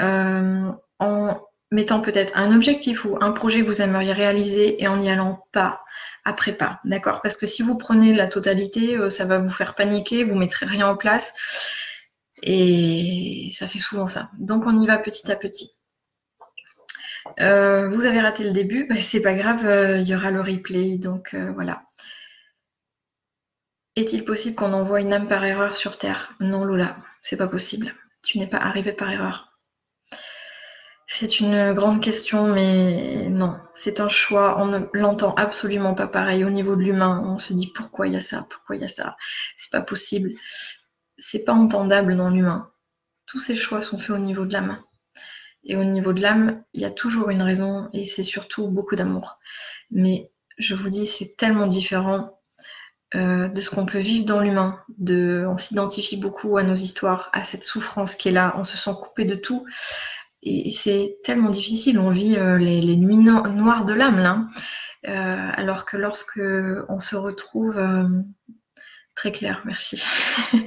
euh, 0.00 0.70
en 0.98 1.40
mettant 1.70 2.00
peut-être 2.00 2.36
un 2.36 2.54
objectif 2.54 3.04
ou 3.04 3.16
un 3.20 3.32
projet 3.32 3.62
que 3.62 3.66
vous 3.66 3.82
aimeriez 3.82 4.12
réaliser 4.12 4.82
et 4.82 4.86
en 4.86 5.00
y 5.00 5.08
allant 5.08 5.44
pas 5.52 5.82
après 6.24 6.52
pas, 6.52 6.80
d'accord? 6.84 7.22
Parce 7.22 7.36
que 7.36 7.46
si 7.46 7.62
vous 7.62 7.76
prenez 7.76 8.12
la 8.12 8.26
totalité, 8.26 8.96
euh, 8.96 9.10
ça 9.10 9.24
va 9.24 9.38
vous 9.38 9.50
faire 9.50 9.74
paniquer, 9.74 10.24
vous 10.24 10.34
mettrez 10.34 10.66
rien 10.66 10.88
en 10.88 10.96
place. 10.96 11.34
Et 12.42 13.48
ça 13.52 13.66
fait 13.66 13.78
souvent 13.78 14.08
ça. 14.08 14.30
Donc 14.38 14.66
on 14.66 14.80
y 14.80 14.86
va 14.86 14.98
petit 14.98 15.30
à 15.32 15.36
petit. 15.36 15.72
Euh, 17.40 17.88
vous 17.88 18.06
avez 18.06 18.20
raté 18.20 18.44
le 18.44 18.50
début, 18.50 18.86
bah, 18.88 18.96
c'est 19.00 19.20
pas 19.20 19.34
grave, 19.34 19.64
il 20.00 20.08
y 20.08 20.14
aura 20.14 20.30
le 20.30 20.40
replay, 20.40 20.98
donc 20.98 21.34
voilà. 21.54 21.82
Est-il 23.96 24.26
possible 24.26 24.56
qu'on 24.56 24.74
envoie 24.74 25.00
une 25.00 25.14
âme 25.14 25.26
par 25.26 25.42
erreur 25.42 25.74
sur 25.74 25.96
Terre? 25.96 26.34
Non, 26.38 26.64
Lola, 26.64 26.98
c'est 27.22 27.38
pas 27.38 27.48
possible. 27.48 27.94
Tu 28.22 28.36
n'es 28.36 28.46
pas 28.46 28.58
arrivé 28.58 28.92
par 28.92 29.10
erreur. 29.10 29.58
C'est 31.06 31.40
une 31.40 31.72
grande 31.72 32.02
question, 32.02 32.52
mais 32.52 33.30
non, 33.30 33.58
c'est 33.74 34.00
un 34.00 34.08
choix. 34.08 34.56
On 34.58 34.66
ne 34.66 34.80
l'entend 34.92 35.34
absolument 35.36 35.94
pas 35.94 36.08
pareil 36.08 36.44
au 36.44 36.50
niveau 36.50 36.76
de 36.76 36.82
l'humain. 36.82 37.22
On 37.24 37.38
se 37.38 37.54
dit 37.54 37.68
pourquoi 37.68 38.06
il 38.06 38.12
y 38.12 38.16
a 38.16 38.20
ça, 38.20 38.46
pourquoi 38.50 38.76
il 38.76 38.82
y 38.82 38.84
a 38.84 38.88
ça? 38.88 39.16
C'est 39.56 39.72
pas 39.72 39.80
possible. 39.80 40.32
C'est 41.16 41.44
pas 41.44 41.54
entendable 41.54 42.18
dans 42.18 42.28
l'humain. 42.28 42.70
Tous 43.24 43.40
ces 43.40 43.56
choix 43.56 43.80
sont 43.80 43.96
faits 43.96 44.10
au 44.10 44.18
niveau 44.18 44.44
de 44.44 44.58
main. 44.58 44.84
Et 45.64 45.74
au 45.74 45.84
niveau 45.84 46.12
de 46.12 46.20
l'âme, 46.20 46.62
il 46.74 46.82
y 46.82 46.84
a 46.84 46.90
toujours 46.90 47.30
une 47.30 47.42
raison 47.42 47.88
et 47.94 48.04
c'est 48.04 48.22
surtout 48.22 48.68
beaucoup 48.68 48.94
d'amour. 48.94 49.38
Mais 49.90 50.30
je 50.58 50.74
vous 50.74 50.90
dis, 50.90 51.06
c'est 51.06 51.36
tellement 51.36 51.66
différent 51.66 52.35
euh, 53.14 53.48
de 53.48 53.60
ce 53.60 53.70
qu'on 53.70 53.86
peut 53.86 53.98
vivre 53.98 54.24
dans 54.24 54.40
l'humain. 54.40 54.80
on 54.98 55.56
s'identifie 55.56 56.16
beaucoup 56.16 56.56
à 56.56 56.62
nos 56.62 56.74
histoires, 56.74 57.30
à 57.32 57.44
cette 57.44 57.64
souffrance 57.64 58.16
qui 58.16 58.28
est 58.28 58.32
là. 58.32 58.54
On 58.56 58.64
se 58.64 58.76
sent 58.76 58.92
coupé 59.00 59.24
de 59.24 59.36
tout. 59.36 59.64
Et, 60.42 60.70
c'est 60.70 61.18
tellement 61.24 61.50
difficile. 61.50 61.98
On 61.98 62.10
vit 62.10 62.36
euh, 62.36 62.58
les, 62.58 62.96
nuits 62.96 63.16
noires 63.16 63.84
de 63.84 63.92
l'âme 63.92 64.18
là. 64.18 64.46
Euh, 65.06 65.50
alors 65.54 65.84
que 65.84 65.96
lorsque 65.96 66.40
on 66.88 66.98
se 66.98 67.16
retrouve 67.16 67.78
très 69.14 69.32
clair, 69.32 69.62
merci. 69.64 70.02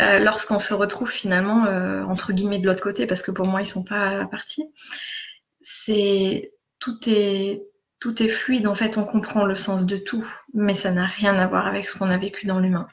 Euh, 0.00 0.20
lorsqu'on 0.20 0.60
se 0.60 0.74
retrouve 0.74 1.10
finalement 1.10 1.66
euh, 1.66 2.04
entre 2.04 2.32
guillemets 2.32 2.60
de 2.60 2.66
l'autre 2.66 2.82
côté, 2.82 3.06
parce 3.06 3.20
que 3.20 3.32
pour 3.32 3.46
moi 3.46 3.62
ils 3.62 3.66
sont 3.66 3.82
pas 3.82 4.26
partis, 4.26 4.62
c'est 5.60 6.52
tout 6.78 6.96
est 7.08 7.64
tout 8.00 8.22
est 8.22 8.28
fluide. 8.28 8.66
En 8.66 8.74
fait, 8.74 8.96
on 8.96 9.04
comprend 9.04 9.44
le 9.44 9.54
sens 9.54 9.86
de 9.86 9.96
tout, 9.96 10.26
mais 10.54 10.74
ça 10.74 10.90
n'a 10.90 11.06
rien 11.06 11.34
à 11.34 11.46
voir 11.46 11.66
avec 11.66 11.88
ce 11.88 11.98
qu'on 11.98 12.10
a 12.10 12.18
vécu 12.18 12.46
dans 12.46 12.60
l'humain. 12.60 12.88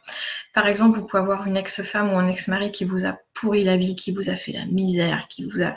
Par 0.54 0.68
exemple, 0.68 1.00
vous 1.00 1.06
pouvez 1.06 1.22
avoir 1.22 1.48
une 1.48 1.58
ex-femme 1.58 2.14
ou 2.14 2.18
un 2.18 2.28
ex-mari 2.28 2.72
qui 2.72 2.86
vous 2.86 3.06
a 3.06 3.18
pourri 3.34 3.64
la 3.64 3.78
vie, 3.78 3.96
qui 3.96 4.12
vous 4.12 4.30
a 4.30 4.36
fait 4.36 4.54
la 4.54 4.66
misère, 4.66 5.28
qui 5.28 5.44
vous 5.44 5.62
a 5.62 5.76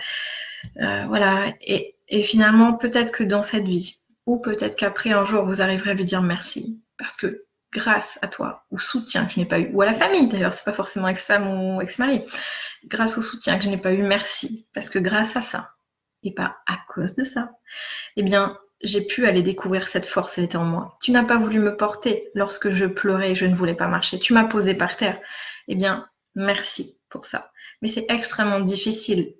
euh, 0.80 1.04
voilà. 1.06 1.52
Et, 1.60 1.96
et 2.08 2.22
finalement, 2.22 2.74
peut-être 2.74 3.12
que 3.12 3.24
dans 3.24 3.42
cette 3.42 3.64
vie, 3.64 3.96
ou 4.26 4.38
peut-être 4.38 4.76
qu'après 4.76 5.10
un 5.10 5.24
jour, 5.24 5.44
vous 5.44 5.60
arriverez 5.60 5.90
à 5.90 5.94
lui 5.94 6.04
dire 6.04 6.22
merci, 6.22 6.80
parce 6.96 7.16
que 7.16 7.44
grâce 7.72 8.18
à 8.22 8.28
toi, 8.28 8.64
au 8.70 8.78
soutien 8.78 9.26
que 9.26 9.32
je 9.32 9.40
n'ai 9.40 9.46
pas 9.46 9.60
eu, 9.60 9.70
ou 9.72 9.82
à 9.82 9.86
la 9.86 9.94
famille 9.94 10.28
d'ailleurs, 10.28 10.54
c'est 10.54 10.64
pas 10.64 10.72
forcément 10.72 11.08
ex-femme 11.08 11.48
ou 11.48 11.80
ex-mari, 11.80 12.24
grâce 12.86 13.18
au 13.18 13.22
soutien 13.22 13.58
que 13.58 13.64
je 13.64 13.68
n'ai 13.68 13.78
pas 13.78 13.92
eu, 13.92 14.02
merci, 14.02 14.66
parce 14.74 14.88
que 14.90 14.98
grâce 14.98 15.36
à 15.36 15.42
ça, 15.42 15.72
et 16.22 16.32
pas 16.32 16.58
à 16.66 16.78
cause 16.88 17.14
de 17.14 17.24
ça, 17.24 17.50
eh 18.16 18.22
bien, 18.22 18.58
j'ai 18.82 19.02
pu 19.02 19.26
aller 19.26 19.42
découvrir 19.42 19.88
cette 19.88 20.06
force, 20.06 20.38
elle 20.38 20.44
était 20.44 20.56
en 20.56 20.64
moi. 20.64 20.96
Tu 21.02 21.10
n'as 21.10 21.24
pas 21.24 21.38
voulu 21.38 21.58
me 21.58 21.76
porter 21.76 22.30
lorsque 22.34 22.70
je 22.70 22.84
pleurais 22.86 23.34
je 23.34 23.46
ne 23.46 23.54
voulais 23.54 23.74
pas 23.74 23.88
marcher. 23.88 24.18
Tu 24.18 24.32
m'as 24.32 24.44
posé 24.44 24.74
par 24.74 24.96
terre. 24.96 25.18
Eh 25.66 25.74
bien, 25.74 26.08
merci 26.34 26.98
pour 27.08 27.26
ça. 27.26 27.50
Mais 27.82 27.88
c'est 27.88 28.06
extrêmement 28.08 28.60
difficile 28.60 29.34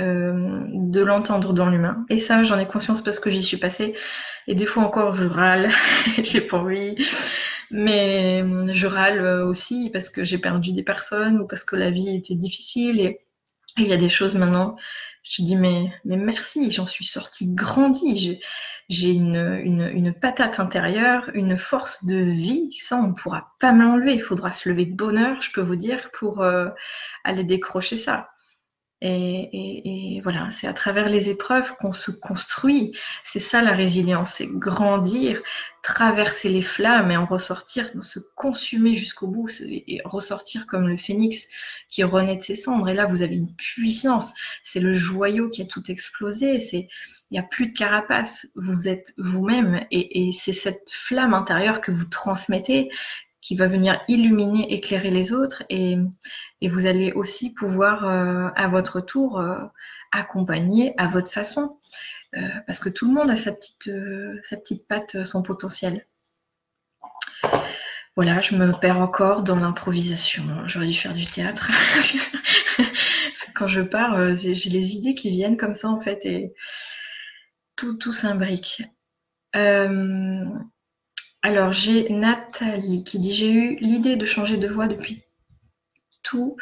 euh, 0.00 0.64
de 0.72 1.00
l'entendre 1.00 1.52
dans 1.52 1.68
l'humain. 1.68 2.04
Et 2.08 2.18
ça, 2.18 2.42
j'en 2.42 2.58
ai 2.58 2.66
conscience 2.66 3.02
parce 3.02 3.20
que 3.20 3.30
j'y 3.30 3.42
suis 3.42 3.56
passée. 3.56 3.94
Et 4.46 4.54
des 4.54 4.66
fois 4.66 4.84
encore, 4.84 5.14
je 5.14 5.26
râle, 5.26 5.70
j'ai 6.22 6.40
pas 6.40 6.58
envie. 6.58 6.94
Mais 7.70 8.42
je 8.72 8.86
râle 8.86 9.20
aussi 9.44 9.90
parce 9.92 10.10
que 10.10 10.24
j'ai 10.24 10.38
perdu 10.38 10.72
des 10.72 10.82
personnes 10.82 11.40
ou 11.40 11.46
parce 11.46 11.64
que 11.64 11.76
la 11.76 11.90
vie 11.90 12.16
était 12.16 12.34
difficile. 12.34 13.00
Et 13.00 13.18
il 13.76 13.86
y 13.86 13.92
a 13.92 13.96
des 13.96 14.08
choses 14.08 14.36
maintenant, 14.36 14.76
je 15.30 15.42
dis 15.42 15.54
mais, 15.54 15.92
mais 16.04 16.16
merci, 16.16 16.72
j'en 16.72 16.88
suis 16.88 17.04
sortie 17.04 17.46
grandie. 17.46 18.40
J'ai 18.88 19.10
une, 19.12 19.60
une, 19.94 20.12
patate 20.12 20.58
intérieure, 20.58 21.30
une 21.34 21.56
force 21.56 22.04
de 22.04 22.16
vie. 22.16 22.74
Ça, 22.78 22.96
on 22.96 23.08
ne 23.08 23.14
pourra 23.14 23.54
pas 23.60 23.70
m'enlever. 23.70 24.14
Il 24.14 24.22
faudra 24.22 24.52
se 24.52 24.68
lever 24.68 24.86
de 24.86 24.96
bonheur, 24.96 25.40
je 25.40 25.52
peux 25.52 25.60
vous 25.60 25.76
dire, 25.76 26.10
pour 26.12 26.42
euh, 26.42 26.68
aller 27.22 27.44
décrocher 27.44 27.96
ça. 27.96 28.30
Et, 29.02 30.20
voilà, 30.22 30.50
c'est 30.50 30.66
à 30.66 30.74
travers 30.74 31.08
les 31.08 31.30
épreuves 31.30 31.74
qu'on 31.76 31.92
se 31.92 32.10
construit. 32.10 32.94
C'est 33.24 33.40
ça 33.40 33.62
la 33.62 33.72
résilience, 33.72 34.34
c'est 34.34 34.46
grandir, 34.46 35.42
traverser 35.82 36.50
les 36.50 36.60
flammes 36.60 37.10
et 37.10 37.16
en 37.16 37.24
ressortir, 37.24 37.90
se 38.02 38.18
consumer 38.36 38.94
jusqu'au 38.94 39.28
bout 39.28 39.48
et 39.62 40.02
ressortir 40.04 40.66
comme 40.66 40.86
le 40.86 40.98
phénix 40.98 41.46
qui 41.88 42.04
renaît 42.04 42.36
de 42.36 42.42
ses 42.42 42.54
cendres. 42.54 42.88
Et 42.90 42.94
là, 42.94 43.06
vous 43.06 43.22
avez 43.22 43.36
une 43.36 43.54
puissance. 43.54 44.34
C'est 44.62 44.80
le 44.80 44.92
joyau 44.92 45.48
qui 45.48 45.62
a 45.62 45.66
tout 45.66 45.90
explosé. 45.90 46.60
C'est 46.60 46.88
Il 47.30 47.34
n'y 47.34 47.38
a 47.38 47.42
plus 47.44 47.68
de 47.68 47.72
carapace. 47.72 48.48
Vous 48.54 48.86
êtes 48.86 49.14
vous-même 49.16 49.86
et, 49.90 50.30
c'est 50.32 50.52
cette 50.52 50.90
flamme 50.90 51.32
intérieure 51.32 51.80
que 51.80 51.90
vous 51.90 52.04
transmettez 52.04 52.90
qui 53.40 53.54
va 53.54 53.68
venir 53.68 54.00
illuminer, 54.08 54.72
éclairer 54.72 55.10
les 55.10 55.32
autres 55.32 55.62
et, 55.68 55.96
vous 56.62 56.86
allez 56.86 57.12
aussi 57.12 57.54
pouvoir 57.54 58.06
euh, 58.06 58.50
à 58.54 58.68
votre 58.68 59.00
tour 59.00 59.40
euh, 59.40 59.64
accompagner 60.12 60.92
à 60.98 61.06
votre 61.06 61.32
façon. 61.32 61.78
Euh, 62.36 62.48
parce 62.66 62.78
que 62.78 62.90
tout 62.90 63.08
le 63.08 63.14
monde 63.14 63.30
a 63.30 63.36
sa 63.36 63.52
petite, 63.52 64.86
patte, 64.86 65.24
son 65.24 65.42
potentiel. 65.42 66.06
Voilà, 68.14 68.40
je 68.40 68.54
me 68.56 68.78
perds 68.78 68.98
encore 68.98 69.42
dans 69.42 69.56
l'improvisation. 69.56 70.44
J'aurais 70.66 70.88
dû 70.88 70.94
faire 70.94 71.14
du 71.14 71.24
théâtre. 71.24 71.70
quand 73.54 73.68
je 73.68 73.80
pars, 73.80 74.36
j'ai 74.36 74.70
les 74.70 74.96
idées 74.96 75.14
qui 75.14 75.30
viennent 75.30 75.56
comme 75.56 75.74
ça 75.74 75.88
en 75.88 76.00
fait 76.00 76.24
et 76.26 76.52
tout, 77.76 77.94
tout 77.94 78.12
s'imbrique. 78.12 78.82
Alors 81.42 81.72
j'ai 81.72 82.08
Nathalie 82.08 83.04
qui 83.04 83.18
dit 83.18 83.32
j'ai 83.32 83.50
eu 83.50 83.76
l'idée 83.76 84.16
de 84.16 84.24
changer 84.24 84.56
de 84.56 84.68
voix 84.68 84.88
depuis 84.88 85.22
tout 86.22 86.56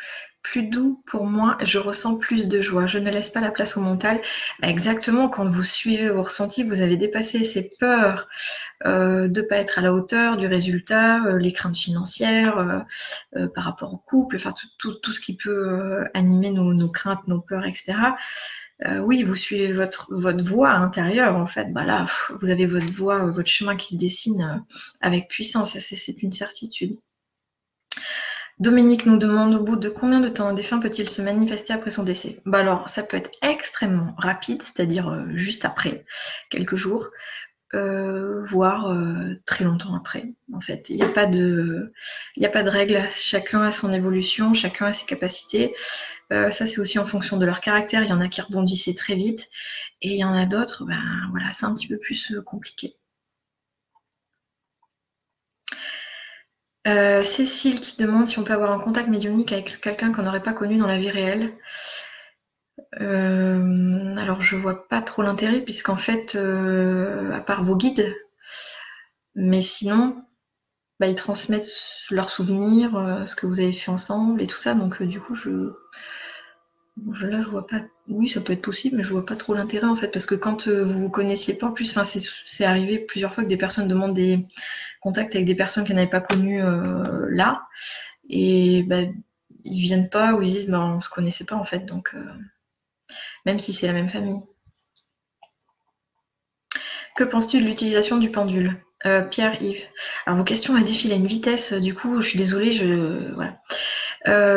plus 0.50 0.62
doux 0.62 1.02
pour 1.06 1.26
moi, 1.26 1.58
je 1.60 1.78
ressens 1.78 2.16
plus 2.16 2.48
de 2.48 2.60
joie. 2.60 2.86
Je 2.86 2.98
ne 2.98 3.10
laisse 3.10 3.30
pas 3.30 3.40
la 3.40 3.50
place 3.50 3.76
au 3.76 3.80
mental. 3.80 4.20
Exactement, 4.62 5.28
quand 5.28 5.46
vous 5.46 5.62
suivez 5.62 6.08
vos 6.08 6.22
ressentis, 6.22 6.62
vous 6.62 6.80
avez 6.80 6.96
dépassé 6.96 7.44
ces 7.44 7.68
peurs 7.78 8.28
euh, 8.86 9.28
de 9.28 9.40
ne 9.40 9.46
pas 9.46 9.56
être 9.56 9.78
à 9.78 9.82
la 9.82 9.92
hauteur 9.92 10.36
du 10.36 10.46
résultat, 10.46 11.24
euh, 11.24 11.38
les 11.38 11.52
craintes 11.52 11.76
financières 11.76 12.84
euh, 13.36 13.46
par 13.48 13.64
rapport 13.64 13.92
au 13.92 13.98
couple, 13.98 14.36
enfin 14.36 14.52
tout, 14.78 14.94
tout, 14.94 15.12
ce 15.12 15.20
qui 15.20 15.36
peut 15.36 16.04
animer 16.14 16.50
nos, 16.50 16.88
craintes, 16.88 17.26
nos 17.26 17.40
peurs, 17.40 17.66
etc. 17.66 17.94
oui, 19.02 19.22
vous 19.24 19.34
suivez 19.34 19.72
votre, 19.72 20.06
votre 20.10 20.44
voie 20.44 20.70
intérieure, 20.70 21.36
en 21.36 21.46
fait. 21.46 21.72
Bah 21.72 21.84
là, 21.84 22.06
vous 22.40 22.50
avez 22.50 22.66
votre 22.66 22.92
voie, 22.92 23.26
votre 23.26 23.48
chemin 23.48 23.76
qui 23.76 23.94
se 23.94 24.00
dessine 24.00 24.64
avec 25.00 25.28
puissance, 25.28 25.78
c'est 25.78 26.22
une 26.22 26.32
certitude. 26.32 26.98
Dominique 28.60 29.06
nous 29.06 29.18
demande 29.18 29.54
au 29.54 29.62
bout 29.62 29.76
de 29.76 29.88
combien 29.88 30.18
de 30.18 30.28
temps 30.28 30.48
un 30.48 30.52
défunt 30.52 30.80
peut-il 30.80 31.08
se 31.08 31.22
manifester 31.22 31.72
après 31.72 31.90
son 31.90 32.02
décès? 32.02 32.40
Bah 32.44 32.58
Alors, 32.58 32.90
ça 32.90 33.04
peut 33.04 33.16
être 33.16 33.30
extrêmement 33.40 34.14
rapide, 34.18 34.62
c'est-à-dire 34.62 35.08
euh, 35.08 35.26
juste 35.34 35.64
après, 35.64 36.04
quelques 36.50 36.74
jours, 36.74 37.10
euh, 37.74 38.44
voire 38.46 38.90
euh, 38.90 39.34
très 39.46 39.64
longtemps 39.64 39.94
après. 39.94 40.32
En 40.52 40.60
fait, 40.60 40.88
il 40.90 40.96
n'y 40.96 41.02
a 41.02 41.08
pas 41.08 41.26
de, 41.26 41.92
il 42.36 42.44
a 42.46 42.48
pas 42.48 42.62
de 42.62 42.70
règle. 42.70 43.06
Chacun 43.10 43.62
a 43.62 43.72
son 43.72 43.92
évolution, 43.92 44.54
chacun 44.54 44.86
a 44.86 44.92
ses 44.92 45.06
capacités. 45.06 45.74
ça, 46.30 46.50
c'est 46.50 46.80
aussi 46.80 46.98
en 46.98 47.06
fonction 47.06 47.38
de 47.38 47.46
leur 47.46 47.60
caractère. 47.60 48.02
Il 48.02 48.10
y 48.10 48.12
en 48.12 48.20
a 48.20 48.28
qui 48.28 48.40
rebondissaient 48.40 48.94
très 48.94 49.14
vite, 49.14 49.48
et 50.02 50.10
il 50.14 50.18
y 50.18 50.24
en 50.24 50.34
a 50.34 50.46
d'autres, 50.46 50.84
ben 50.84 51.02
voilà, 51.30 51.52
c'est 51.52 51.66
un 51.66 51.74
petit 51.74 51.88
peu 51.88 51.98
plus 51.98 52.32
compliqué. 52.44 52.96
Euh, 56.88 57.22
Cécile 57.22 57.80
qui 57.80 57.96
demande 57.98 58.26
si 58.26 58.38
on 58.38 58.44
peut 58.44 58.52
avoir 58.54 58.72
un 58.72 58.78
contact 58.78 59.08
médiumnique 59.08 59.52
avec 59.52 59.80
quelqu'un 59.80 60.10
qu'on 60.12 60.22
n'aurait 60.22 60.42
pas 60.42 60.54
connu 60.54 60.78
dans 60.78 60.86
la 60.86 60.98
vie 60.98 61.10
réelle. 61.10 61.52
Euh, 63.00 64.16
alors 64.16 64.40
je 64.42 64.56
vois 64.56 64.88
pas 64.88 65.02
trop 65.02 65.22
l'intérêt 65.22 65.60
puisqu'en 65.60 65.96
fait, 65.96 66.34
euh, 66.34 67.32
à 67.32 67.40
part 67.40 67.64
vos 67.64 67.76
guides, 67.76 68.14
mais 69.34 69.62
sinon, 69.62 70.24
bah, 71.00 71.06
ils 71.06 71.14
transmettent 71.14 72.06
leurs 72.10 72.30
souvenirs, 72.30 73.24
ce 73.26 73.36
que 73.36 73.46
vous 73.46 73.60
avez 73.60 73.72
fait 73.72 73.90
ensemble 73.90 74.42
et 74.42 74.46
tout 74.46 74.58
ça. 74.58 74.74
Donc 74.74 75.02
du 75.02 75.20
coup, 75.20 75.34
je, 75.34 75.72
je 77.12 77.26
là 77.26 77.40
je 77.40 77.48
vois 77.48 77.66
pas. 77.66 77.80
Oui, 78.08 78.28
ça 78.28 78.40
peut 78.40 78.52
être 78.54 78.62
possible, 78.62 78.96
mais 78.96 79.02
je 79.02 79.12
vois 79.12 79.26
pas 79.26 79.36
trop 79.36 79.54
l'intérêt 79.54 79.86
en 79.86 79.94
fait 79.94 80.08
parce 80.08 80.26
que 80.26 80.34
quand 80.34 80.66
vous 80.68 80.98
vous 80.98 81.10
connaissiez 81.10 81.54
pas, 81.54 81.66
en 81.68 81.72
plus, 81.72 81.90
enfin 81.90 82.04
c'est 82.04 82.64
arrivé 82.64 82.98
plusieurs 82.98 83.34
fois 83.34 83.44
que 83.44 83.48
des 83.48 83.56
personnes 83.56 83.88
demandent 83.88 84.14
des 84.14 84.46
contact 85.00 85.34
avec 85.34 85.46
des 85.46 85.54
personnes 85.54 85.84
qu'elles 85.84 85.96
n'avaient 85.96 86.10
pas 86.10 86.20
connues 86.20 86.62
euh, 86.62 87.26
là. 87.30 87.66
Et 88.28 88.82
bah, 88.84 89.02
ils 89.64 89.80
viennent 89.80 90.10
pas 90.10 90.34
ou 90.34 90.42
ils 90.42 90.50
disent 90.50 90.70
bah, 90.70 90.80
on 90.80 91.00
se 91.00 91.10
connaissait 91.10 91.44
pas 91.46 91.56
en 91.56 91.64
fait. 91.64 91.86
Donc, 91.86 92.14
euh, 92.14 92.24
même 93.46 93.58
si 93.58 93.72
c'est 93.72 93.86
la 93.86 93.92
même 93.92 94.08
famille. 94.08 94.40
Que 97.16 97.24
penses-tu 97.24 97.60
de 97.60 97.66
l'utilisation 97.66 98.18
du 98.18 98.30
pendule? 98.30 98.82
Euh, 99.06 99.22
Pierre-Yves. 99.22 99.86
Alors 100.26 100.38
vos 100.38 100.44
questions 100.44 100.76
elles 100.76 100.84
défilent 100.84 101.12
à 101.12 101.16
une 101.16 101.26
vitesse, 101.26 101.72
du 101.72 101.94
coup 101.94 102.20
je 102.20 102.28
suis 102.28 102.38
désolée, 102.38 102.72
je. 102.72 103.32
Voilà. 103.34 103.58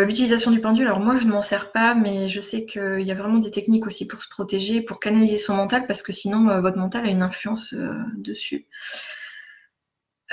L'utilisation 0.03 0.51
du 0.51 0.59
pendule, 0.59 0.87
alors 0.87 0.99
moi 0.99 1.15
je 1.15 1.23
ne 1.23 1.31
m'en 1.31 1.41
sers 1.41 1.71
pas, 1.71 1.95
mais 1.95 2.27
je 2.27 2.41
sais 2.41 2.65
qu'il 2.65 3.01
y 3.01 3.11
a 3.11 3.15
vraiment 3.15 3.37
des 3.37 3.51
techniques 3.51 3.87
aussi 3.87 4.05
pour 4.05 4.21
se 4.21 4.27
protéger, 4.27 4.81
pour 4.81 4.99
canaliser 4.99 5.37
son 5.37 5.55
mental, 5.55 5.85
parce 5.85 6.01
que 6.01 6.11
sinon 6.11 6.59
votre 6.59 6.77
mental 6.77 7.05
a 7.05 7.09
une 7.09 7.21
influence 7.21 7.73
dessus. 8.17 8.67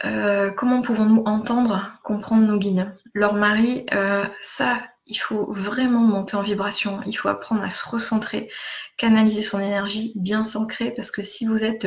Euh, 0.05 0.51
comment 0.53 0.81
pouvons-nous 0.83 1.23
entendre, 1.27 1.99
comprendre 2.05 2.47
nos 2.47 2.59
guides? 2.59 2.95
Leur 3.15 3.35
mari, 3.35 3.85
euh, 3.93 4.25
ça, 4.41 4.81
il 5.09 5.17
faut 5.17 5.53
vraiment 5.53 6.01
monter 6.01 6.37
en 6.37 6.43
vibration. 6.43 7.01
Il 7.07 7.15
faut 7.15 7.29
apprendre 7.29 7.63
à 7.63 7.71
se 7.71 7.89
recentrer, 7.89 8.51
canaliser 8.97 9.43
son 9.43 9.59
énergie, 9.59 10.13
bien 10.17 10.45
s'ancrer, 10.45 10.91
parce 10.91 11.11
que 11.11 11.23
si 11.23 11.47
vous 11.47 11.65
êtes 11.65 11.87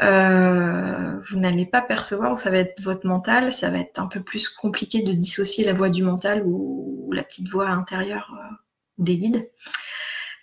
euh, 0.00 1.20
vous 1.30 1.38
n'allez 1.38 1.66
pas 1.66 1.82
percevoir, 1.82 2.38
ça 2.38 2.50
va 2.50 2.58
être 2.58 2.80
votre 2.80 3.06
mental, 3.06 3.52
ça 3.52 3.70
va 3.70 3.78
être 3.78 3.98
un 3.98 4.06
peu 4.06 4.20
plus 4.20 4.48
compliqué 4.48 5.02
de 5.02 5.12
dissocier 5.12 5.64
la 5.64 5.74
voix 5.74 5.90
du 5.90 6.02
mental 6.02 6.42
ou, 6.46 7.10
la 7.12 7.22
petite 7.22 7.48
voix 7.48 7.68
intérieure 7.68 8.32
des 8.98 9.16
guides. 9.16 9.50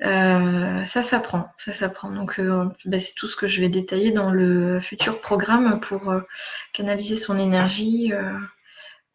Euh, 0.05 0.83
ça 0.83 1.01
s'apprend, 1.01 1.49
ça 1.57 1.71
s'apprend. 1.71 2.11
Donc 2.11 2.39
euh, 2.39 2.65
bah, 2.85 2.99
c'est 2.99 3.15
tout 3.15 3.27
ce 3.27 3.35
que 3.35 3.47
je 3.47 3.61
vais 3.61 3.69
détailler 3.69 4.11
dans 4.11 4.31
le 4.31 4.79
futur 4.79 5.19
programme 5.21 5.79
pour 5.79 6.09
euh, 6.11 6.21
canaliser 6.73 7.17
son 7.17 7.37
énergie, 7.37 8.13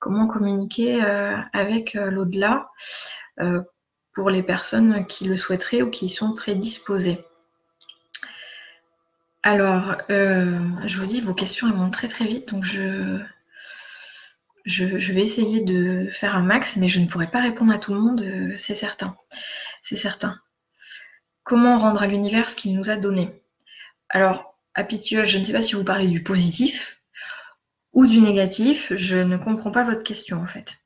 comment 0.02 0.26
communiquer 0.26 1.00
avec 1.52 1.94
l'au-delà 1.94 2.70
pour 4.12 4.30
les 4.30 4.42
personnes 4.42 5.06
qui 5.06 5.26
le 5.26 5.36
souhaiteraient 5.36 5.82
ou 5.82 5.90
qui 5.90 6.08
sont 6.08 6.34
prédisposées. 6.34 7.24
Alors, 9.44 9.96
je 10.08 10.98
vous 10.98 11.06
dis, 11.06 11.20
vos 11.20 11.34
questions 11.34 11.68
elles 11.68 11.76
montent 11.76 11.92
très 11.92 12.08
très 12.08 12.26
vite, 12.26 12.48
donc 12.48 12.64
je, 12.64 13.22
vais 14.66 15.22
essayer 15.22 15.60
de 15.60 16.08
faire 16.10 16.34
un 16.34 16.42
max, 16.42 16.76
mais 16.76 16.88
je 16.88 16.98
ne 16.98 17.06
pourrai 17.06 17.28
pas 17.28 17.40
répondre 17.40 17.72
à 17.72 17.78
tout 17.78 17.94
le 17.94 18.00
monde, 18.00 18.54
c'est 18.56 18.74
certain. 18.74 19.16
C'est 19.84 19.96
certain. 19.96 20.36
Comment 21.44 21.78
rendre 21.78 22.02
à 22.02 22.08
l'univers 22.08 22.50
ce 22.50 22.56
qu'il 22.56 22.74
nous 22.74 22.90
a 22.90 22.96
donné? 22.96 23.40
Alors, 24.08 24.58
à 24.74 24.82
je 24.82 25.38
ne 25.38 25.44
sais 25.44 25.52
pas 25.52 25.62
si 25.62 25.76
vous 25.76 25.84
parlez 25.84 26.08
du 26.08 26.24
positif 26.24 27.01
ou 27.92 28.06
du 28.06 28.20
négatif. 28.20 28.92
Je 28.94 29.16
ne 29.16 29.36
comprends 29.36 29.70
pas 29.70 29.84
votre 29.84 30.02
question 30.02 30.40
en 30.42 30.46
fait. 30.46 30.78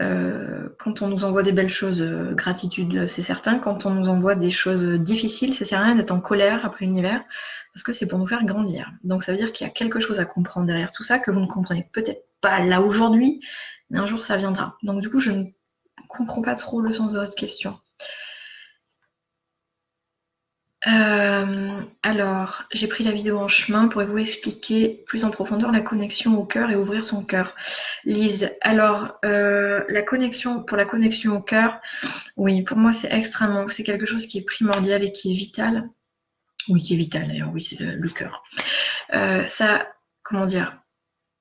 Euh, 0.00 0.68
quand 0.78 1.02
on 1.02 1.08
nous 1.08 1.24
envoie 1.24 1.42
des 1.42 1.52
belles 1.52 1.70
choses, 1.70 2.02
euh, 2.02 2.34
gratitude, 2.34 3.06
c'est 3.06 3.22
certain. 3.22 3.58
Quand 3.58 3.86
on 3.86 3.90
nous 3.90 4.08
envoie 4.08 4.34
des 4.34 4.50
choses 4.50 4.84
difficiles, 4.84 5.54
ça 5.54 5.64
sert 5.64 5.80
à 5.80 5.84
rien 5.84 5.96
d'être 5.96 6.12
en 6.12 6.20
colère 6.20 6.64
après 6.64 6.84
l'univers, 6.84 7.24
parce 7.74 7.82
que 7.82 7.92
c'est 7.92 8.06
pour 8.06 8.18
nous 8.18 8.26
faire 8.26 8.44
grandir. 8.44 8.92
Donc 9.02 9.24
ça 9.24 9.32
veut 9.32 9.38
dire 9.38 9.52
qu'il 9.52 9.66
y 9.66 9.70
a 9.70 9.72
quelque 9.72 9.98
chose 9.98 10.20
à 10.20 10.24
comprendre 10.24 10.66
derrière 10.66 10.92
tout 10.92 11.02
ça 11.02 11.18
que 11.18 11.30
vous 11.30 11.40
ne 11.40 11.46
comprenez 11.46 11.88
peut-être 11.92 12.26
pas 12.40 12.60
là 12.60 12.82
aujourd'hui, 12.82 13.40
mais 13.90 13.98
un 13.98 14.06
jour 14.06 14.22
ça 14.22 14.36
viendra. 14.36 14.76
Donc 14.82 15.00
du 15.00 15.10
coup, 15.10 15.20
je 15.20 15.32
ne 15.32 15.44
comprends 16.08 16.42
pas 16.42 16.54
trop 16.54 16.80
le 16.80 16.92
sens 16.92 17.14
de 17.14 17.18
votre 17.18 17.34
question. 17.34 17.76
Euh, 20.86 21.80
alors, 22.04 22.62
j'ai 22.72 22.86
pris 22.86 23.02
la 23.02 23.10
vidéo 23.10 23.38
en 23.38 23.48
chemin. 23.48 23.88
pour 23.88 24.02
vous 24.04 24.18
expliquer 24.18 25.02
plus 25.06 25.24
en 25.24 25.30
profondeur 25.30 25.72
la 25.72 25.80
connexion 25.80 26.38
au 26.38 26.44
cœur 26.44 26.70
et 26.70 26.76
ouvrir 26.76 27.04
son 27.04 27.24
cœur 27.24 27.56
Lise, 28.04 28.50
alors, 28.60 29.18
euh, 29.24 29.82
la 29.88 30.02
connexion, 30.02 30.62
pour 30.62 30.76
la 30.76 30.84
connexion 30.84 31.36
au 31.36 31.42
cœur, 31.42 31.80
oui, 32.36 32.62
pour 32.62 32.76
moi, 32.76 32.92
c'est 32.92 33.12
extrêmement, 33.12 33.66
c'est 33.68 33.82
quelque 33.82 34.06
chose 34.06 34.26
qui 34.26 34.38
est 34.38 34.44
primordial 34.44 35.02
et 35.02 35.12
qui 35.12 35.32
est 35.32 35.36
vital. 35.36 35.88
Oui, 36.68 36.82
qui 36.82 36.94
est 36.94 36.98
vital 36.98 37.26
d'ailleurs, 37.26 37.50
oui, 37.52 37.62
c'est 37.62 37.80
le, 37.80 38.08
cœur. 38.08 38.44
Euh, 39.14 39.46
ça, 39.46 39.88
comment 40.22 40.46
dire, 40.46 40.77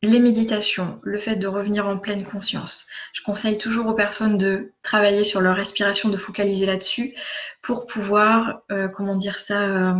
les 0.03 0.19
méditations, 0.19 0.99
le 1.03 1.19
fait 1.19 1.35
de 1.35 1.47
revenir 1.47 1.87
en 1.87 1.97
pleine 1.97 2.25
conscience. 2.25 2.85
Je 3.13 3.23
conseille 3.23 3.57
toujours 3.57 3.87
aux 3.87 3.95
personnes 3.95 4.37
de 4.37 4.73
travailler 4.83 5.23
sur 5.23 5.41
leur 5.41 5.55
respiration, 5.55 6.09
de 6.09 6.17
focaliser 6.17 6.65
là-dessus 6.65 7.15
pour 7.61 7.85
pouvoir, 7.85 8.61
euh, 8.71 8.87
comment 8.87 9.15
dire 9.15 9.39
ça, 9.39 9.63
euh, 9.63 9.95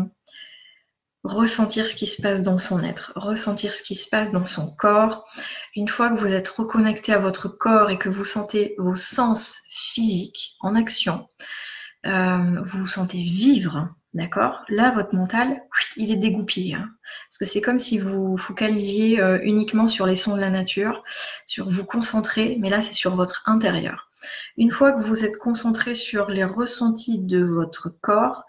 ressentir 1.24 1.88
ce 1.88 1.96
qui 1.96 2.06
se 2.06 2.22
passe 2.22 2.42
dans 2.42 2.60
son 2.60 2.84
être, 2.84 3.12
ressentir 3.16 3.74
ce 3.74 3.82
qui 3.82 3.96
se 3.96 4.08
passe 4.08 4.32
dans 4.32 4.46
son 4.46 4.72
corps. 4.72 5.28
Une 5.76 5.88
fois 5.88 6.10
que 6.10 6.20
vous 6.20 6.32
êtes 6.32 6.48
reconnecté 6.48 7.12
à 7.12 7.18
votre 7.18 7.48
corps 7.48 7.90
et 7.90 7.98
que 7.98 8.10
vous 8.10 8.26
sentez 8.26 8.76
vos 8.78 8.96
sens 8.96 9.62
physiques 9.70 10.56
en 10.62 10.76
action, 10.76 11.28
euh, 12.06 12.62
vous 12.64 12.80
vous 12.80 12.88
sentez 12.88 13.22
vivre, 13.24 13.90
D'accord? 14.18 14.64
Là, 14.68 14.94
votre 14.96 15.14
mental, 15.14 15.62
il 15.96 16.12
est 16.12 16.16
dégoupillé. 16.16 16.74
Hein. 16.74 16.90
parce 17.30 17.38
que 17.38 17.46
c'est 17.46 17.62
comme 17.62 17.78
si 17.78 18.00
vous 18.00 18.36
focalisiez 18.36 19.22
euh, 19.22 19.38
uniquement 19.44 19.88
sur 19.88 20.08
les 20.08 20.16
sons 20.16 20.36
de 20.36 20.42
la 20.42 20.50
nature, 20.50 21.04
sur 21.46 21.70
vous 21.70 21.86
concentrer, 21.86 22.58
mais 22.60 22.72
là, 22.72 22.82
c'est 22.82 22.96
sur 22.96 23.16
votre 23.16 23.44
intérieur. 23.46 24.10
Une 24.58 24.72
fois 24.72 24.92
que 24.94 25.04
vous 25.04 25.24
êtes 25.24 25.38
concentré 25.38 25.94
sur 25.94 26.32
les 26.32 26.44
ressentis 26.44 27.20
de 27.20 27.44
votre 27.44 27.90
corps, 28.02 28.44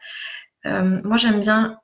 Euh, 0.67 1.01
moi, 1.05 1.19
j'aime 1.19 1.41
bien 1.41 1.79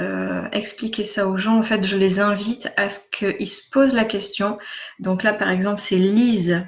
euh, 0.00 0.46
expliquer 0.52 1.04
ça 1.04 1.26
aux 1.26 1.36
gens. 1.38 1.58
En 1.58 1.62
fait, 1.64 1.82
je 1.84 1.96
les 1.96 2.20
invite 2.20 2.70
à 2.76 2.88
ce 2.88 3.00
qu'ils 3.10 3.48
se 3.48 3.68
posent 3.70 3.94
la 3.94 4.04
question. 4.04 4.58
Donc 5.00 5.22
là, 5.24 5.32
par 5.34 5.50
exemple, 5.50 5.80
c'est 5.80 5.96
Lise 5.96 6.64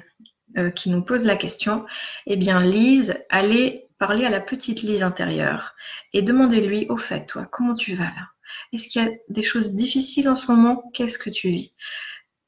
qui 0.75 0.89
nous 0.89 1.03
pose 1.03 1.25
la 1.25 1.35
question. 1.35 1.85
Eh 2.27 2.37
bien, 2.37 2.61
Lise, 2.61 3.17
allez 3.29 3.84
parler 3.97 4.25
à 4.25 4.29
la 4.29 4.39
petite 4.39 4.81
Lise 4.81 5.03
intérieure 5.03 5.73
et 6.13 6.21
demandez-lui, 6.21 6.87
au 6.89 6.97
fait, 6.97 7.25
toi, 7.25 7.47
comment 7.51 7.75
tu 7.75 7.95
vas 7.95 8.05
là? 8.05 8.29
Est-ce 8.73 8.89
qu'il 8.89 9.01
y 9.01 9.05
a 9.05 9.11
des 9.29 9.43
choses 9.43 9.73
difficiles 9.73 10.29
en 10.29 10.35
ce 10.35 10.51
moment? 10.51 10.89
Qu'est-ce 10.93 11.17
que 11.17 11.29
tu 11.29 11.49
vis? 11.49 11.73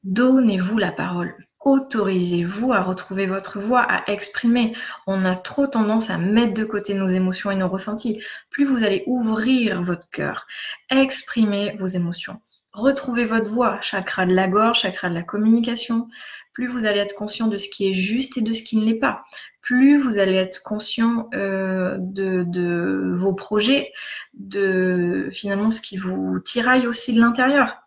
Donnez-vous 0.04 0.78
la 0.78 0.92
parole. 0.92 1.34
Autorisez-vous 1.60 2.72
à 2.72 2.82
retrouver 2.82 3.26
votre 3.26 3.58
voix, 3.58 3.80
à 3.80 4.10
exprimer. 4.10 4.76
On 5.06 5.24
a 5.24 5.34
trop 5.34 5.66
tendance 5.66 6.08
à 6.08 6.16
mettre 6.16 6.54
de 6.54 6.64
côté 6.64 6.94
nos 6.94 7.08
émotions 7.08 7.50
et 7.50 7.56
nos 7.56 7.68
ressentis. 7.68 8.22
Plus 8.48 8.64
vous 8.64 8.84
allez 8.84 9.02
ouvrir 9.06 9.82
votre 9.82 10.08
cœur, 10.08 10.46
exprimer 10.88 11.76
vos 11.78 11.86
émotions. 11.86 12.40
Retrouvez 12.72 13.24
votre 13.24 13.50
voix, 13.50 13.80
chakra 13.80 14.24
de 14.24 14.34
la 14.34 14.46
gorge, 14.46 14.80
chakra 14.80 15.08
de 15.08 15.14
la 15.14 15.24
communication. 15.24 16.08
Plus 16.52 16.68
vous 16.68 16.84
allez 16.86 17.00
être 17.00 17.16
conscient 17.16 17.48
de 17.48 17.58
ce 17.58 17.68
qui 17.68 17.90
est 17.90 17.94
juste 17.94 18.36
et 18.36 18.40
de 18.40 18.52
ce 18.52 18.62
qui 18.62 18.76
ne 18.76 18.84
l'est 18.84 18.94
pas. 18.94 19.24
Plus 19.68 20.00
vous 20.00 20.16
allez 20.16 20.32
être 20.32 20.62
conscient 20.62 21.28
euh, 21.34 21.98
de, 22.00 22.42
de 22.42 23.12
vos 23.14 23.34
projets, 23.34 23.92
de 24.32 25.28
finalement 25.30 25.70
ce 25.70 25.82
qui 25.82 25.98
vous 25.98 26.40
tiraille 26.40 26.86
aussi 26.86 27.12
de 27.12 27.20
l'intérieur. 27.20 27.82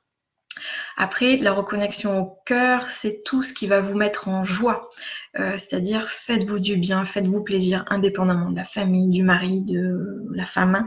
Après, 0.96 1.38
la 1.38 1.54
reconnexion 1.54 2.20
au 2.20 2.38
cœur, 2.46 2.88
c'est 2.88 3.24
tout 3.26 3.42
ce 3.42 3.52
qui 3.52 3.66
va 3.66 3.82
vous 3.82 3.96
mettre 3.96 4.28
en 4.28 4.44
joie. 4.44 4.92
Euh, 5.40 5.58
c'est-à-dire, 5.58 6.10
faites-vous 6.10 6.60
du 6.60 6.76
bien, 6.76 7.06
faites-vous 7.06 7.42
plaisir, 7.42 7.86
indépendamment 7.90 8.50
de 8.50 8.58
la 8.58 8.66
famille, 8.66 9.08
du 9.10 9.24
mari, 9.24 9.62
de 9.64 10.26
la 10.34 10.46
femme, 10.46 10.86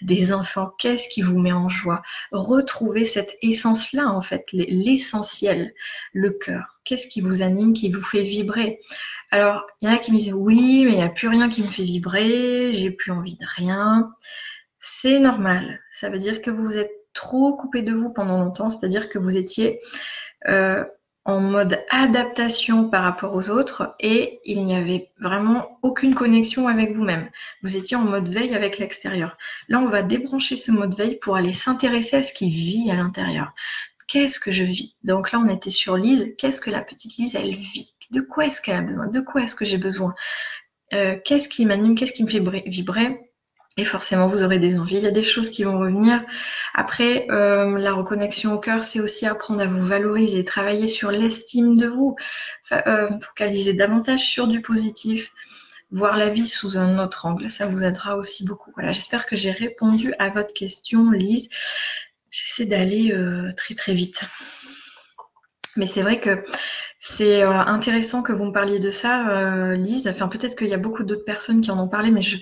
des 0.00 0.32
enfants. 0.32 0.72
Qu'est-ce 0.78 1.08
qui 1.08 1.22
vous 1.22 1.38
met 1.38 1.52
en 1.52 1.68
joie? 1.68 2.02
Retrouvez 2.30 3.04
cette 3.04 3.36
essence-là, 3.42 4.08
en 4.08 4.20
fait, 4.20 4.46
l'essentiel, 4.52 5.74
le 6.12 6.30
cœur. 6.30 6.80
Qu'est-ce 6.84 7.08
qui 7.08 7.20
vous 7.20 7.42
anime, 7.42 7.72
qui 7.72 7.90
vous 7.90 8.02
fait 8.02 8.22
vibrer? 8.22 8.78
Alors, 9.32 9.66
il 9.80 9.88
y 9.88 9.92
en 9.92 9.94
a 9.94 9.98
qui 9.98 10.12
me 10.12 10.18
disent, 10.18 10.34
oui, 10.34 10.84
mais 10.84 10.92
il 10.92 10.96
n'y 10.96 11.02
a 11.02 11.08
plus 11.08 11.28
rien 11.28 11.48
qui 11.48 11.62
me 11.62 11.68
fait 11.68 11.82
vibrer, 11.82 12.72
j'ai 12.72 12.90
plus 12.92 13.10
envie 13.10 13.36
de 13.36 13.46
rien. 13.56 14.12
C'est 14.78 15.18
normal. 15.18 15.80
Ça 15.90 16.10
veut 16.10 16.18
dire 16.18 16.42
que 16.42 16.50
vous 16.50 16.76
êtes 16.76 16.92
trop 17.12 17.56
coupé 17.56 17.82
de 17.82 17.92
vous 17.92 18.10
pendant 18.12 18.38
longtemps, 18.38 18.70
c'est-à-dire 18.70 19.08
que 19.08 19.18
vous 19.18 19.36
étiez 19.36 19.80
euh, 20.48 20.84
mode 21.38 21.84
adaptation 21.90 22.88
par 22.88 23.04
rapport 23.04 23.36
aux 23.36 23.50
autres 23.50 23.94
et 24.00 24.40
il 24.44 24.64
n'y 24.64 24.74
avait 24.74 25.12
vraiment 25.20 25.78
aucune 25.82 26.14
connexion 26.14 26.66
avec 26.66 26.92
vous-même. 26.92 27.28
Vous 27.62 27.76
étiez 27.76 27.96
en 27.96 28.02
mode 28.02 28.28
veille 28.28 28.54
avec 28.54 28.78
l'extérieur. 28.78 29.38
Là, 29.68 29.78
on 29.78 29.88
va 29.88 30.02
débrancher 30.02 30.56
ce 30.56 30.72
mode 30.72 30.96
veille 30.96 31.20
pour 31.20 31.36
aller 31.36 31.54
s'intéresser 31.54 32.16
à 32.16 32.22
ce 32.24 32.32
qui 32.32 32.50
vit 32.50 32.90
à 32.90 32.94
l'intérieur. 32.94 33.52
Qu'est-ce 34.08 34.40
que 34.40 34.50
je 34.50 34.64
vis? 34.64 34.96
Donc 35.04 35.30
là, 35.30 35.38
on 35.38 35.48
était 35.48 35.70
sur 35.70 35.96
Lise. 35.96 36.34
Qu'est-ce 36.36 36.60
que 36.60 36.70
la 36.70 36.80
petite 36.80 37.16
Lise, 37.16 37.36
elle 37.36 37.54
vit? 37.54 37.94
De 38.10 38.20
quoi 38.20 38.46
est-ce 38.46 38.60
qu'elle 38.60 38.74
a 38.74 38.82
besoin? 38.82 39.06
De 39.06 39.20
quoi 39.20 39.42
est-ce 39.42 39.54
que 39.54 39.64
j'ai 39.64 39.78
besoin? 39.78 40.16
Euh, 40.94 41.16
Qu'est-ce 41.24 41.48
qui 41.48 41.64
m'anime? 41.64 41.94
Qu'est-ce 41.94 42.12
qui 42.12 42.24
me 42.24 42.28
fait 42.28 42.42
vibrer? 42.66 43.29
Et 43.76 43.84
forcément, 43.84 44.28
vous 44.28 44.42
aurez 44.42 44.58
des 44.58 44.78
envies. 44.78 44.96
Il 44.96 45.02
y 45.02 45.06
a 45.06 45.12
des 45.12 45.22
choses 45.22 45.48
qui 45.48 45.62
vont 45.62 45.78
revenir. 45.78 46.22
Après, 46.74 47.26
euh, 47.30 47.78
la 47.78 47.92
reconnexion 47.92 48.52
au 48.52 48.58
cœur, 48.58 48.82
c'est 48.82 49.00
aussi 49.00 49.26
apprendre 49.26 49.60
à 49.60 49.66
vous 49.66 49.80
valoriser, 49.80 50.44
travailler 50.44 50.88
sur 50.88 51.10
l'estime 51.10 51.76
de 51.76 51.86
vous, 51.86 52.16
euh, 52.72 53.08
focaliser 53.20 53.72
davantage 53.72 54.20
sur 54.26 54.48
du 54.48 54.60
positif, 54.60 55.32
voir 55.92 56.16
la 56.16 56.30
vie 56.30 56.48
sous 56.48 56.78
un 56.78 57.02
autre 57.02 57.26
angle. 57.26 57.48
Ça 57.48 57.66
vous 57.66 57.84
aidera 57.84 58.16
aussi 58.16 58.44
beaucoup. 58.44 58.72
Voilà, 58.74 58.90
j'espère 58.90 59.26
que 59.26 59.36
j'ai 59.36 59.52
répondu 59.52 60.14
à 60.18 60.30
votre 60.30 60.52
question, 60.52 61.10
Lise. 61.12 61.48
J'essaie 62.30 62.66
d'aller 62.66 63.12
euh, 63.12 63.52
très 63.56 63.74
très 63.74 63.94
vite. 63.94 64.24
Mais 65.76 65.86
c'est 65.86 66.02
vrai 66.02 66.18
que 66.18 66.42
c'est 66.98 67.42
intéressant 67.42 68.22
que 68.22 68.32
vous 68.32 68.44
me 68.44 68.52
parliez 68.52 68.80
de 68.80 68.90
ça, 68.90 69.74
Lise. 69.74 70.08
Enfin, 70.08 70.28
peut-être 70.28 70.56
qu'il 70.56 70.66
y 70.66 70.74
a 70.74 70.78
beaucoup 70.78 71.04
d'autres 71.04 71.24
personnes 71.24 71.60
qui 71.60 71.70
en 71.70 71.82
ont 71.82 71.88
parlé, 71.88 72.10
mais 72.10 72.20
je 72.20 72.36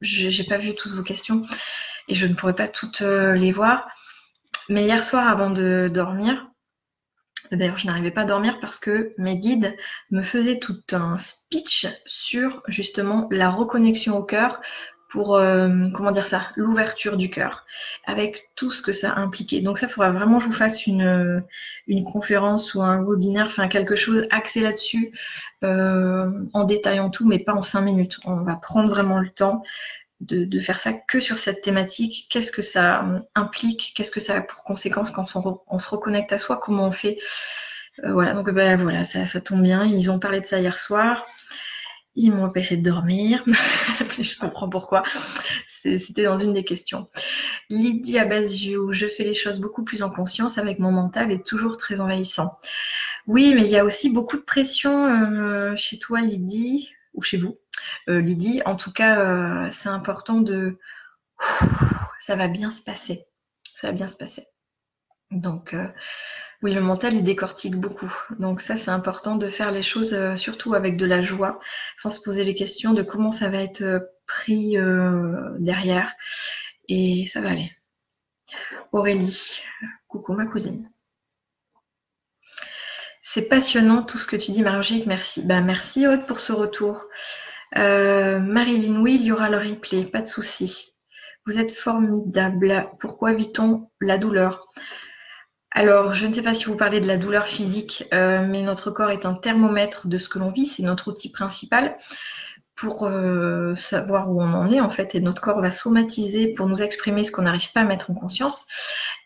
j'ai 0.00 0.44
pas 0.44 0.58
vu 0.58 0.74
toutes 0.74 0.92
vos 0.92 1.02
questions 1.02 1.42
et 2.08 2.14
je 2.14 2.26
ne 2.26 2.34
pourrais 2.34 2.54
pas 2.54 2.68
toutes 2.68 3.02
euh, 3.02 3.34
les 3.34 3.52
voir. 3.52 3.88
Mais 4.68 4.84
hier 4.84 5.02
soir, 5.02 5.28
avant 5.28 5.50
de 5.50 5.90
dormir, 5.92 6.46
d'ailleurs, 7.52 7.78
je 7.78 7.86
n'arrivais 7.86 8.10
pas 8.10 8.22
à 8.22 8.26
dormir 8.26 8.60
parce 8.60 8.78
que 8.78 9.14
mes 9.18 9.38
guides 9.38 9.76
me 10.10 10.22
faisaient 10.22 10.58
tout 10.58 10.80
un 10.92 11.18
speech 11.18 11.86
sur 12.04 12.62
justement 12.68 13.28
la 13.30 13.50
reconnexion 13.50 14.16
au 14.16 14.24
cœur 14.24 14.60
pour, 15.08 15.36
euh, 15.36 15.68
comment 15.94 16.10
dire 16.10 16.26
ça, 16.26 16.52
l'ouverture 16.56 17.16
du 17.16 17.30
cœur, 17.30 17.64
avec 18.06 18.50
tout 18.56 18.70
ce 18.70 18.82
que 18.82 18.92
ça 18.92 19.14
impliquait. 19.16 19.60
Donc 19.60 19.78
ça, 19.78 19.86
il 19.86 19.90
faudra 19.90 20.10
vraiment 20.12 20.36
que 20.38 20.44
je 20.44 20.48
vous 20.48 20.54
fasse 20.54 20.86
une, 20.86 21.42
une 21.86 22.04
conférence 22.04 22.74
ou 22.74 22.82
un 22.82 23.02
webinaire, 23.02 23.46
enfin 23.46 23.68
quelque 23.68 23.96
chose 23.96 24.26
axé 24.30 24.60
là-dessus, 24.60 25.12
euh, 25.64 26.26
en 26.52 26.64
détaillant 26.64 27.10
tout, 27.10 27.26
mais 27.26 27.38
pas 27.38 27.54
en 27.54 27.62
cinq 27.62 27.82
minutes. 27.82 28.18
On 28.24 28.42
va 28.44 28.56
prendre 28.56 28.90
vraiment 28.90 29.18
le 29.18 29.30
temps 29.30 29.62
de, 30.20 30.44
de 30.44 30.60
faire 30.60 30.80
ça 30.80 30.92
que 30.92 31.20
sur 31.20 31.38
cette 31.38 31.62
thématique. 31.62 32.26
Qu'est-ce 32.28 32.52
que 32.52 32.62
ça 32.62 33.04
implique? 33.34 33.92
Qu'est-ce 33.96 34.10
que 34.10 34.20
ça 34.20 34.36
a 34.36 34.40
pour 34.42 34.62
conséquence 34.64 35.10
quand 35.10 35.24
on, 35.68 35.78
se 35.78 35.88
reconnecte 35.88 36.32
à 36.32 36.38
soi? 36.38 36.60
Comment 36.62 36.86
on 36.86 36.92
fait? 36.92 37.18
Euh, 38.04 38.12
Voilà, 38.12 38.34
donc 38.34 38.50
ben, 38.50 38.80
voilà, 38.80 39.04
ça 39.04 39.40
tombe 39.40 39.62
bien. 39.62 39.84
Ils 39.84 40.10
ont 40.10 40.18
parlé 40.18 40.40
de 40.40 40.46
ça 40.46 40.60
hier 40.60 40.78
soir. 40.78 41.24
Ils 42.14 42.32
m'ont 42.32 42.44
empêché 42.44 42.76
de 42.76 42.82
dormir. 42.82 43.42
je 44.18 44.38
comprends 44.38 44.68
pourquoi. 44.68 45.04
C'était 45.66 46.24
dans 46.24 46.38
une 46.38 46.52
des 46.52 46.64
questions. 46.64 47.08
Lydie 47.70 48.18
Abaziou, 48.18 48.92
je 48.92 49.06
fais 49.06 49.24
les 49.24 49.34
choses 49.34 49.60
beaucoup 49.60 49.84
plus 49.84 50.02
en 50.02 50.10
conscience 50.10 50.58
avec 50.58 50.78
mon 50.78 50.90
mental 50.90 51.30
et 51.30 51.42
toujours 51.42 51.76
très 51.76 52.00
envahissant. 52.00 52.58
Oui, 53.26 53.52
mais 53.54 53.62
il 53.62 53.68
y 53.68 53.76
a 53.76 53.84
aussi 53.84 54.10
beaucoup 54.10 54.36
de 54.36 54.42
pression 54.42 55.06
euh, 55.06 55.76
chez 55.76 55.98
toi, 55.98 56.20
Lydie, 56.20 56.90
ou 57.14 57.20
chez 57.20 57.36
vous, 57.36 57.58
euh, 58.08 58.20
Lydie. 58.20 58.62
En 58.64 58.74
tout 58.74 58.92
cas, 58.92 59.20
euh, 59.20 59.70
c'est 59.70 59.90
important 59.90 60.40
de. 60.40 60.78
Ça 62.20 62.36
va 62.36 62.48
bien 62.48 62.70
se 62.70 62.82
passer. 62.82 63.26
Ça 63.74 63.88
va 63.88 63.92
bien 63.92 64.08
se 64.08 64.16
passer. 64.16 64.46
Donc, 65.30 65.74
oui, 66.62 66.74
le 66.74 66.80
mental, 66.80 67.14
il 67.14 67.22
décortique 67.22 67.76
beaucoup. 67.76 68.12
Donc 68.40 68.60
ça, 68.60 68.76
c'est 68.76 68.90
important 68.90 69.36
de 69.36 69.48
faire 69.48 69.70
les 69.70 69.82
choses 69.82 70.12
euh, 70.12 70.34
surtout 70.34 70.74
avec 70.74 70.96
de 70.96 71.06
la 71.06 71.20
joie, 71.20 71.60
sans 71.96 72.10
se 72.10 72.20
poser 72.20 72.42
les 72.42 72.54
questions 72.54 72.94
de 72.94 73.02
comment 73.02 73.30
ça 73.30 73.48
va 73.48 73.62
être 73.62 73.82
euh, 73.82 74.00
pris 74.26 74.76
euh, 74.76 75.50
derrière. 75.60 76.12
Et 76.88 77.26
ça 77.26 77.40
va 77.40 77.50
aller. 77.50 77.70
Aurélie, 78.90 79.60
coucou 80.08 80.32
ma 80.32 80.46
cousine. 80.46 80.90
C'est 83.22 83.48
passionnant 83.48 84.02
tout 84.02 84.18
ce 84.18 84.26
que 84.26 84.36
tu 84.36 84.50
dis, 84.50 84.62
Margique, 84.62 85.06
merci. 85.06 85.42
Ben, 85.44 85.60
merci 85.60 86.06
Aude 86.08 86.26
pour 86.26 86.40
ce 86.40 86.52
retour. 86.52 87.04
Marilyn, 87.76 89.00
oui, 89.02 89.16
il 89.16 89.26
y 89.26 89.32
aura 89.32 89.50
le 89.50 89.58
replay, 89.58 90.04
pas 90.06 90.22
de 90.22 90.26
souci. 90.26 90.96
Vous 91.46 91.58
êtes 91.58 91.72
formidable. 91.72 92.88
Pourquoi 92.98 93.34
vit-on 93.34 93.90
la 94.00 94.16
douleur? 94.16 94.66
Alors, 95.70 96.12
je 96.12 96.26
ne 96.26 96.32
sais 96.32 96.42
pas 96.42 96.54
si 96.54 96.64
vous 96.64 96.76
parlez 96.76 97.00
de 97.00 97.06
la 97.06 97.18
douleur 97.18 97.46
physique, 97.46 98.04
euh, 98.14 98.46
mais 98.48 98.62
notre 98.62 98.90
corps 98.90 99.10
est 99.10 99.26
un 99.26 99.34
thermomètre 99.34 100.08
de 100.08 100.16
ce 100.16 100.28
que 100.28 100.38
l'on 100.38 100.50
vit, 100.50 100.66
c'est 100.66 100.82
notre 100.82 101.08
outil 101.08 101.30
principal 101.30 101.96
pour 102.74 103.04
euh, 103.04 103.74
savoir 103.74 104.30
où 104.30 104.40
on 104.40 104.52
en 104.54 104.70
est 104.70 104.80
en 104.80 104.88
fait, 104.88 105.14
et 105.14 105.20
notre 105.20 105.42
corps 105.42 105.60
va 105.60 105.70
somatiser 105.70 106.52
pour 106.52 106.68
nous 106.68 106.80
exprimer 106.80 107.24
ce 107.24 107.32
qu'on 107.32 107.42
n'arrive 107.42 107.72
pas 107.72 107.80
à 107.80 107.84
mettre 107.84 108.10
en 108.10 108.14
conscience. 108.14 108.66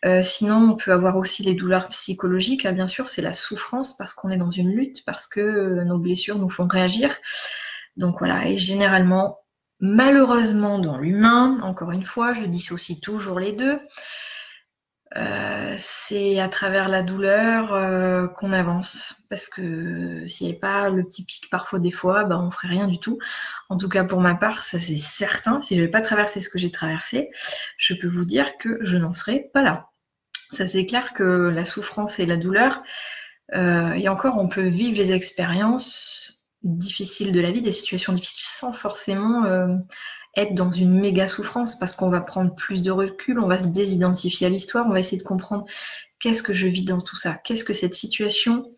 Euh, 0.05 0.22
sinon, 0.22 0.72
on 0.72 0.76
peut 0.76 0.93
avoir 0.93 1.16
aussi 1.16 1.43
les 1.43 1.55
douleurs 1.55 1.88
psychologiques, 1.88 2.66
hein, 2.66 2.72
bien 2.72 2.88
sûr, 2.88 3.09
c'est 3.09 3.22
la 3.22 3.34
souffrance 3.34 3.97
parce 3.97 4.14
qu'on 4.14 4.30
est 4.30 4.38
dans 4.38 4.51
une 4.51 4.74
lutte, 4.74 5.05
parce 5.05 5.28
que 5.28 5.84
nos 5.84 5.99
blessures 5.99 6.38
nous 6.38 6.49
font 6.49 6.66
réagir. 6.66 7.14
Donc 7.97 8.18
voilà, 8.18 8.49
et 8.49 8.57
généralement, 8.57 9.38
malheureusement 9.80 10.78
dans 10.78 10.99
l'humain, 10.99 11.61
encore 11.62 11.93
une 11.93 12.05
fois, 12.05 12.32
je 12.32 12.45
dissocie 12.45 13.01
toujours 13.01 13.38
les 13.38 13.53
deux, 13.53 13.78
euh, 15.16 15.74
c'est 15.76 16.40
à 16.40 16.48
travers 16.48 16.88
la 16.88 17.02
douleur 17.02 17.74
euh, 17.74 18.28
qu'on 18.28 18.52
avance. 18.52 19.22
Parce 19.28 19.48
que 19.48 20.26
s'il 20.26 20.46
n'y 20.46 20.52
avait 20.52 20.60
pas 20.60 20.88
le 20.88 21.04
petit 21.04 21.24
pic 21.24 21.50
parfois 21.50 21.80
des 21.80 21.90
fois, 21.90 22.24
ben, 22.24 22.38
on 22.38 22.50
ferait 22.50 22.68
rien 22.68 22.88
du 22.88 22.98
tout. 22.98 23.18
En 23.68 23.76
tout 23.76 23.88
cas 23.88 24.04
pour 24.04 24.20
ma 24.20 24.34
part, 24.34 24.62
ça 24.62 24.78
c'est 24.78 24.96
certain. 24.96 25.60
Si 25.60 25.74
je 25.74 25.80
n'avais 25.80 25.90
pas 25.90 26.00
traversé 26.00 26.40
ce 26.40 26.48
que 26.48 26.58
j'ai 26.58 26.70
traversé, 26.70 27.30
je 27.76 27.94
peux 27.94 28.08
vous 28.08 28.24
dire 28.24 28.56
que 28.56 28.78
je 28.82 28.96
n'en 28.96 29.12
serais 29.12 29.50
pas 29.52 29.62
là. 29.62 29.90
Ça 30.50 30.66
c'est 30.66 30.86
clair 30.86 31.12
que 31.12 31.48
la 31.48 31.64
souffrance 31.64 32.18
et 32.18 32.26
la 32.26 32.36
douleur, 32.36 32.82
euh, 33.54 33.92
et 33.92 34.08
encore 34.08 34.38
on 34.38 34.48
peut 34.48 34.66
vivre 34.66 34.96
les 34.96 35.12
expériences 35.12 36.46
difficiles 36.62 37.32
de 37.32 37.40
la 37.40 37.50
vie, 37.50 37.60
des 37.60 37.72
situations 37.72 38.12
difficiles 38.12 38.50
sans 38.50 38.72
forcément 38.72 39.44
être 40.36 40.54
dans 40.54 40.70
une 40.70 40.98
méga 40.98 41.26
souffrance 41.26 41.78
parce 41.78 41.94
qu'on 41.94 42.10
va 42.10 42.20
prendre 42.20 42.54
plus 42.54 42.82
de 42.82 42.90
recul, 42.90 43.38
on 43.38 43.48
va 43.48 43.58
se 43.58 43.68
désidentifier 43.68 44.46
à 44.46 44.50
l'histoire, 44.50 44.86
on 44.86 44.92
va 44.92 45.00
essayer 45.00 45.18
de 45.18 45.26
comprendre 45.26 45.64
qu'est-ce 46.20 46.42
que 46.42 46.54
je 46.54 46.66
vis 46.66 46.84
dans 46.84 47.00
tout 47.00 47.16
ça, 47.16 47.34
qu'est-ce 47.44 47.64
que 47.64 47.74
cette 47.74 47.94
situation 47.94 48.70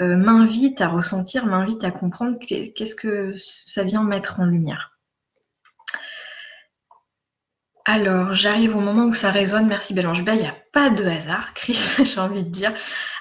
euh, 0.00 0.16
m'invite 0.16 0.80
à 0.80 0.88
ressentir, 0.88 1.46
m'invite 1.46 1.84
à 1.84 1.90
comprendre, 1.90 2.38
qu'est-ce 2.38 2.94
que 2.94 3.34
ça 3.36 3.84
vient 3.84 4.04
mettre 4.04 4.40
en 4.40 4.46
lumière. 4.46 4.98
Alors, 7.90 8.34
j'arrive 8.34 8.76
au 8.76 8.80
moment 8.80 9.06
où 9.06 9.14
ça 9.14 9.30
résonne. 9.30 9.66
Merci 9.66 9.94
Bélange. 9.94 10.22
Ben, 10.22 10.34
il 10.34 10.42
n'y 10.42 10.46
a 10.46 10.54
pas 10.74 10.90
de 10.90 11.04
hasard, 11.06 11.54
Chris, 11.54 11.80
j'ai 12.04 12.20
envie 12.20 12.44
de 12.44 12.50
dire. 12.50 12.74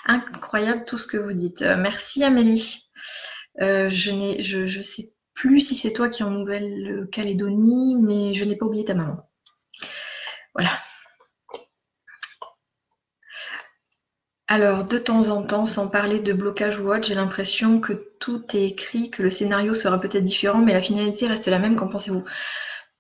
Incroyable 0.06 0.84
tout 0.86 0.98
ce 0.98 1.08
que 1.08 1.16
vous 1.16 1.32
dites. 1.32 1.62
Euh, 1.62 1.78
merci 1.78 2.22
Amélie. 2.22 2.92
Euh, 3.62 3.90
je 3.90 4.12
ne 4.12 4.42
je, 4.42 4.82
sais 4.82 5.14
plus 5.38 5.62
si 5.62 5.76
c'est 5.76 5.94
toi 5.94 6.10
qui 6.10 6.24
es 6.24 6.26
en 6.26 6.32
Nouvelle-Calédonie, 6.32 7.96
mais 7.96 8.34
je 8.34 8.44
n'ai 8.44 8.56
pas 8.56 8.66
oublié 8.66 8.84
ta 8.84 8.96
maman. 8.96 9.30
Voilà. 10.56 10.72
Alors, 14.48 14.86
de 14.86 14.98
temps 14.98 15.30
en 15.30 15.44
temps, 15.44 15.68
sans 15.68 15.90
parler 15.90 16.20
de 16.20 16.34
blocage 16.34 16.80
ou 16.80 16.92
autre, 16.92 17.06
j'ai 17.06 17.14
l'impression 17.14 17.80
que 17.80 17.94
tout 18.20 18.44
est 18.56 18.66
écrit, 18.66 19.12
que 19.12 19.22
le 19.22 19.30
scénario 19.30 19.76
sera 19.76 20.00
peut-être 20.00 20.24
différent, 20.24 20.60
mais 20.60 20.74
la 20.74 20.82
finalité 20.82 21.28
reste 21.28 21.48
la 21.48 21.60
même. 21.60 21.76
Qu'en 21.76 21.88
pensez-vous? 21.88 22.26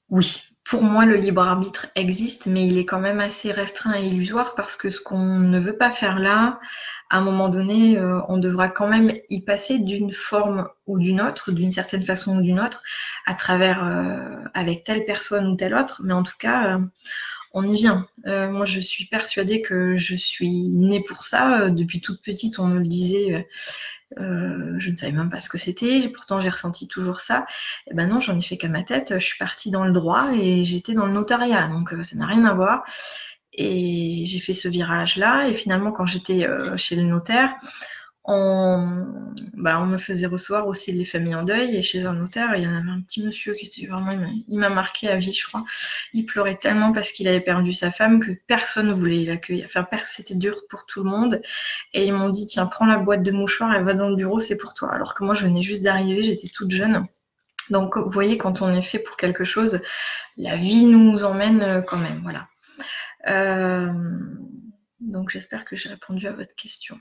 Oui, 0.09 0.39
pour 0.63 0.83
moi, 0.83 1.05
le 1.05 1.15
libre 1.15 1.41
arbitre 1.41 1.87
existe, 1.95 2.45
mais 2.45 2.67
il 2.67 2.77
est 2.77 2.85
quand 2.85 2.99
même 2.99 3.19
assez 3.19 3.51
restreint 3.51 3.95
et 3.95 4.05
illusoire 4.05 4.53
parce 4.53 4.75
que 4.75 4.91
ce 4.91 5.01
qu'on 5.01 5.39
ne 5.39 5.59
veut 5.59 5.77
pas 5.77 5.91
faire 5.91 6.19
là, 6.19 6.59
à 7.09 7.19
un 7.19 7.21
moment 7.21 7.49
donné, 7.49 7.97
euh, 7.97 8.19
on 8.27 8.37
devra 8.37 8.67
quand 8.69 8.87
même 8.87 9.13
y 9.29 9.41
passer 9.41 9.79
d'une 9.79 10.11
forme 10.11 10.67
ou 10.87 10.99
d'une 10.99 11.21
autre, 11.21 11.51
d'une 11.51 11.71
certaine 11.71 12.03
façon 12.03 12.37
ou 12.37 12.41
d'une 12.41 12.59
autre, 12.59 12.83
à 13.25 13.33
travers 13.33 13.85
euh, 13.85 14.43
avec 14.53 14.83
telle 14.83 15.05
personne 15.05 15.47
ou 15.47 15.55
telle 15.55 15.75
autre. 15.75 16.01
Mais 16.03 16.13
en 16.13 16.23
tout 16.23 16.35
cas, 16.37 16.75
euh, 16.77 16.81
on 17.53 17.63
y 17.63 17.75
vient. 17.75 18.05
moi, 18.25 18.65
je 18.65 18.79
suis 18.79 19.05
persuadée 19.05 19.61
que 19.61 19.97
je 19.97 20.15
suis 20.15 20.69
née 20.73 21.01
pour 21.01 21.23
ça. 21.23 21.69
Depuis 21.69 22.01
toute 22.01 22.21
petite, 22.21 22.59
on 22.59 22.67
me 22.67 22.79
le 22.79 22.87
disait 22.87 23.47
je 24.17 24.91
ne 24.91 24.95
savais 24.95 25.11
même 25.11 25.29
pas 25.31 25.39
ce 25.39 25.49
que 25.49 25.57
c'était, 25.57 26.07
pourtant 26.09 26.39
j'ai 26.39 26.49
ressenti 26.49 26.87
toujours 26.87 27.19
ça. 27.19 27.45
Et 27.89 27.95
ben 27.95 28.07
non, 28.07 28.19
j'en 28.19 28.37
ai 28.37 28.41
fait 28.41 28.57
qu'à 28.57 28.67
ma 28.67 28.83
tête. 28.83 29.13
Je 29.17 29.23
suis 29.23 29.37
partie 29.37 29.71
dans 29.71 29.85
le 29.85 29.93
droit 29.93 30.33
et 30.33 30.65
j'étais 30.65 30.93
dans 30.93 31.05
le 31.07 31.13
notariat, 31.13 31.67
donc 31.67 31.95
ça 32.03 32.15
n'a 32.17 32.27
rien 32.27 32.45
à 32.45 32.53
voir. 32.53 32.83
Et 33.57 34.23
j'ai 34.25 34.39
fait 34.39 34.53
ce 34.53 34.67
virage-là. 34.67 35.47
Et 35.47 35.53
finalement, 35.53 35.91
quand 35.91 36.05
j'étais 36.05 36.47
euh, 36.47 36.77
chez 36.77 36.95
le 36.95 37.03
notaire, 37.03 37.55
on, 38.27 39.07
bah, 39.53 39.79
on 39.81 39.85
me 39.85 39.97
faisait 39.97 40.25
recevoir 40.25 40.67
aussi 40.67 40.91
les 40.91 41.05
familles 41.05 41.35
en 41.35 41.43
deuil. 41.43 41.75
Et 41.75 41.81
chez 41.81 42.05
un 42.05 42.13
notaire, 42.13 42.55
il 42.55 42.63
y 42.63 42.67
en 42.67 42.75
avait 42.75 42.91
un 42.91 43.01
petit 43.01 43.23
monsieur 43.23 43.53
qui 43.53 43.65
était 43.65 43.87
vraiment, 43.87 44.11
il 44.47 44.59
m'a 44.59 44.69
marqué 44.69 45.07
à 45.09 45.15
vie, 45.15 45.31
je 45.31 45.47
crois. 45.47 45.63
Il 46.13 46.25
pleurait 46.25 46.57
tellement 46.57 46.91
parce 46.91 47.11
qu'il 47.11 47.27
avait 47.27 47.41
perdu 47.41 47.73
sa 47.73 47.91
femme 47.91 48.19
que 48.19 48.31
personne 48.47 48.89
ne 48.89 48.93
voulait 48.93 49.25
l'accueillir. 49.25 49.65
Enfin, 49.65 49.85
c'était 50.03 50.35
dur 50.35 50.55
pour 50.69 50.85
tout 50.85 51.03
le 51.03 51.09
monde. 51.09 51.41
Et 51.93 52.05
ils 52.05 52.13
m'ont 52.13 52.29
dit, 52.29 52.45
tiens, 52.45 52.65
prends 52.65 52.85
la 52.85 52.97
boîte 52.97 53.23
de 53.23 53.31
mouchoirs 53.31 53.73
et 53.75 53.81
va 53.81 53.93
dans 53.93 54.09
le 54.09 54.15
bureau, 54.15 54.39
c'est 54.39 54.57
pour 54.57 54.73
toi. 54.73 54.93
Alors 54.93 55.13
que 55.15 55.23
moi, 55.23 55.33
je 55.33 55.43
venais 55.43 55.61
juste 55.61 55.83
d'arriver, 55.83 56.23
j'étais 56.23 56.49
toute 56.49 56.71
jeune. 56.71 57.07
Donc, 57.69 57.97
vous 57.97 58.09
voyez, 58.09 58.37
quand 58.37 58.61
on 58.61 58.73
est 58.73 58.81
fait 58.81 58.99
pour 58.99 59.17
quelque 59.17 59.43
chose, 59.43 59.79
la 60.35 60.55
vie 60.57 60.85
nous 60.85 61.23
emmène 61.23 61.61
euh, 61.61 61.81
quand 61.81 61.97
même. 61.97 62.19
Voilà. 62.23 62.47
Euh, 63.27 63.91
donc, 64.99 65.29
j'espère 65.29 65.65
que 65.65 65.75
j'ai 65.75 65.89
répondu 65.89 66.27
à 66.27 66.33
votre 66.33 66.55
question. 66.55 66.97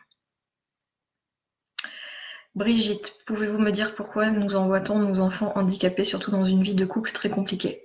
Brigitte, 2.55 3.13
pouvez-vous 3.27 3.59
me 3.59 3.71
dire 3.71 3.95
pourquoi 3.95 4.31
nous 4.31 4.57
envoie-t-on 4.57 4.99
nos 4.99 5.21
enfants 5.21 5.53
handicapés, 5.57 6.05
surtout 6.05 6.31
dans 6.31 6.47
une 6.47 6.63
vie 6.63 6.75
de 6.75 6.87
couple 6.87 7.13
très 7.13 7.29
compliquée? 7.29 7.85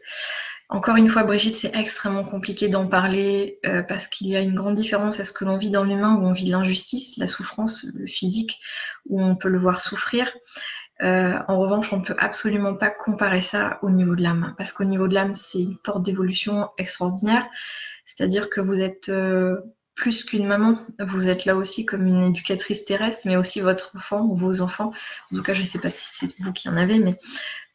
Encore 0.69 0.95
une 0.95 1.09
fois, 1.09 1.23
Brigitte, 1.23 1.57
c'est 1.57 1.75
extrêmement 1.75 2.23
compliqué 2.23 2.69
d'en 2.69 2.87
parler 2.87 3.59
euh, 3.65 3.83
parce 3.83 4.07
qu'il 4.07 4.27
y 4.27 4.37
a 4.37 4.39
une 4.39 4.55
grande 4.55 4.75
différence 4.75 5.19
à 5.19 5.25
ce 5.25 5.33
que 5.33 5.43
l'on 5.43 5.57
vit 5.57 5.69
dans 5.69 5.83
l'humain, 5.83 6.15
où 6.15 6.25
on 6.25 6.31
vit 6.31 6.49
l'injustice, 6.49 7.17
la 7.17 7.27
souffrance, 7.27 7.85
le 7.93 8.07
physique, 8.07 8.61
où 9.05 9.21
on 9.21 9.35
peut 9.35 9.49
le 9.49 9.59
voir 9.59 9.81
souffrir. 9.81 10.31
Euh, 11.01 11.37
en 11.49 11.59
revanche, 11.59 11.91
on 11.91 11.97
ne 11.97 12.05
peut 12.05 12.15
absolument 12.17 12.75
pas 12.75 12.89
comparer 12.89 13.41
ça 13.41 13.79
au 13.81 13.89
niveau 13.89 14.15
de 14.15 14.21
l'âme, 14.21 14.53
parce 14.57 14.71
qu'au 14.71 14.85
niveau 14.85 15.09
de 15.09 15.13
l'âme, 15.13 15.35
c'est 15.35 15.61
une 15.61 15.77
porte 15.77 16.03
d'évolution 16.03 16.69
extraordinaire. 16.77 17.45
C'est-à-dire 18.16 18.49
que 18.49 18.59
vous 18.59 18.82
êtes 18.82 19.07
euh, 19.07 19.62
plus 19.95 20.24
qu'une 20.24 20.45
maman. 20.45 20.78
Vous 20.99 21.30
êtes 21.30 21.45
là 21.45 21.55
aussi 21.55 21.86
comme 21.86 22.05
une 22.05 22.24
éducatrice 22.24 22.84
terrestre, 22.84 23.26
mais 23.26 23.38
aussi 23.38 23.62
votre 23.62 23.95
enfant 23.95 24.26
ou 24.26 24.36
vos 24.36 24.62
enfants. 24.62 24.91
En 25.32 25.38
tout 25.38 25.43
cas, 25.43 25.53
je 25.53 25.62
ne 25.62 25.66
sais 25.66 25.80
pas 25.80 25.89
si 25.89 26.09
c'est 26.28 26.39
vous 26.39 26.51
qui 26.51 26.68
en 26.68 26.76
avez, 26.76 26.99
mais 26.99 27.18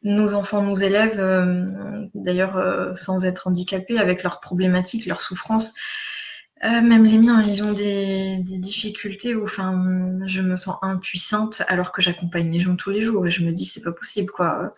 nos 0.03 0.35
enfants 0.35 0.61
nous 0.61 0.83
élèvent, 0.83 1.19
euh, 1.19 2.05
d'ailleurs 2.13 2.57
euh, 2.57 2.93
sans 2.93 3.25
être 3.25 3.47
handicapés, 3.47 3.97
avec 3.97 4.21
leurs 4.21 4.39
problématiques, 4.39 5.07
leurs 5.07 5.21
souffrances. 5.21 5.73
Même 6.63 7.05
les 7.05 7.19
miens, 7.19 7.39
ils 7.43 7.63
ont 7.63 7.71
des, 7.71 8.39
des, 8.39 8.57
difficultés 8.57 9.35
où 9.35 9.43
enfin, 9.43 9.79
je 10.25 10.41
me 10.41 10.57
sens 10.57 10.77
impuissante 10.81 11.61
alors 11.67 11.91
que 11.91 12.01
j'accompagne 12.01 12.51
les 12.51 12.61
gens 12.61 12.75
tous 12.75 12.89
les 12.89 13.01
jours 13.01 13.27
et 13.27 13.29
je 13.29 13.43
me 13.43 13.51
dis 13.51 13.65
c'est 13.65 13.83
pas 13.83 13.91
possible 13.91 14.31
quoi. 14.31 14.73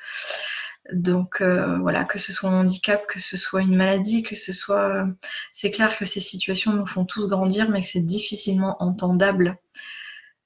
Donc 0.94 1.42
euh, 1.42 1.78
voilà, 1.80 2.04
que 2.04 2.20
ce 2.20 2.34
soit 2.34 2.50
un 2.50 2.62
handicap, 2.62 3.06
que 3.08 3.20
ce 3.20 3.38
soit 3.38 3.62
une 3.62 3.76
maladie, 3.76 4.24
que 4.24 4.36
ce 4.36 4.54
soit... 4.54 5.06
C'est 5.54 5.72
clair 5.72 5.98
que 5.98 6.06
ces 6.06 6.20
situations 6.20 6.74
nous 6.74 6.86
font 6.86 7.06
tous 7.06 7.28
grandir, 7.28 7.70
mais 7.70 7.82
que 7.82 7.88
c'est 7.88 8.06
difficilement 8.06 8.76
entendable 8.82 9.58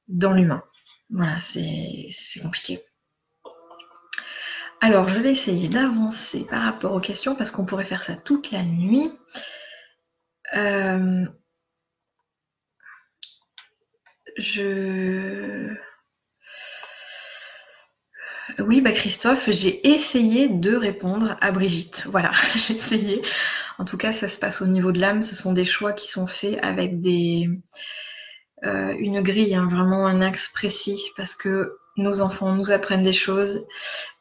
dans 0.08 0.34
l'humain. 0.34 0.64
Voilà, 1.10 1.40
c'est 1.42 2.42
compliqué. 2.42 2.84
Alors, 4.82 5.08
je 5.08 5.20
vais 5.22 5.32
essayer 5.32 5.70
d'avancer 5.70 6.46
par 6.50 6.64
rapport 6.64 6.94
aux 6.94 7.00
questions 7.00 7.36
parce 7.36 7.52
qu'on 7.52 7.66
pourrait 7.66 7.86
faire 7.86 8.02
ça 8.02 8.18
toute 8.18 8.52
la 8.52 8.64
nuit. 8.64 9.12
Euh, 10.56 11.26
je... 14.38 15.74
Oui, 18.60 18.82
bah 18.82 18.92
Christophe, 18.92 19.50
j'ai 19.50 19.88
essayé 19.88 20.48
de 20.48 20.76
répondre 20.76 21.38
à 21.42 21.52
Brigitte. 21.52 22.08
Voilà, 22.10 22.32
j'ai 22.56 22.76
essayé. 22.76 23.22
En 23.80 23.86
tout 23.86 23.98
cas, 23.98 24.14
ça 24.14 24.28
se 24.28 24.40
passe 24.40 24.62
au 24.62 24.68
niveau 24.68 24.92
de 24.92 25.00
l'âme. 25.00 25.24
Ce 25.24 25.36
sont 25.36 25.54
des 25.54 25.66
choix 25.66 25.94
qui 25.94 26.08
sont 26.08 26.28
faits 26.28 26.60
avec 26.62 27.02
des, 27.02 27.50
euh, 28.64 28.94
une 28.98 29.22
grille, 29.22 29.56
hein, 29.56 29.68
vraiment 29.70 30.06
un 30.06 30.22
axe 30.22 30.50
précis, 30.50 31.02
parce 31.18 31.36
que 31.36 31.78
nos 31.98 32.22
enfants 32.22 32.54
nous 32.54 32.72
apprennent 32.72 33.04
des 33.04 33.14
choses. 33.14 33.66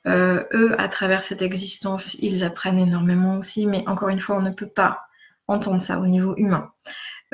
Euh, 0.06 0.42
eux, 0.52 0.74
à 0.80 0.88
travers 0.88 1.24
cette 1.24 1.42
existence, 1.42 2.14
ils 2.14 2.42
apprennent 2.42 2.78
énormément 2.78 3.38
aussi, 3.38 3.66
mais 3.66 3.84
encore 3.86 4.08
une 4.08 4.20
fois, 4.20 4.36
on 4.36 4.42
ne 4.42 4.50
peut 4.50 4.68
pas 4.68 5.00
entendre 5.46 5.80
ça 5.80 6.00
au 6.00 6.06
niveau 6.06 6.34
humain. 6.36 6.72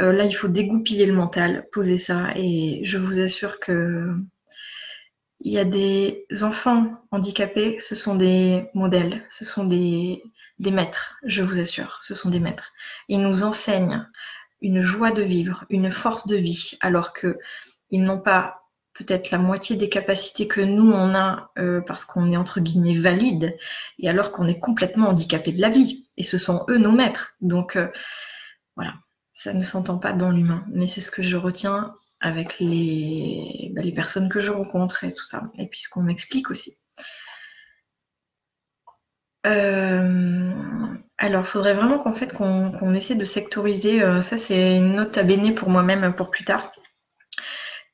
Euh, 0.01 0.13
là, 0.13 0.25
il 0.25 0.33
faut 0.33 0.49
dégoupiller 0.49 1.07
le 1.07 1.15
mental, 1.15 1.67
poser 1.73 1.99
ça, 1.99 2.29
et 2.37 2.81
je 2.85 2.99
vous 2.99 3.21
assure 3.21 3.59
que 3.59 4.15
il 5.41 5.53
y 5.53 5.59
a 5.59 5.64
des 5.64 6.26
enfants 6.43 7.01
handicapés, 7.11 7.78
ce 7.80 7.95
sont 7.95 8.16
des 8.16 8.68
modèles, 8.74 9.24
ce 9.30 9.45
sont 9.45 9.64
des, 9.64 10.22
des 10.59 10.70
maîtres, 10.70 11.16
je 11.24 11.43
vous 11.43 11.59
assure, 11.59 11.99
ce 12.03 12.14
sont 12.14 12.30
des 12.30 12.41
maîtres. 12.41 12.72
Ils 13.09 13.20
nous 13.20 13.43
enseignent 13.43 14.07
une 14.61 14.80
joie 14.80 15.12
de 15.12 15.22
vivre, 15.22 15.64
une 15.70 15.91
force 15.91 16.26
de 16.26 16.36
vie, 16.36 16.76
alors 16.80 17.12
que 17.12 17.39
ils 17.91 18.03
n'ont 18.03 18.20
pas 18.20 18.62
peut-être 18.95 19.30
la 19.30 19.39
moitié 19.39 19.76
des 19.76 19.89
capacités 19.89 20.49
que 20.49 20.61
nous 20.61 20.91
on 20.91 21.14
a 21.14 21.53
euh, 21.59 21.80
parce 21.80 22.05
qu'on 22.05 22.32
est 22.32 22.36
entre 22.36 22.59
guillemets 22.61 22.99
valide, 22.99 23.57
et 24.01 24.09
alors 24.09 24.32
qu'on 24.32 24.49
est 24.49 24.59
complètement 24.59 25.09
handicapé 25.09 25.53
de 25.53 25.61
la 25.61 25.68
vie. 25.68 26.07
Et 26.16 26.24
ce 26.24 26.36
sont 26.36 26.64
eux 26.68 26.78
nos 26.78 26.91
maîtres. 26.91 27.34
Donc 27.41 27.76
euh, 27.76 27.86
voilà, 28.74 28.95
ça 29.32 29.53
ne 29.53 29.62
s'entend 29.62 29.99
pas 30.01 30.12
dans 30.12 30.30
l'humain, 30.30 30.64
mais 30.72 30.89
c'est 30.89 31.01
ce 31.01 31.12
que 31.12 31.22
je 31.22 31.36
retiens 31.36 31.95
avec 32.21 32.59
les, 32.59 33.71
bah, 33.75 33.83
les 33.83 33.93
personnes 33.93 34.29
que 34.29 34.41
je 34.41 34.51
rencontre 34.51 35.05
et 35.05 35.14
tout 35.14 35.25
ça, 35.25 35.51
et 35.59 35.66
puis 35.66 35.81
ce 35.81 35.89
qu'on 35.89 36.03
m'explique 36.03 36.51
aussi. 36.51 36.79
Euh, 39.47 40.53
alors, 41.16 41.43
il 41.43 41.47
faudrait 41.47 41.75
vraiment 41.75 41.99
qu'en 41.99 42.12
fait 42.12 42.33
qu'on 42.33 42.95
essaie 42.95 43.14
de 43.14 43.25
sectoriser. 43.25 44.03
Euh, 44.03 44.21
ça, 44.21 44.39
c'est 44.39 44.77
une 44.77 44.95
note 44.95 45.16
à 45.19 45.23
béné 45.23 45.53
pour 45.53 45.69
moi-même 45.69 46.14
pour 46.14 46.31
plus 46.31 46.45
tard. 46.45 46.73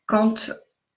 Quand 0.07 0.51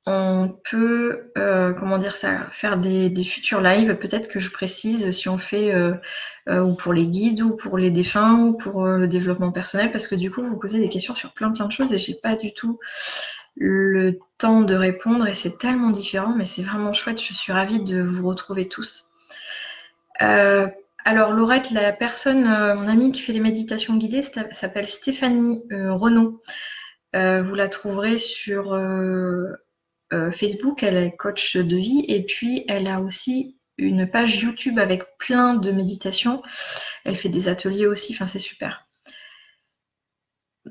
on 0.07 0.57
peut, 0.69 1.31
euh, 1.37 1.73
comment 1.73 1.97
dire 1.97 2.15
ça, 2.15 2.47
faire 2.49 2.77
des, 2.77 3.11
futurs 3.25 3.59
lives. 3.59 3.95
Peut-être 3.95 4.29
que 4.29 4.39
je 4.39 4.49
précise 4.49 5.11
si 5.11 5.27
on 5.27 5.37
fait 5.37 5.73
euh, 5.73 5.95
euh, 6.47 6.61
ou 6.61 6.75
pour 6.75 6.93
les 6.93 7.07
guides 7.07 7.41
ou 7.41 7.57
pour 7.57 7.77
les 7.77 7.91
défunts 7.91 8.39
ou 8.39 8.55
pour 8.55 8.85
le 8.85 9.07
développement 9.07 9.51
personnel, 9.51 9.91
parce 9.91 10.07
que 10.07 10.15
du 10.15 10.31
coup 10.31 10.41
vous 10.41 10.57
posez 10.57 10.79
des 10.79 10.87
questions 10.87 11.13
sur 11.13 11.33
plein 11.33 11.51
plein 11.51 11.65
de 11.65 11.71
choses 11.73 11.93
et 11.93 11.97
j'ai 11.97 12.15
pas 12.15 12.37
du 12.37 12.53
tout 12.53 12.79
le 13.57 14.19
temps 14.37 14.61
de 14.61 14.75
répondre 14.75 15.27
et 15.27 15.35
c'est 15.35 15.57
tellement 15.57 15.89
différent, 15.89 16.33
mais 16.35 16.45
c'est 16.45 16.63
vraiment 16.63 16.93
chouette. 16.93 17.21
Je 17.21 17.33
suis 17.33 17.51
ravie 17.51 17.83
de 17.83 18.01
vous 18.01 18.25
retrouver 18.25 18.69
tous. 18.69 19.09
alors 20.19 21.31
Laurette, 21.31 21.71
la 21.71 21.91
personne, 21.91 22.43
mon 22.43 22.87
amie 22.87 23.11
qui 23.11 23.21
fait 23.21 23.33
les 23.33 23.39
méditations 23.41 23.97
guidées, 23.97 24.21
s'appelle 24.21 24.87
Stéphanie 24.87 25.63
Renaud. 25.71 26.39
vous 27.13 27.55
la 27.55 27.67
trouverez 27.67 28.17
sur 28.17 28.73
Facebook, 30.31 30.83
elle 30.83 30.97
est 30.97 31.15
coach 31.15 31.57
de 31.57 31.75
vie 31.75 32.05
et 32.07 32.23
puis 32.23 32.63
elle 32.67 32.87
a 32.87 33.01
aussi 33.01 33.57
une 33.77 34.09
page 34.09 34.41
YouTube 34.41 34.79
avec 34.79 35.17
plein 35.17 35.53
de 35.53 35.71
méditations. 35.71 36.41
Elle 37.05 37.15
fait 37.15 37.29
des 37.29 37.47
ateliers 37.47 37.85
aussi, 37.85 38.13
enfin 38.13 38.25
c'est 38.25 38.39
super. 38.39 38.87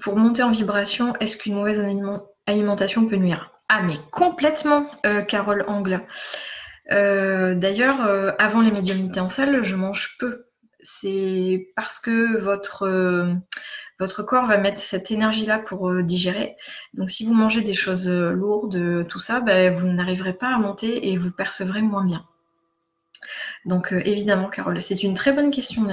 Pour 0.01 0.17
monter 0.17 0.43
en 0.43 0.51
vibration, 0.51 1.15
est-ce 1.21 1.37
qu'une 1.37 1.55
mauvaise 1.55 1.85
alimentation 2.47 3.07
peut 3.07 3.17
nuire? 3.17 3.53
Ah 3.69 3.83
mais 3.83 3.97
complètement, 4.11 4.87
euh, 5.07 5.23
Carole 5.23 5.65
Angle. 5.67 6.03
Euh, 6.93 7.55
d'ailleurs, 7.55 8.01
avant 8.39 8.61
les 8.61 8.71
médiumnités 8.71 9.21
en 9.21 9.29
salle, 9.29 9.65
je 9.65 9.77
mange 9.77 10.17
peu. 10.19 10.47
c'est 10.81 11.69
parce 11.75 11.99
que 11.99 12.39
votre, 12.39 12.87
votre 13.99 14.23
corps 14.23 14.47
va 14.47 14.59
mettre 14.59 14.79
cette 14.79 15.11
énergie-là 15.11 15.59
pour 15.59 16.03
digérer. 16.03 16.57
Donc 16.95 17.11
si 17.11 17.25
vous 17.25 17.35
mangez 17.35 17.63
des 17.63 17.75
choses 17.75 18.09
lourdes, 18.09 19.07
tout 19.09 19.19
ça, 19.19 19.41
ben, 19.41 19.75
vous 19.75 19.87
n'arriverez 19.87 20.35
pas 20.35 20.55
à 20.55 20.59
monter 20.59 21.09
et 21.09 21.17
vous 21.17 21.31
percevrez 21.31 21.83
moins 21.83 22.05
bien. 22.05 22.27
Donc 23.65 23.93
évidemment, 23.93 24.49
Carole, 24.49 24.81
c'est 24.81 25.03
une 25.03 25.15
très 25.15 25.33
bonne 25.33 25.51
question. 25.51 25.89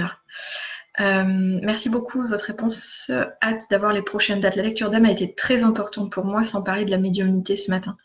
Euh, 1.00 1.60
merci 1.64 1.90
beaucoup 1.90 2.24
de 2.24 2.28
votre 2.28 2.46
réponse. 2.46 3.12
Hâte 3.42 3.70
d'avoir 3.70 3.94
les 3.94 4.02
prochaines 4.02 4.40
dates. 4.40 4.56
La 4.56 4.64
lecture 4.64 4.90
d'âme 4.90 5.06
a 5.06 5.12
été 5.12 5.34
très 5.34 5.64
importante 5.64 6.12
pour 6.12 6.26
moi, 6.26 6.44
sans 6.44 6.64
parler 6.64 6.86
de 6.86 6.92
la 6.92 6.98
médiumnité 6.98 7.56
ce 7.56 7.72
matin. 7.72 7.98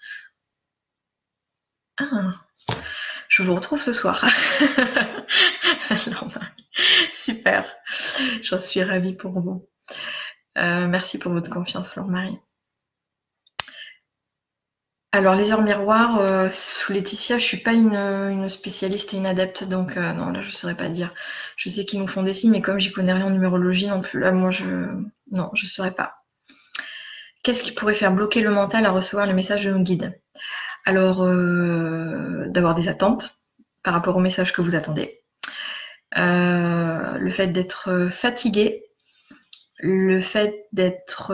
Ah, 1.99 2.33
je 3.29 3.43
vous 3.43 3.55
retrouve 3.55 3.81
ce 3.81 3.93
soir. 3.93 4.25
Super. 7.13 7.77
J'en 8.43 8.59
suis 8.59 8.83
ravie 8.83 9.15
pour 9.15 9.39
vous. 9.39 9.69
Euh, 10.59 10.87
merci 10.89 11.19
pour 11.19 11.33
votre 11.33 11.51
confiance, 11.51 11.97
Laure-Marie. 11.97 12.39
Alors, 15.13 15.35
les 15.35 15.53
heures 15.53 15.63
miroirs, 15.63 16.21
euh, 16.21 16.49
sous 16.51 16.93
Laetitia, 16.93 17.39
je 17.39 17.45
suis 17.45 17.57
pas 17.59 17.73
une, 17.73 18.49
spécialiste 18.49 19.15
et 19.15 19.17
une 19.17 19.27
adepte, 19.27 19.65
donc 19.65 19.97
euh, 19.97 20.13
non, 20.13 20.31
là, 20.31 20.43
je 20.43 20.51
saurais 20.51 20.77
pas 20.77 20.89
dire. 20.89 21.15
Je 21.57 21.69
sais 21.71 21.85
qu'ils 21.85 22.01
nous 22.01 22.07
font 22.07 22.23
des 22.23 22.35
signes, 22.35 22.51
mais 22.51 22.61
comme 22.61 22.79
j'y 22.79 22.93
connais 22.93 23.13
rien 23.13 23.27
en 23.27 23.31
numérologie 23.31 23.87
non 23.87 24.01
plus, 24.01 24.21
là, 24.21 24.33
moi, 24.33 24.51
je 24.51 24.65
non, 25.31 25.51
je 25.55 25.67
saurais 25.67 25.95
pas. 25.95 26.17
Qu'est-ce 27.43 27.63
qui 27.63 27.73
pourrait 27.73 27.95
faire 27.95 28.13
bloquer 28.13 28.43
le 28.43 28.51
mental 28.51 28.85
à 28.85 28.91
recevoir 28.91 29.27
le 29.27 29.35
message 29.35 29.65
de 29.65 29.71
nos 29.71 29.83
guides? 29.83 30.21
Alors, 30.85 31.25
d'avoir 32.51 32.75
des 32.75 32.89
attentes 32.89 33.41
par 33.83 33.95
rapport 33.95 34.17
au 34.17 34.21
message 34.21 34.53
que 34.53 34.63
vous 34.63 34.75
attendez. 34.75 35.21
le 36.17 37.31
fait 37.31 37.49
d'être 37.49 38.09
fatigué, 38.11 38.88
le 39.81 40.21
fait 40.21 40.67
d'être 40.73 41.33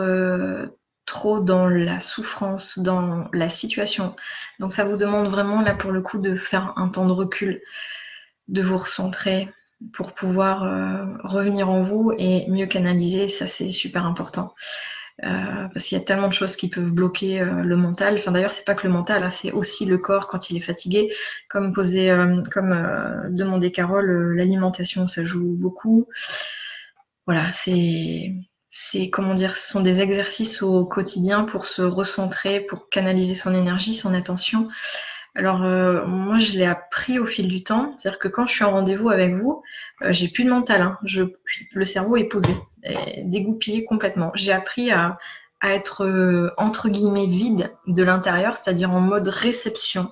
trop 1.05 1.39
dans 1.39 1.67
la 1.67 1.99
souffrance, 1.99 2.79
dans 2.79 3.29
la 3.31 3.49
situation. 3.49 4.15
Donc 4.59 4.73
ça 4.73 4.83
vous 4.85 4.97
demande 4.97 5.29
vraiment 5.29 5.61
là 5.61 5.73
pour 5.73 5.91
le 5.91 6.01
coup 6.01 6.19
de 6.19 6.35
faire 6.35 6.73
un 6.77 6.89
temps 6.89 7.05
de 7.05 7.11
recul, 7.11 7.61
de 8.47 8.61
vous 8.61 8.77
recentrer 8.77 9.49
pour 9.93 10.13
pouvoir 10.13 10.63
euh, 10.63 11.05
revenir 11.23 11.69
en 11.69 11.83
vous 11.83 12.13
et 12.17 12.49
mieux 12.49 12.65
canaliser. 12.65 13.27
Ça 13.27 13.47
c'est 13.47 13.71
super 13.71 14.05
important. 14.05 14.53
Euh, 15.23 15.67
parce 15.73 15.85
qu'il 15.85 15.97
y 15.97 16.01
a 16.01 16.03
tellement 16.03 16.27
de 16.27 16.33
choses 16.33 16.57
qui 16.57 16.67
peuvent 16.67 16.89
bloquer 16.89 17.39
euh, 17.39 17.61
le 17.61 17.77
mental. 17.77 18.15
Enfin 18.15 18.31
d'ailleurs 18.31 18.51
c'est 18.51 18.65
pas 18.65 18.73
que 18.73 18.87
le 18.87 18.93
mental, 18.93 19.23
hein, 19.23 19.29
c'est 19.29 19.51
aussi 19.51 19.85
le 19.85 19.97
corps 19.97 20.27
quand 20.27 20.49
il 20.49 20.57
est 20.57 20.61
fatigué. 20.61 21.13
Comme 21.49 21.71
posé, 21.71 22.09
comme 22.51 23.29
demandait 23.29 23.71
Carole, 23.71 24.35
l'alimentation 24.35 25.07
ça 25.07 25.23
joue 25.23 25.55
beaucoup. 25.55 26.07
Voilà, 27.25 27.51
c'est 27.51 28.33
c'est 28.77 29.09
comment 29.09 29.35
dire, 29.35 29.55
ce 29.55 29.71
sont 29.71 29.79
des 29.79 30.01
exercices 30.01 30.61
au 30.61 30.85
quotidien 30.85 31.45
pour 31.45 31.65
se 31.65 31.81
recentrer, 31.81 32.59
pour 32.59 32.89
canaliser 32.89 33.33
son 33.33 33.53
énergie, 33.53 33.93
son 33.93 34.13
attention. 34.13 34.67
Alors 35.33 35.63
euh, 35.63 36.05
moi 36.05 36.37
je 36.37 36.53
l'ai 36.53 36.65
appris 36.65 37.17
au 37.19 37.25
fil 37.25 37.47
du 37.47 37.63
temps, 37.63 37.93
c'est-à-dire 37.97 38.19
que 38.19 38.27
quand 38.27 38.47
je 38.47 38.53
suis 38.53 38.63
en 38.63 38.71
rendez-vous 38.71 39.09
avec 39.09 39.33
vous, 39.35 39.63
euh, 40.01 40.11
j'ai 40.11 40.27
plus 40.27 40.43
de 40.43 40.49
mental, 40.49 40.81
hein. 40.81 40.97
je, 41.03 41.23
le 41.73 41.85
cerveau 41.85 42.17
est 42.17 42.25
posé, 42.25 42.53
dégoupillé 43.23 43.85
complètement. 43.85 44.31
J'ai 44.35 44.51
appris 44.51 44.91
à, 44.91 45.17
être 45.63 46.05
euh, 46.05 46.51
entre 46.57 46.89
guillemets 46.89 47.25
vide 47.25 47.71
de 47.87 48.03
l'intérieur, 48.03 48.55
c'est-à-dire 48.55 48.91
en 48.91 48.99
mode 49.01 49.27
réception 49.29 50.11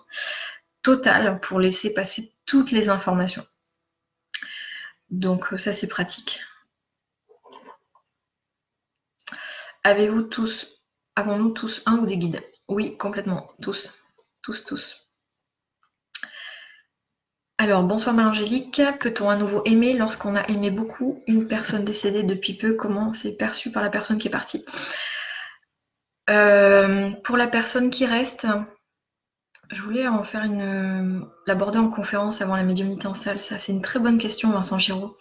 totale 0.82 1.40
pour 1.42 1.60
laisser 1.60 1.94
passer 1.94 2.34
toutes 2.46 2.72
les 2.72 2.90
informations. 2.90 3.46
Donc 5.10 5.54
ça 5.58 5.74
c'est 5.74 5.88
pratique. 5.88 6.42
Avez-vous 9.86 10.22
tous, 10.24 10.80
avons-nous 11.18 11.52
tous 11.52 11.82
un 11.86 11.98
ou 11.98 12.06
des 12.06 12.18
guides? 12.18 12.42
Oui, 12.70 12.96
complètement, 12.98 13.50
tous, 13.62 13.92
tous, 14.42 14.64
tous. 14.64 15.10
Alors, 17.58 17.84
bonsoir 17.84 18.16
Marie-Angélique. 18.16 18.82
Peut-on 19.02 19.30
à 19.30 19.36
nouveau 19.36 19.62
aimer 19.66 19.94
lorsqu'on 19.94 20.38
a 20.38 20.48
aimé 20.48 20.72
beaucoup 20.72 21.22
une 21.28 21.48
personne 21.48 21.84
décédée 21.84 22.24
depuis 22.24 22.54
peu? 22.54 22.76
Comment 22.76 23.14
c'est 23.14 23.34
perçu 23.34 23.72
par 23.72 23.84
la 23.84 23.90
personne 23.90 24.20
qui 24.20 24.30
est 24.30 24.32
partie? 24.32 24.64
Euh, 26.30 27.12
Pour 27.26 27.36
la 27.36 27.48
personne 27.48 27.90
qui 27.90 28.06
reste, 28.06 28.48
je 29.70 29.82
voulais 29.82 30.08
en 30.08 30.24
faire 30.24 30.44
une, 30.44 31.28
l'aborder 31.46 31.80
en 31.80 31.90
conférence 31.90 32.42
avant 32.42 32.56
la 32.56 32.64
médiumnité 32.64 33.08
en 33.08 33.16
salle. 33.16 33.42
Ça, 33.42 33.60
c'est 33.60 33.74
une 33.74 33.82
très 33.82 34.00
bonne 34.00 34.18
question, 34.18 34.50
Vincent 34.52 34.80
Giraud. 34.80 35.18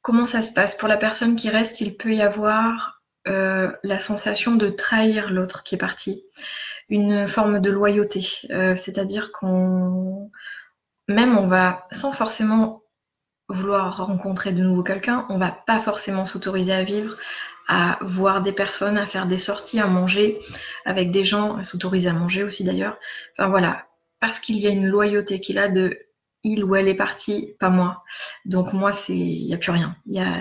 Comment 0.00 0.24
ça 0.24 0.40
se 0.40 0.54
passe? 0.54 0.74
Pour 0.74 0.88
la 0.88 0.96
personne 0.96 1.36
qui 1.36 1.50
reste, 1.50 1.82
il 1.82 1.98
peut 1.98 2.14
y 2.14 2.22
avoir 2.22 2.95
euh, 3.28 3.72
la 3.82 3.98
sensation 3.98 4.54
de 4.54 4.68
trahir 4.68 5.30
l'autre 5.30 5.62
qui 5.62 5.74
est 5.74 5.78
parti, 5.78 6.24
une 6.88 7.26
forme 7.26 7.60
de 7.60 7.70
loyauté, 7.70 8.24
euh, 8.50 8.76
c'est-à-dire 8.76 9.32
qu'on 9.32 10.30
même 11.08 11.36
on 11.36 11.46
va 11.46 11.86
sans 11.92 12.12
forcément 12.12 12.82
vouloir 13.48 14.06
rencontrer 14.06 14.52
de 14.52 14.62
nouveau 14.62 14.82
quelqu'un, 14.82 15.26
on 15.28 15.38
va 15.38 15.50
pas 15.50 15.78
forcément 15.78 16.26
s'autoriser 16.26 16.72
à 16.72 16.82
vivre, 16.82 17.16
à 17.68 17.98
voir 18.00 18.42
des 18.42 18.52
personnes, 18.52 18.98
à 18.98 19.06
faire 19.06 19.26
des 19.26 19.38
sorties, 19.38 19.80
à 19.80 19.86
manger 19.86 20.38
avec 20.84 21.10
des 21.10 21.24
gens, 21.24 21.62
s'autoriser 21.62 22.08
à 22.08 22.12
manger 22.12 22.44
aussi 22.44 22.64
d'ailleurs. 22.64 22.98
Enfin 23.32 23.48
voilà, 23.48 23.86
parce 24.20 24.40
qu'il 24.40 24.56
y 24.58 24.66
a 24.66 24.70
une 24.70 24.86
loyauté 24.86 25.40
qu'il 25.40 25.58
a 25.58 25.68
de 25.68 25.98
il 26.42 26.62
ou 26.62 26.76
elle 26.76 26.86
est 26.88 26.94
parti, 26.94 27.54
pas 27.58 27.70
moi. 27.70 28.04
Donc 28.44 28.72
moi, 28.72 28.92
il 29.08 29.46
n'y 29.46 29.54
a 29.54 29.58
plus 29.58 29.72
rien. 29.72 29.96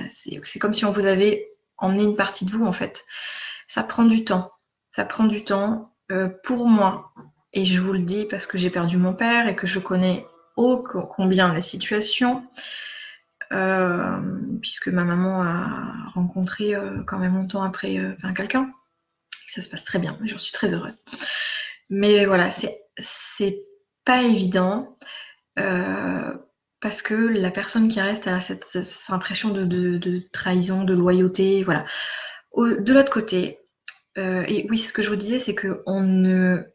C'est 0.09 0.59
comme 0.59 0.73
si 0.73 0.85
on 0.85 0.91
vous 0.91 1.07
avait 1.07 1.54
emmener 1.77 2.03
une 2.03 2.15
partie 2.15 2.45
de 2.45 2.51
vous 2.51 2.65
en 2.65 2.71
fait. 2.71 3.05
Ça 3.67 3.83
prend 3.83 4.05
du 4.05 4.23
temps. 4.23 4.51
Ça 4.89 5.05
prend 5.05 5.25
du 5.25 5.43
temps 5.43 5.93
euh, 6.11 6.29
pour 6.43 6.67
moi. 6.67 7.13
Et 7.53 7.65
je 7.65 7.81
vous 7.81 7.93
le 7.93 7.99
dis 7.99 8.25
parce 8.25 8.47
que 8.47 8.57
j'ai 8.57 8.69
perdu 8.69 8.97
mon 8.97 9.13
père 9.13 9.47
et 9.47 9.55
que 9.55 9.67
je 9.67 9.79
connais 9.79 10.25
ô 10.55 10.83
combien 10.83 11.53
la 11.53 11.61
situation. 11.61 12.47
Euh, 13.51 14.19
puisque 14.61 14.87
ma 14.87 15.03
maman 15.03 15.43
a 15.43 16.09
rencontré 16.13 16.75
euh, 16.75 17.03
quand 17.05 17.19
même 17.19 17.35
longtemps 17.35 17.63
après 17.63 18.15
quelqu'un. 18.35 18.71
Ça 19.47 19.61
se 19.61 19.69
passe 19.69 19.83
très 19.83 19.99
bien, 19.99 20.17
j'en 20.23 20.37
suis 20.37 20.51
très 20.51 20.73
heureuse. 20.73 20.99
Mais 21.89 22.25
voilà, 22.25 22.49
c'est 22.49 23.63
pas 24.03 24.23
évident 24.23 24.97
parce 26.79 27.01
que 27.01 27.13
la 27.13 27.51
personne 27.51 27.87
qui 27.87 28.01
reste 28.01 28.27
a 28.27 28.39
cette, 28.39 28.65
impression 29.09 29.49
de, 29.49 30.21
trahison, 30.31 30.83
de 30.83 30.93
loyauté, 30.93 31.63
voilà. 31.63 31.85
de 32.55 32.93
l'autre 32.93 33.11
côté, 33.11 33.59
euh, 34.17 34.43
et 34.47 34.65
oui, 34.69 34.77
ce 34.77 34.93
que 34.93 35.01
je 35.01 35.09
vous 35.09 35.15
disais, 35.15 35.39
c'est 35.39 35.55
que 35.55 35.83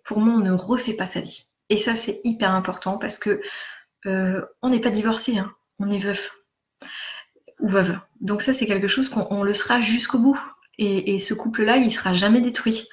pour 0.04 0.20
moi, 0.20 0.34
on 0.34 0.40
ne 0.40 0.52
refait 0.52 0.94
pas 0.94 1.06
sa 1.06 1.20
vie. 1.20 1.46
Et 1.68 1.76
ça, 1.76 1.94
c'est 1.94 2.20
hyper 2.24 2.52
important 2.52 2.98
parce 2.98 3.18
que 3.18 3.40
euh, 4.06 4.44
on 4.62 4.70
n'est 4.70 4.80
pas 4.80 4.90
divorcé, 4.90 5.38
hein. 5.38 5.52
on 5.78 5.90
est 5.90 5.98
veuf 5.98 6.32
ou 7.60 7.68
veuve. 7.68 7.98
Donc 8.20 8.42
ça, 8.42 8.52
c'est 8.52 8.66
quelque 8.66 8.88
chose 8.88 9.08
qu'on 9.08 9.42
le 9.42 9.54
sera 9.54 9.80
jusqu'au 9.80 10.18
bout. 10.18 10.40
Et, 10.78 11.18
ce 11.18 11.34
couple-là, 11.34 11.76
il 11.76 11.92
sera 11.92 12.14
jamais 12.14 12.40
détruit. 12.40 12.88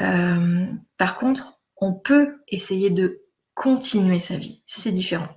Euh, 0.00 0.64
par 0.96 1.18
contre, 1.18 1.60
on 1.76 1.92
peut 1.92 2.38
essayer 2.48 2.88
de 2.88 3.20
continuer 3.52 4.18
sa 4.18 4.36
vie. 4.36 4.62
C'est 4.64 4.90
différent. 4.90 5.28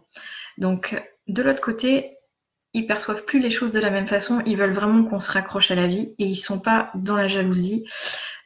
Donc, 0.57 1.01
de 1.27 1.41
l'autre 1.41 1.61
côté, 1.61 2.17
ils 2.73 2.87
perçoivent 2.87 3.25
plus 3.25 3.39
les 3.39 3.51
choses 3.51 3.71
de 3.71 3.79
la 3.79 3.91
même 3.91 4.07
façon. 4.07 4.41
Ils 4.45 4.57
veulent 4.57 4.73
vraiment 4.73 5.03
qu'on 5.03 5.19
se 5.19 5.31
raccroche 5.31 5.71
à 5.71 5.75
la 5.75 5.87
vie 5.87 6.15
et 6.17 6.25
ils 6.25 6.35
sont 6.35 6.59
pas 6.59 6.91
dans 6.95 7.15
la 7.15 7.27
jalousie 7.27 7.85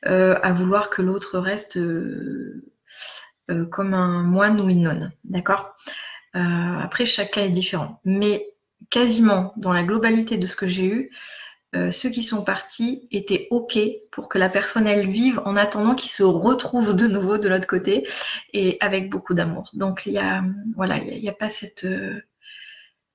euh, 0.06 0.38
à 0.44 0.54
vouloir 0.54 0.90
que 0.90 1.02
l'autre 1.02 1.40
reste 1.40 1.78
euh, 1.78 2.64
euh, 3.50 3.66
comme 3.66 3.94
un 3.94 4.24
moine 4.24 4.60
ou 4.62 4.70
une 4.70 4.84
nonne. 4.84 5.12
D'accord? 5.24 5.76
Après, 6.34 7.08
chaque 7.08 7.32
cas 7.32 7.46
est 7.46 7.50
différent. 7.50 8.00
Mais 8.06 8.46
quasiment 8.92 9.54
dans 9.58 9.74
la 9.74 9.82
globalité 9.82 10.38
de 10.38 10.46
ce 10.46 10.56
que 10.56 10.68
j'ai 10.68 10.86
eu, 10.86 11.10
ceux 11.92 12.10
qui 12.10 12.24
sont 12.24 12.44
partis 12.44 13.08
étaient 13.12 13.48
OK 13.52 13.78
pour 14.12 14.30
que 14.30 14.38
la 14.38 14.50
personne 14.50 14.88
elle 14.88 15.10
vive 15.10 15.42
en 15.46 15.56
attendant 15.56 15.96
qu'ils 15.96 16.10
se 16.10 16.24
retrouvent 16.24 16.96
de 16.96 17.08
nouveau 17.08 17.38
de 17.38 17.50
l'autre 17.50 17.68
côté 17.68 18.08
et 18.54 18.78
avec 18.80 19.10
beaucoup 19.10 19.34
d'amour. 19.34 19.70
Donc 19.74 20.04
il 20.06 20.14
y 20.14 20.18
a 20.18 20.44
voilà, 20.76 20.98
il 20.98 21.22
n'y 21.22 21.30
a, 21.30 21.34
pas 21.34 21.50
cette 21.50 21.86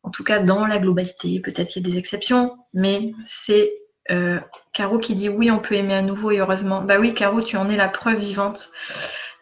en 0.03 0.11
tout 0.11 0.25
cas 0.25 0.39
dans 0.39 0.67
la 0.67 0.79
globalité, 0.79 1.41
peut-être 1.41 1.69
qu'il 1.69 1.83
y 1.83 1.89
a 1.89 1.91
des 1.91 1.99
exceptions, 1.99 2.57
mais 2.75 3.13
c'est 3.25 3.73
euh, 4.11 4.41
Caro 4.73 4.99
qui 4.99 5.15
dit 5.15 5.29
oui, 5.29 5.51
on 5.51 5.59
peut 5.59 5.75
aimer 5.75 5.95
à 5.95 6.03
nouveau 6.03 6.31
et 6.31 6.39
heureusement. 6.39 6.83
Bah 6.83 6.99
oui, 6.99 7.15
Caro, 7.15 7.41
tu 7.41 7.57
en 7.57 7.69
es 7.69 7.77
la 7.77 7.89
preuve 7.89 8.19
vivante. 8.19 8.71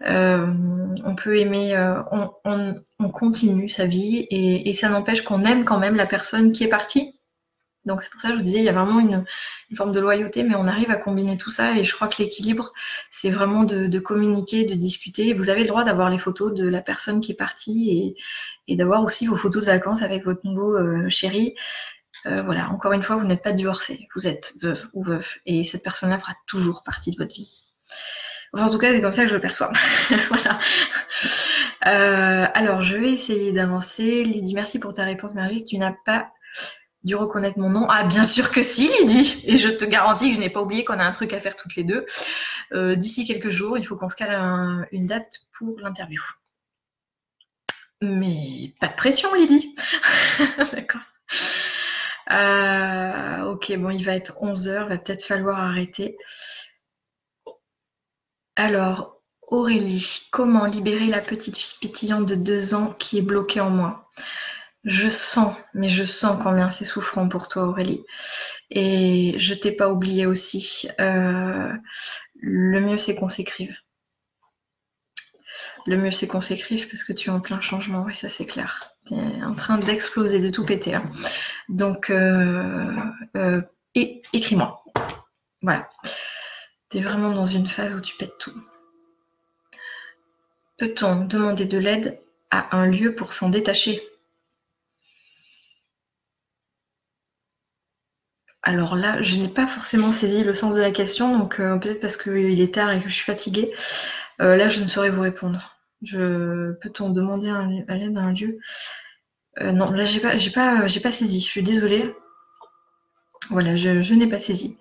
Euh, 0.07 0.47
on 1.05 1.15
peut 1.15 1.39
aimer, 1.39 1.77
euh, 1.77 2.03
on, 2.45 2.75
continue 3.13 3.69
sa 3.69 3.87
vie 3.87 4.27
et 4.31 4.73
ça 4.73 4.89
n'empêche 4.89 5.23
qu'on 5.23 5.45
aime 5.45 5.65
quand 5.65 5.79
même 5.79 5.95
la 5.95 6.07
personne 6.07 6.53
qui 6.53 6.65
est 6.65 6.69
partie 6.69 7.20
donc 7.87 8.03
c'est 8.03 8.11
pour 8.11 8.21
ça 8.21 8.29
que 8.29 8.35
je 8.35 8.39
vous 8.39 8.45
disais, 8.45 8.59
il 8.59 8.65
y 8.65 8.69
a 8.69 8.73
vraiment 8.73 9.01
une, 9.01 9.25
forme 9.75 9.93
de 9.93 10.01
loyauté, 10.01 10.43
mais 10.43 10.55
on 10.55 10.67
arrive 10.67 10.91
à 10.91 10.97
combiner 10.97 11.39
tout 11.39 11.51
ça 11.51 11.77
et 11.77 11.85
je 11.85 11.95
crois 11.95 12.09
que 12.09 12.23
l'équilibre, 12.23 12.73
c'est 13.11 13.31
vraiment 13.31 13.65
de, 13.65 13.99
communiquer, 13.99 14.65
de 14.65 14.75
discuter. 14.75 15.33
Vous 15.33 15.49
avez 15.49 15.63
le 15.63 15.69
droit 15.69 15.85
d'avoir 15.85 16.11
les 16.11 16.19
photos 16.19 16.53
de 16.53 16.69
la 16.69 16.83
personne 16.83 17.21
qui 17.21 17.33
est 17.33 17.37
partie 17.37 18.17
et, 18.69 18.77
d'avoir 18.77 19.03
aussi 19.03 19.27
vos 19.27 19.37
photos 19.37 19.65
de 19.65 19.71
vacances 19.71 20.03
avec 20.03 20.25
votre 20.25 20.41
nouveau 20.45 20.77
euh, 20.77 21.09
chéri. 21.09 21.55
voilà, 22.25 22.69
encore 22.71 22.93
une 22.93 23.03
fois, 23.03 23.17
vous 23.17 23.27
n'êtes 23.27 23.43
pas 23.43 23.53
divorcé, 23.53 24.09
vous 24.15 24.27
êtes 24.27 24.53
veuve 24.61 24.89
ou 24.93 25.03
veuf, 25.03 25.39
et 25.47 25.65
cette 25.65 25.83
personne-là 25.83 26.19
fera 26.19 26.35
toujours 26.47 26.83
partie 26.85 27.11
de 27.11 27.17
votre 27.17 27.35
vie. 27.35 27.73
Enfin, 28.53 28.67
en 28.67 28.71
tout 28.71 28.79
cas, 28.79 28.93
c'est 28.93 29.01
comme 29.01 29.13
ça 29.13 29.23
que 29.23 29.29
je 29.29 29.35
le 29.35 29.41
perçois. 29.41 29.71
voilà. 30.29 30.59
alors, 32.55 32.83
je 32.83 32.97
vais 32.97 33.13
essayer 33.13 33.53
d'avancer. 33.53 34.25
Lydie, 34.25 34.55
merci 34.55 34.81
pour 34.81 34.93
ta 34.93 35.05
réponse 35.05 35.35
merveilleuse. 35.35 35.65
Tu 35.65 35.79
n'as 35.79 35.95
pas 36.05 36.33
dû 37.05 37.15
reconnaître 37.15 37.59
mon 37.59 37.71
nom 37.71 37.87
Ah, 37.89 38.05
bien 38.05 38.25
sûr 38.25 38.51
que 38.51 38.63
si, 38.63 38.89
Lydie. 38.89 39.43
Et 39.45 39.57
je 39.57 39.69
te 39.69 39.85
garantis 39.85 40.31
que 40.31 40.37
je 40.37 40.41
n'ai 40.41 40.51
pas 40.51 40.61
oublié 40.61 40.85
qu'on 40.85 40.99
a 40.99 41.05
un 41.05 41.11
truc 41.11 41.33
à 41.33 41.41
faire 41.41 41.57
toutes 41.57 41.77
les 41.77 41.85
deux. 41.85 42.07
Euh, 42.73 42.95
d'ici 42.95 43.25
quelques 43.25 43.51
jours, 43.51 43.79
il 43.79 43.87
faut 43.87 43.97
qu'on 43.97 44.09
se 44.09 44.17
cale 44.17 44.87
une 44.93 45.07
date 45.07 45.41
pour 45.57 45.79
l'interview. 45.81 46.23
Mais 48.03 48.75
pas 48.81 48.89
de 48.89 48.95
pression, 48.95 49.33
Lydie. 49.35 49.75
D'accord. 50.73 51.03
Euh, 52.31 53.43
ok, 53.45 53.77
bon, 53.77 53.91
il 53.91 54.05
va 54.05 54.15
être 54.15 54.41
11h, 54.41 54.89
va 54.89 54.99
peut-être 54.99 55.25
falloir 55.25 55.59
arrêter. 55.59 56.17
Alors, 58.57 59.21
Aurélie, 59.49 60.29
comment 60.31 60.65
libérer 60.65 61.07
la 61.07 61.21
petite 61.21 61.57
fille 61.57 61.79
pétillante 61.81 62.27
de 62.27 62.37
deux 62.37 62.75
ans 62.75 62.95
qui 62.99 63.19
est 63.19 63.23
bloquée 63.23 63.61
en 63.61 63.71
moi? 63.71 64.09
Je 64.85 65.09
sens, 65.09 65.55
mais 65.75 65.89
je 65.89 66.05
sens 66.05 66.43
combien 66.43 66.71
c'est 66.71 66.85
souffrant 66.85 67.29
pour 67.29 67.49
toi, 67.49 67.65
Aurélie. 67.65 68.05
Et 68.71 69.35
je 69.39 69.55
t'ai 69.55 69.73
pas 69.73 69.91
oublié 69.91 70.27
aussi. 70.27 70.89
Euh, 71.01 71.73
le 72.35 72.81
mieux, 72.81 72.99
c'est 72.99 73.15
qu'on 73.15 73.29
s'écrive. 73.29 73.77
Le 75.87 75.97
mieux, 75.97 76.11
c'est 76.11 76.27
qu'on 76.27 76.41
s'écrive 76.41 76.89
parce 76.89 77.05
que 77.05 77.13
tu 77.13 77.29
es 77.29 77.33
en 77.33 77.41
plein 77.41 77.61
changement, 77.61 78.05
oui, 78.05 78.15
ça 78.15 78.29
c'est 78.29 78.47
clair. 78.47 78.81
Tu 79.07 79.15
es 79.15 79.43
en 79.43 79.55
train 79.55 79.79
d'exploser, 79.79 80.41
de 80.41 80.51
tout 80.51 80.65
péter. 80.65 80.95
Hein. 80.95 81.11
Donc, 81.69 82.11
euh, 82.11 82.97
euh, 83.37 83.63
écris-moi. 83.95 84.83
Voilà. 85.63 85.89
Tu 86.91 86.99
es 86.99 87.01
vraiment 87.03 87.33
dans 87.33 87.47
une 87.47 87.69
phase 87.69 87.95
où 87.95 88.01
tu 88.01 88.17
pètes 88.17 88.39
tout. 88.39 88.55
Peut-on 90.79 91.25
demander 91.27 91.67
de 91.67 91.77
l'aide 91.77 92.21
à 92.51 92.79
un 92.79 92.87
lieu 92.87 93.15
pour 93.15 93.35
s'en 93.35 93.51
détacher? 93.51 94.03
Alors 98.71 98.95
là, 98.95 99.21
je 99.21 99.37
n'ai 99.37 99.49
pas 99.49 99.67
forcément 99.67 100.13
saisi 100.13 100.45
le 100.45 100.55
sens 100.55 100.77
de 100.77 100.81
la 100.81 100.93
question, 100.93 101.37
donc 101.37 101.59
euh, 101.59 101.77
peut-être 101.77 101.99
parce 101.99 102.17
qu'il 102.17 102.61
est 102.61 102.73
tard 102.73 102.93
et 102.93 103.03
que 103.03 103.09
je 103.09 103.15
suis 103.15 103.25
fatiguée. 103.25 103.73
Euh, 104.41 104.55
là, 104.55 104.69
je 104.69 104.81
ne 104.81 104.87
saurais 104.87 105.11
vous 105.11 105.23
répondre. 105.23 105.75
Je 106.03 106.71
peut-on 106.75 107.11
demander 107.11 107.51
à 107.51 107.97
l'aide 107.97 108.17
à 108.17 108.21
un 108.21 108.33
lieu? 108.33 108.61
Euh, 109.61 109.73
Non, 109.73 109.91
là, 109.91 110.05
j'ai 110.05 110.21
pas, 110.21 110.37
pas 110.39 111.11
saisi. 111.11 111.41
Je 111.41 111.47
suis 111.47 111.65
désolée. 111.65 112.15
Voilà, 113.49 113.75
je, 113.75 114.15
n'ai 114.15 114.29
pas 114.29 114.39
saisi. 114.39 114.77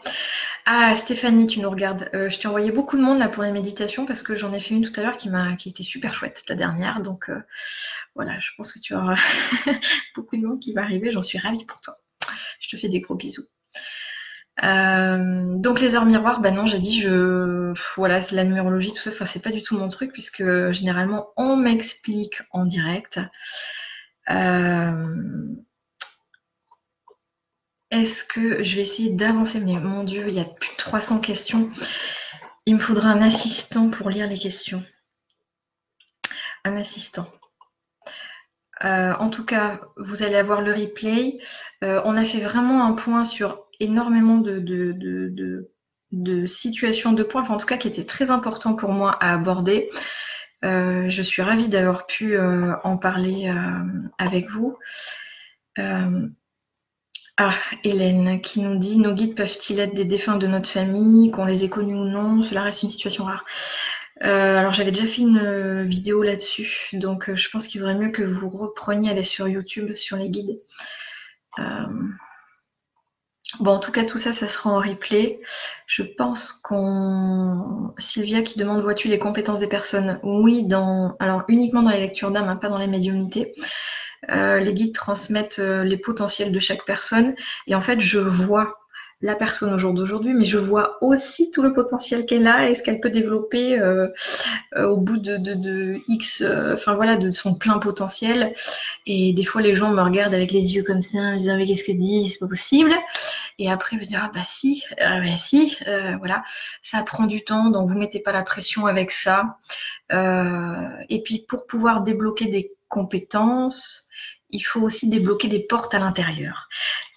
Ah, 0.68 0.96
Stéphanie, 0.96 1.48
tu 1.48 1.60
nous 1.60 1.72
regardes. 1.72 2.12
je 2.14 2.38
t'ai 2.38 2.48
envoyé 2.48 2.72
beaucoup 2.72 2.96
de 2.96 3.02
monde 3.02 3.18
là 3.18 3.28
pour 3.28 3.42
les 3.42 3.52
méditations 3.52 4.06
parce 4.06 4.22
que 4.22 4.36
j'en 4.36 4.54
ai 4.54 4.60
fait 4.60 4.76
une 4.76 4.88
tout 4.88 5.00
à 5.00 5.04
l'heure 5.04 5.18
qui 5.18 5.32
m'a, 5.32 5.56
qui 5.56 5.70
était 5.70 5.82
super 5.82 6.14
chouette, 6.14 6.44
la 6.48 6.54
dernière. 6.54 7.02
Donc 7.02 7.32
voilà, 8.14 8.40
je 8.40 8.52
pense 8.56 8.72
que 8.72 8.78
tu 8.80 8.94
auras 8.94 9.18
beaucoup 10.16 10.38
de 10.38 10.46
monde 10.46 10.60
qui 10.60 10.74
va 10.74 10.84
arriver. 10.84 11.10
J'en 11.10 11.24
suis 11.24 11.40
ravie 11.40 11.66
pour 11.66 11.82
toi. 11.82 11.98
Je 12.60 12.70
te 12.70 12.78
fais 12.78 12.88
des 12.88 13.00
gros 13.00 13.16
bisous. 13.16 13.48
Euh, 14.64 15.58
donc 15.58 15.80
les 15.80 15.96
heures 15.96 16.06
miroirs, 16.06 16.42
bah 16.42 16.52
non, 16.52 16.66
j'ai 16.66 16.80
dit 16.80 17.00
je 17.00 17.74
voilà, 17.96 18.22
c'est 18.22 18.36
la 18.36 18.44
numérologie, 18.44 18.92
tout 18.92 19.00
ça, 19.00 19.10
enfin 19.12 19.26
c'est 19.26 19.42
pas 19.42 19.52
du 19.52 19.62
tout 19.62 19.78
mon 19.78 19.88
truc 19.88 20.12
puisque 20.12 20.44
généralement 20.72 21.30
on 21.38 21.56
m'explique 21.56 22.42
en 22.52 22.66
direct. 22.66 23.20
Euh, 24.30 25.56
est-ce 27.92 28.24
que 28.24 28.62
je 28.64 28.76
vais 28.76 28.82
essayer 28.82 29.12
d'avancer? 29.12 29.60
Mais 29.60 29.80
mon 29.80 30.04
Dieu, 30.04 30.26
il 30.28 30.36
y 30.36 30.40
a 30.40 30.46
plus 30.46 30.72
de 30.72 30.78
300 30.78 31.22
questions. 31.22 31.70
Il 32.66 32.76
me 32.76 32.80
faudra 32.80 33.10
un 33.10 33.22
assistant 33.22 33.90
pour 33.90 34.10
lire 34.10 34.28
les 34.28 34.38
questions. 34.38 34.84
Un 36.66 36.78
assistant. 36.78 37.28
Euh, 38.84 39.14
en 39.16 39.30
tout 39.30 39.46
cas, 39.46 39.82
vous 39.98 40.24
allez 40.24 40.36
avoir 40.36 40.62
le 40.62 40.74
replay. 40.74 41.40
on 41.82 42.18
a 42.18 42.26
fait 42.26 42.40
vraiment 42.42 42.86
un 42.86 42.94
point 42.94 43.26
sur 43.26 43.69
énormément 43.80 44.38
de, 44.38 45.68
situations, 46.48 47.14
de 47.14 47.24
points, 47.24 47.42
enfin, 47.42 47.56
en 47.56 47.58
tout 47.58 47.66
cas 47.66 47.78
qui 47.78 47.88
étaient 47.88 48.06
très 48.06 48.32
importants 48.32 48.76
pour 48.76 48.90
moi 48.90 49.12
à 49.12 49.34
aborder. 49.34 49.90
Euh, 50.66 51.10
je 51.10 51.24
suis 51.24 51.42
ravie 51.42 51.70
d'avoir 51.70 52.06
pu 52.06 52.36
euh, 52.36 52.76
en 52.84 52.98
parler 52.98 53.50
euh, 53.50 54.10
avec 54.18 54.50
vous. 54.50 54.78
ah, 55.78 57.56
Hélène 57.86 58.42
qui 58.42 58.62
nous 58.62 58.78
dit 58.78 58.98
Nos 58.98 59.14
guides 59.14 59.36
peuvent-ils 59.36 59.80
être 59.80 59.94
des 59.94 60.04
défunts 60.04 60.36
de 60.36 60.48
notre 60.48 60.70
famille, 60.70 61.32
qu'on 61.32 61.46
les 61.46 61.64
ait 61.64 61.70
connus 61.70 61.96
ou 61.96 62.06
non? 62.06 62.42
Cela 62.44 62.64
reste 62.64 62.84
une 62.84 62.90
situation 62.90 63.24
rare. 63.24 63.46
alors 64.20 64.74
j'avais 64.74 64.92
déjà 64.92 65.08
fait 65.08 65.22
une 65.22 65.88
vidéo 65.88 66.22
là-dessus, 66.22 66.90
donc 66.94 67.34
je 67.34 67.50
pense 67.50 67.68
qu'il 67.68 67.80
vaudrait 67.80 67.96
mieux 67.96 68.12
que 68.12 68.24
vous 68.24 68.50
repreniez, 68.50 69.10
aller 69.10 69.24
sur 69.24 69.48
YouTube, 69.48 69.94
sur 69.96 70.18
les 70.18 70.30
guides. 70.30 70.60
Bon, 73.60 73.72
en 73.72 73.80
tout 73.80 73.92
cas, 73.92 74.04
tout 74.04 74.20
ça, 74.20 74.32
ça 74.32 74.48
sera 74.48 74.70
en 74.70 74.80
replay. 74.80 75.40
Je 75.88 76.04
pense 76.04 76.54
qu'on. 76.54 77.94
Sylvia 77.98 78.44
qui 78.44 78.60
demande 78.60 78.84
vois-tu 78.84 79.08
les 79.08 79.18
compétences 79.18 79.60
des 79.60 79.68
personnes? 79.68 80.20
Oui, 80.24 80.66
dans. 80.66 81.16
Alors 81.20 81.44
uniquement 81.48 81.82
dans 81.82 81.90
les 81.90 82.00
lectures 82.00 82.32
d'âme, 82.32 82.48
hein, 82.48 82.58
pas 82.58 82.70
dans 82.70 82.78
les 82.78 82.88
médiumnités. 82.88 83.54
Euh, 84.30 84.60
les 84.60 84.74
guides 84.74 84.94
transmettent 84.94 85.60
euh, 85.60 85.84
les 85.84 85.98
potentiels 85.98 86.52
de 86.52 86.60
chaque 86.60 86.86
personne. 86.86 87.36
Et 87.68 87.76
en 87.76 87.82
fait, 87.82 88.00
je 88.00 88.20
vois 88.20 88.68
la 89.22 89.36
personne 89.36 89.74
au 89.74 89.78
jour 89.78 89.94
d'aujourd'hui, 89.94 90.34
mais 90.34 90.46
je 90.46 90.58
vois 90.58 90.98
aussi 91.02 91.52
tout 91.52 91.62
le 91.62 91.74
potentiel 91.74 92.26
qu'elle 92.26 92.48
a 92.48 92.70
et 92.70 92.76
ce 92.76 92.84
qu'elle 92.84 93.02
peut 93.02 93.10
développer 93.10 93.78
euh, 93.78 94.08
euh, 94.78 94.88
au 94.88 94.98
bout 94.98 95.18
de, 95.18 95.36
de, 95.36 95.98
X, 96.08 96.42
euh, 96.42 96.76
enfin 96.76 96.96
voilà, 96.96 97.18
de 97.18 97.30
son 97.30 97.56
plein 97.56 97.80
potentiel. 97.80 98.54
Et 99.06 99.34
des 99.34 99.44
fois, 99.44 99.62
les 99.62 99.76
gens 99.76 99.92
me 99.92 100.02
regardent 100.02 100.34
avec 100.34 100.52
les 100.52 100.74
yeux 100.74 100.84
comme 100.84 101.02
ça, 101.02 101.34
me 101.34 101.38
disant 101.38 101.58
mais 101.58 101.66
qu'est-ce 101.66 101.84
que 101.84 101.92
dit, 101.92 102.30
c'est 102.30 102.40
pas 102.40 102.48
possible. 102.48 102.96
Et 103.58 103.70
après, 103.70 103.98
je 103.98 104.02
me 104.02 104.06
dis 104.06 104.16
ah 104.16 104.32
bah 104.34 104.40
si, 104.46 104.84
bah 104.98 105.36
si, 105.36 105.78
voilà, 106.20 106.44
ça 106.82 107.04
prend 107.04 107.26
du 107.26 107.44
temps, 107.44 107.70
donc 107.72 107.90
vous 107.90 107.98
mettez 107.98 108.22
pas 108.22 108.32
la 108.32 108.44
pression 108.44 108.86
avec 108.86 109.12
ça. 109.12 109.58
et 110.12 111.22
puis 111.24 111.46
pour 111.46 111.68
pouvoir 111.68 112.04
débloquer 112.04 112.46
des 112.46 112.72
compétences, 112.88 114.08
il 114.50 114.62
faut 114.62 114.82
aussi 114.82 115.10
débloquer 115.10 115.50
des 115.50 115.60
portes 115.60 115.94
à 115.94 116.00
l'intérieur. 116.00 116.70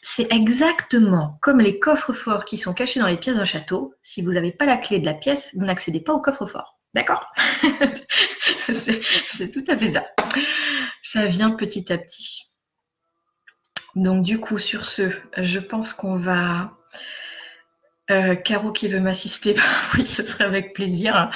C'est 0.03 0.32
exactement 0.32 1.38
comme 1.40 1.61
les 1.61 1.78
coffres 1.78 2.12
forts 2.12 2.44
qui 2.44 2.59
sont 2.59 2.74
cachés 2.74 2.98
dans 2.98 3.07
les 3.07 3.16
pièces 3.16 3.36
d'un 3.36 3.44
château. 3.44 3.94
Si 4.03 4.20
vous 4.20 4.32
n'avez 4.32 4.50
pas 4.50 4.66
la 4.66 4.76
clé 4.76 4.98
de 4.98 5.07
la 5.07 5.14
pièce, 5.14 5.53
vous 5.55 5.64
n'accédez 5.64 6.00
pas 6.00 6.12
au 6.12 6.20
coffre 6.20 6.44
fort. 6.44 6.80
D'accord 6.92 7.32
C'est 8.59 9.48
tout 9.48 9.64
à 9.68 9.76
fait 9.76 9.92
ça. 9.92 10.05
Ça 11.03 11.26
vient 11.26 11.53
petit 11.53 11.92
à 11.92 11.98
petit. 11.98 12.50
Donc 13.94 14.24
du 14.24 14.40
coup, 14.40 14.59
sur 14.59 14.84
ce, 14.84 15.11
je 15.36 15.59
pense 15.59 15.94
qu'on 15.94 16.16
va... 16.16 16.76
Euh, 18.11 18.34
Caro 18.34 18.72
qui 18.72 18.88
veut 18.88 19.00
m'assister, 19.00 19.55
oui, 19.94 20.07
ce 20.07 20.26
serait 20.26 20.44
avec 20.44 20.74
plaisir. 20.74 21.30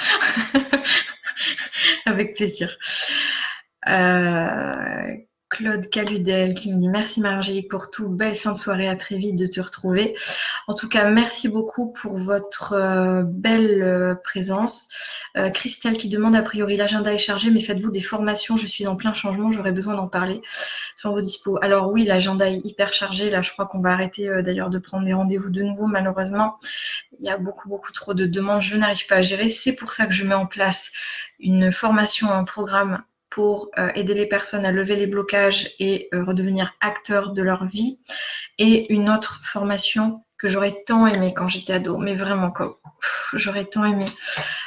avec 2.05 2.35
plaisir. 2.35 2.77
Euh, 3.87 5.15
Claude 5.49 5.89
Caludel 5.89 6.55
qui 6.55 6.73
me 6.73 6.77
dit 6.77 6.89
merci 6.89 7.21
Marie-Angélique 7.21 7.69
pour 7.69 7.89
tout. 7.89 8.09
Belle 8.09 8.35
fin 8.35 8.51
de 8.51 8.57
soirée, 8.57 8.89
à 8.89 8.97
très 8.97 9.17
vite 9.17 9.37
de 9.37 9.45
te 9.45 9.61
retrouver. 9.61 10.15
En 10.67 10.73
tout 10.73 10.89
cas, 10.89 11.09
merci 11.09 11.47
beaucoup 11.47 11.93
pour 11.93 12.17
votre 12.17 12.73
euh, 12.73 13.23
belle 13.23 13.81
euh, 13.81 14.13
présence. 14.15 14.89
Euh, 15.37 15.49
Christelle 15.49 15.97
qui 15.97 16.09
demande 16.09 16.35
a 16.35 16.41
priori 16.41 16.75
l'agenda 16.75 17.13
est 17.13 17.17
chargé, 17.17 17.49
mais 17.49 17.61
faites-vous 17.61 17.91
des 17.91 18.01
formations 18.01 18.57
Je 18.57 18.67
suis 18.67 18.87
en 18.87 18.97
plein 18.97 19.13
changement, 19.13 19.51
j'aurais 19.51 19.71
besoin 19.71 19.95
d'en 19.95 20.09
parler 20.09 20.41
sur 20.95 21.11
vos 21.11 21.21
dispos. 21.21 21.57
Alors 21.61 21.91
oui, 21.91 22.03
l'agenda 22.03 22.49
est 22.49 22.59
hyper 22.65 22.91
chargé. 22.91 23.29
Là, 23.29 23.41
je 23.41 23.51
crois 23.51 23.67
qu'on 23.67 23.81
va 23.81 23.91
arrêter 23.91 24.41
d'ailleurs 24.43 24.69
de 24.69 24.79
prendre 24.79 25.05
des 25.05 25.13
rendez-vous 25.13 25.49
de 25.49 25.61
nouveau, 25.61 25.87
malheureusement. 25.87 26.57
Il 27.19 27.25
y 27.25 27.29
a 27.29 27.37
beaucoup, 27.37 27.69
beaucoup 27.69 27.93
trop 27.93 28.13
de 28.13 28.25
demandes. 28.25 28.61
Je 28.61 28.75
n'arrive 28.75 29.05
pas 29.07 29.15
à 29.15 29.21
gérer. 29.21 29.47
C'est 29.47 29.73
pour 29.73 29.93
ça 29.93 30.07
que 30.07 30.13
je 30.13 30.25
mets 30.25 30.35
en 30.35 30.45
place 30.45 30.91
une 31.39 31.71
formation, 31.71 32.29
un 32.29 32.43
programme 32.43 33.03
pour 33.29 33.69
euh, 33.77 33.89
aider 33.95 34.13
les 34.13 34.25
personnes 34.25 34.65
à 34.65 34.71
lever 34.71 34.95
les 34.95 35.07
blocages 35.07 35.71
et 35.79 36.09
euh, 36.13 36.23
redevenir 36.23 36.73
acteurs 36.81 37.33
de 37.33 37.41
leur 37.41 37.65
vie. 37.65 37.99
Et 38.57 38.91
une 38.93 39.09
autre 39.09 39.41
formation 39.43 40.23
que 40.37 40.47
j'aurais 40.47 40.83
tant 40.85 41.07
aimé 41.07 41.33
quand 41.35 41.47
j'étais 41.47 41.73
ado, 41.73 41.97
mais 41.97 42.13
vraiment, 42.13 42.53
j'aurais 43.33 43.65
tant 43.65 43.85
aimé 43.85 44.05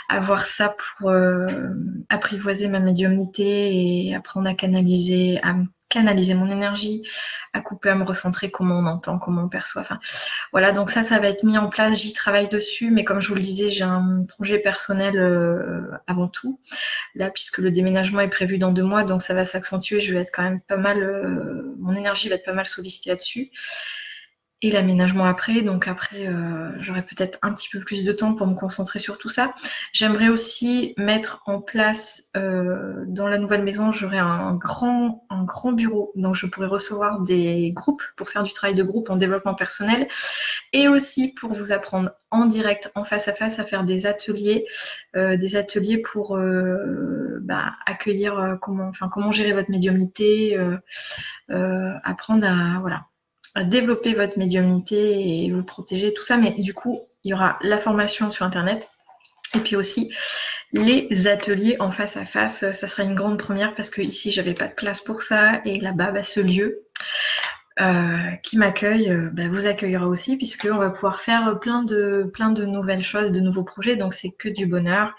avoir 0.08 0.46
ça 0.46 0.74
pour 0.76 1.10
euh, 1.10 1.68
apprivoiser 2.08 2.68
ma 2.68 2.80
médiumnité 2.80 4.08
et 4.08 4.14
apprendre 4.14 4.48
à 4.48 4.54
canaliser, 4.54 5.38
à 5.42 5.54
canaliser 5.90 6.32
mon 6.32 6.50
énergie, 6.50 7.02
à 7.52 7.60
couper, 7.60 7.90
à 7.90 7.94
me 7.94 8.04
recentrer, 8.04 8.50
comment 8.50 8.78
on 8.78 8.86
entend, 8.86 9.18
comment 9.18 9.42
on 9.42 9.48
perçoit. 9.48 9.82
Enfin, 9.82 9.98
voilà, 10.52 10.72
donc 10.72 10.88
ça, 10.88 11.02
ça 11.02 11.18
va 11.18 11.28
être 11.28 11.44
mis 11.44 11.58
en 11.58 11.68
place. 11.68 12.00
J'y 12.00 12.14
travaille 12.14 12.48
dessus, 12.48 12.90
mais 12.90 13.04
comme 13.04 13.20
je 13.20 13.28
vous 13.28 13.34
le 13.34 13.42
disais, 13.42 13.68
j'ai 13.68 13.84
un 13.84 14.24
projet 14.26 14.58
personnel 14.58 15.18
euh, 15.18 15.82
avant 16.06 16.28
tout. 16.28 16.58
Là, 17.14 17.28
puisque 17.28 17.58
le 17.58 17.70
déménagement 17.70 18.20
est 18.20 18.28
prévu 18.28 18.56
dans 18.56 18.72
deux 18.72 18.84
mois, 18.84 19.04
donc 19.04 19.20
ça 19.20 19.34
va 19.34 19.44
s'accentuer. 19.44 20.00
Je 20.00 20.14
vais 20.14 20.20
être 20.20 20.32
quand 20.32 20.44
même 20.44 20.60
pas 20.60 20.76
mal, 20.76 21.02
euh, 21.02 21.74
mon 21.78 21.94
énergie 21.94 22.28
va 22.28 22.36
être 22.36 22.44
pas 22.44 22.54
mal 22.54 22.66
sollicitée 22.66 23.10
là-dessus. 23.10 23.50
Et 24.62 24.70
l'aménagement 24.70 25.24
après. 25.24 25.62
Donc 25.62 25.88
après, 25.88 26.26
euh, 26.26 26.70
j'aurai 26.76 27.02
peut-être 27.02 27.38
un 27.42 27.52
petit 27.54 27.68
peu 27.68 27.80
plus 27.80 28.04
de 28.04 28.12
temps 28.12 28.34
pour 28.34 28.46
me 28.46 28.54
concentrer 28.54 28.98
sur 28.98 29.18
tout 29.18 29.28
ça. 29.28 29.52
J'aimerais 29.92 30.28
aussi 30.28 30.94
mettre 30.98 31.42
en 31.46 31.60
place 31.60 32.30
euh, 32.36 33.04
dans 33.06 33.28
la 33.28 33.38
nouvelle 33.38 33.62
maison, 33.62 33.90
j'aurai 33.90 34.18
un 34.18 34.54
grand, 34.54 35.24
un 35.30 35.44
grand 35.44 35.72
bureau. 35.72 36.12
Donc 36.14 36.34
je 36.34 36.46
pourrai 36.46 36.66
recevoir 36.66 37.20
des 37.20 37.72
groupes 37.72 38.02
pour 38.16 38.28
faire 38.28 38.42
du 38.42 38.52
travail 38.52 38.74
de 38.74 38.82
groupe 38.82 39.08
en 39.10 39.16
développement 39.16 39.54
personnel 39.54 40.08
et 40.72 40.88
aussi 40.88 41.28
pour 41.28 41.54
vous 41.54 41.72
apprendre 41.72 42.10
en 42.30 42.46
direct, 42.46 42.92
en 42.94 43.04
face 43.04 43.28
à 43.28 43.32
face, 43.32 43.58
à 43.58 43.64
faire 43.64 43.84
des 43.84 44.06
ateliers, 44.06 44.66
euh, 45.16 45.36
des 45.36 45.56
ateliers 45.56 45.98
pour 45.98 46.38
bah, 47.40 47.72
accueillir 47.86 48.58
comment, 48.60 48.88
enfin 48.88 49.08
comment 49.08 49.32
gérer 49.32 49.52
votre 49.52 49.70
médiumnité, 49.70 50.58
apprendre 51.48 52.46
à 52.46 52.78
voilà 52.80 53.06
développer 53.64 54.14
votre 54.14 54.38
médiumnité 54.38 55.44
et 55.44 55.50
vous 55.52 55.62
protéger, 55.62 56.12
tout 56.12 56.22
ça. 56.22 56.36
Mais 56.36 56.50
du 56.50 56.74
coup, 56.74 57.00
il 57.24 57.30
y 57.30 57.34
aura 57.34 57.58
la 57.62 57.78
formation 57.78 58.30
sur 58.30 58.44
Internet 58.44 58.88
et 59.54 59.60
puis 59.60 59.76
aussi 59.76 60.14
les 60.72 61.26
ateliers 61.26 61.76
en 61.80 61.90
face 61.90 62.16
à 62.16 62.24
face. 62.24 62.70
Ça 62.72 62.86
sera 62.86 63.02
une 63.02 63.14
grande 63.14 63.38
première 63.38 63.74
parce 63.74 63.90
que 63.90 64.02
ici, 64.02 64.30
j'avais 64.30 64.54
pas 64.54 64.68
de 64.68 64.74
place 64.74 65.00
pour 65.00 65.22
ça 65.22 65.60
et 65.64 65.80
là-bas, 65.80 66.12
bah, 66.12 66.22
ce 66.22 66.40
lieu. 66.40 66.84
Euh, 67.80 68.32
qui 68.42 68.58
m'accueille 68.58 69.08
euh, 69.10 69.30
bah, 69.32 69.48
vous 69.48 69.64
accueillera 69.64 70.06
aussi 70.06 70.36
puisqu'on 70.36 70.76
va 70.76 70.90
pouvoir 70.90 71.20
faire 71.20 71.58
plein 71.60 71.82
de, 71.82 72.28
plein 72.34 72.50
de 72.50 72.66
nouvelles 72.66 73.02
choses, 73.02 73.32
de 73.32 73.40
nouveaux 73.40 73.62
projets, 73.62 73.96
donc 73.96 74.12
c'est 74.12 74.32
que 74.32 74.50
du 74.50 74.66
bonheur. 74.66 75.14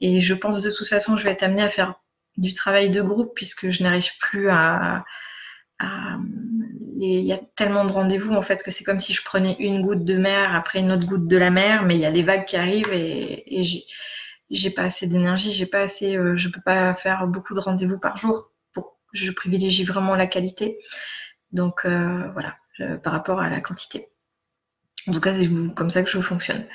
Et 0.00 0.22
je 0.22 0.32
pense 0.32 0.62
de 0.62 0.70
toute 0.70 0.88
façon, 0.88 1.18
je 1.18 1.24
vais 1.24 1.32
être 1.32 1.42
amenée 1.42 1.62
à 1.62 1.68
faire 1.68 2.00
du 2.38 2.54
travail 2.54 2.88
de 2.90 3.02
groupe 3.02 3.32
puisque 3.34 3.68
je 3.68 3.82
n'arrive 3.82 4.16
plus 4.18 4.48
à, 4.48 5.04
il 6.96 7.26
y 7.26 7.32
a 7.32 7.40
tellement 7.56 7.84
de 7.84 7.92
rendez-vous 7.92 8.32
en 8.32 8.42
fait 8.42 8.62
que 8.62 8.70
c'est 8.70 8.84
comme 8.84 9.00
si 9.00 9.12
je 9.12 9.22
prenais 9.22 9.56
une 9.58 9.82
goutte 9.82 10.04
de 10.04 10.16
mer 10.16 10.54
après 10.54 10.80
une 10.80 10.92
autre 10.92 11.06
goutte 11.06 11.26
de 11.26 11.36
la 11.36 11.50
mer, 11.50 11.82
mais 11.82 11.96
il 11.96 12.00
y 12.00 12.06
a 12.06 12.12
des 12.12 12.22
vagues 12.22 12.44
qui 12.44 12.56
arrivent 12.56 12.92
et, 12.92 13.62
j'ai 14.50 14.70
pas 14.70 14.82
assez 14.82 15.06
d'énergie, 15.06 15.50
j'ai 15.50 15.66
pas 15.66 15.80
assez, 15.80 16.16
euh, 16.16 16.36
je 16.36 16.48
peux 16.48 16.60
pas 16.60 16.94
faire 16.94 17.26
beaucoup 17.26 17.54
de 17.54 17.60
rendez-vous 17.60 17.98
par 17.98 18.16
jour. 18.16 18.52
Pour, 18.72 18.98
je 19.12 19.32
privilégie 19.32 19.84
vraiment 19.84 20.14
la 20.14 20.26
qualité. 20.26 20.76
Donc 21.50 21.84
euh, 21.84 22.30
voilà, 22.32 22.56
par 22.98 23.12
rapport 23.12 23.40
à 23.40 23.48
la 23.48 23.60
quantité. 23.60 24.08
En 25.08 25.12
tout 25.12 25.20
cas, 25.20 25.32
c'est 25.32 25.48
comme 25.74 25.90
ça 25.90 26.02
que 26.02 26.10
je 26.10 26.20
fonctionne. 26.20 26.66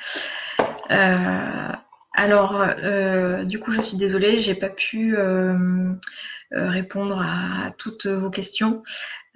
Euh, 0.91 1.71
alors, 2.13 2.65
du 3.45 3.59
coup, 3.59 3.71
je 3.71 3.81
suis 3.81 3.97
désolée, 3.97 4.39
j'ai 4.39 4.55
pas 4.55 4.69
pu 4.69 5.15
répondre 6.51 7.21
à 7.21 7.71
toutes 7.77 8.07
vos 8.07 8.29
questions. 8.29 8.83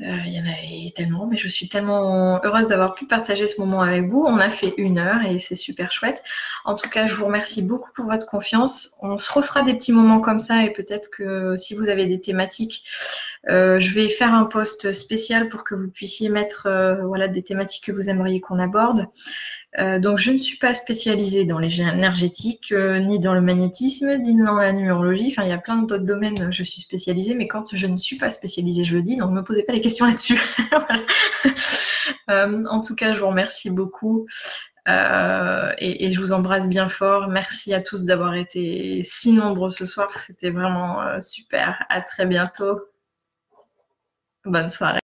Euh, 0.02 0.18
il 0.26 0.34
y 0.34 0.40
en 0.40 0.46
avait 0.46 0.92
tellement, 0.96 1.28
mais 1.28 1.38
je 1.38 1.48
suis 1.48 1.70
tellement 1.70 2.44
heureuse 2.44 2.68
d'avoir 2.68 2.96
pu 2.96 3.06
partager 3.06 3.48
ce 3.48 3.62
moment 3.62 3.82
avec 3.82 4.10
vous. 4.10 4.24
On 4.26 4.40
a 4.40 4.50
fait 4.50 4.74
une 4.78 4.98
heure 4.98 5.22
et 5.24 5.38
c'est 5.38 5.56
super 5.56 5.92
chouette. 5.92 6.24
En 6.66 6.76
tout 6.76 6.90
cas, 6.90 7.06
je 7.06 7.14
vous 7.14 7.26
remercie 7.26 7.62
beaucoup 7.62 7.92
pour 7.94 8.06
votre 8.06 8.26
confiance. 8.26 8.96
On 9.02 9.18
se 9.20 9.32
refera 9.32 9.62
des 9.62 9.76
petits 9.76 9.92
moments 9.92 10.20
comme 10.20 10.40
ça 10.40 10.64
et 10.66 10.72
peut-être 10.72 11.10
que 11.12 11.56
si 11.58 11.76
vous 11.76 11.90
avez 11.90 12.08
des 12.08 12.20
thématiques, 12.20 12.84
euh, 13.50 13.80
je 13.80 13.94
vais 13.94 14.10
faire 14.10 14.34
un 14.34 14.46
post 14.46 14.94
spécial 14.94 15.48
pour 15.48 15.64
que 15.64 15.76
vous 15.76 15.90
puissiez 15.90 16.30
mettre 16.30 16.66
euh, 16.66 17.06
voilà, 17.06 17.28
des 17.28 17.44
thématiques 17.44 17.86
que 17.86 17.92
vous 17.92 18.10
aimeriez 18.10 18.42
qu'on 18.42 18.58
aborde. 18.58 19.08
Euh, 19.80 20.00
donc, 20.00 20.20
je 20.20 20.32
ne 20.32 20.38
suis 20.38 20.58
pas 20.58 20.74
spécialisée 20.74 21.46
dans 21.46 21.58
les 21.58 21.82
énergétiques, 21.82 22.72
euh, 22.72 23.00
ni 23.00 23.20
dans 23.20 23.34
le 23.34 23.42
magnétisme, 23.42 24.18
ni 24.18 24.36
dans 24.38 24.58
la 24.58 24.72
numérologie. 24.72 25.30
Enfin, 25.32 25.44
il 25.44 25.50
y 25.50 25.54
a 25.54 25.58
plein 25.58 25.78
d'autres 25.78 26.04
domaines 26.04 26.48
où 26.48 26.52
je 26.52 26.64
suis 26.64 26.82
spécialisée, 26.82 27.34
mais 27.34 27.48
quand 27.48 27.76
je 27.76 27.88
ne 27.88 27.98
suis 27.98 28.18
pas 28.18 28.30
spécialisée, 28.30 28.84
je 28.84 28.96
le 28.96 29.02
dis, 29.02 29.16
donc 29.16 29.32
ne 29.32 29.38
me 29.38 29.44
posez 29.44 29.64
pas 29.64 29.74
les 29.74 29.82
questions 29.82 30.06
là-dessus. 30.06 30.40
euh, 32.30 32.66
en 32.70 32.82
tout 32.82 32.96
cas, 32.96 33.14
je 33.14 33.20
vous 33.20 33.28
remercie 33.28 33.72
beaucoup. 33.72 34.28
Et, 34.86 36.06
et, 36.06 36.12
je 36.12 36.20
vous 36.20 36.34
embrasse 36.34 36.68
bien 36.68 36.90
fort. 36.90 37.30
Merci 37.30 37.74
à 37.74 37.80
tous 37.80 38.04
d'avoir 38.04 38.36
été 38.36 39.02
si 39.04 39.32
nombreux 39.32 39.70
ce 39.70 39.86
soir. 39.86 40.20
C'était 40.20 40.50
vraiment 40.50 41.00
super. 41.22 41.86
À 41.88 42.02
très 42.02 42.26
bientôt. 42.26 42.82
Bonne 44.44 44.70
soirée. 44.70 45.02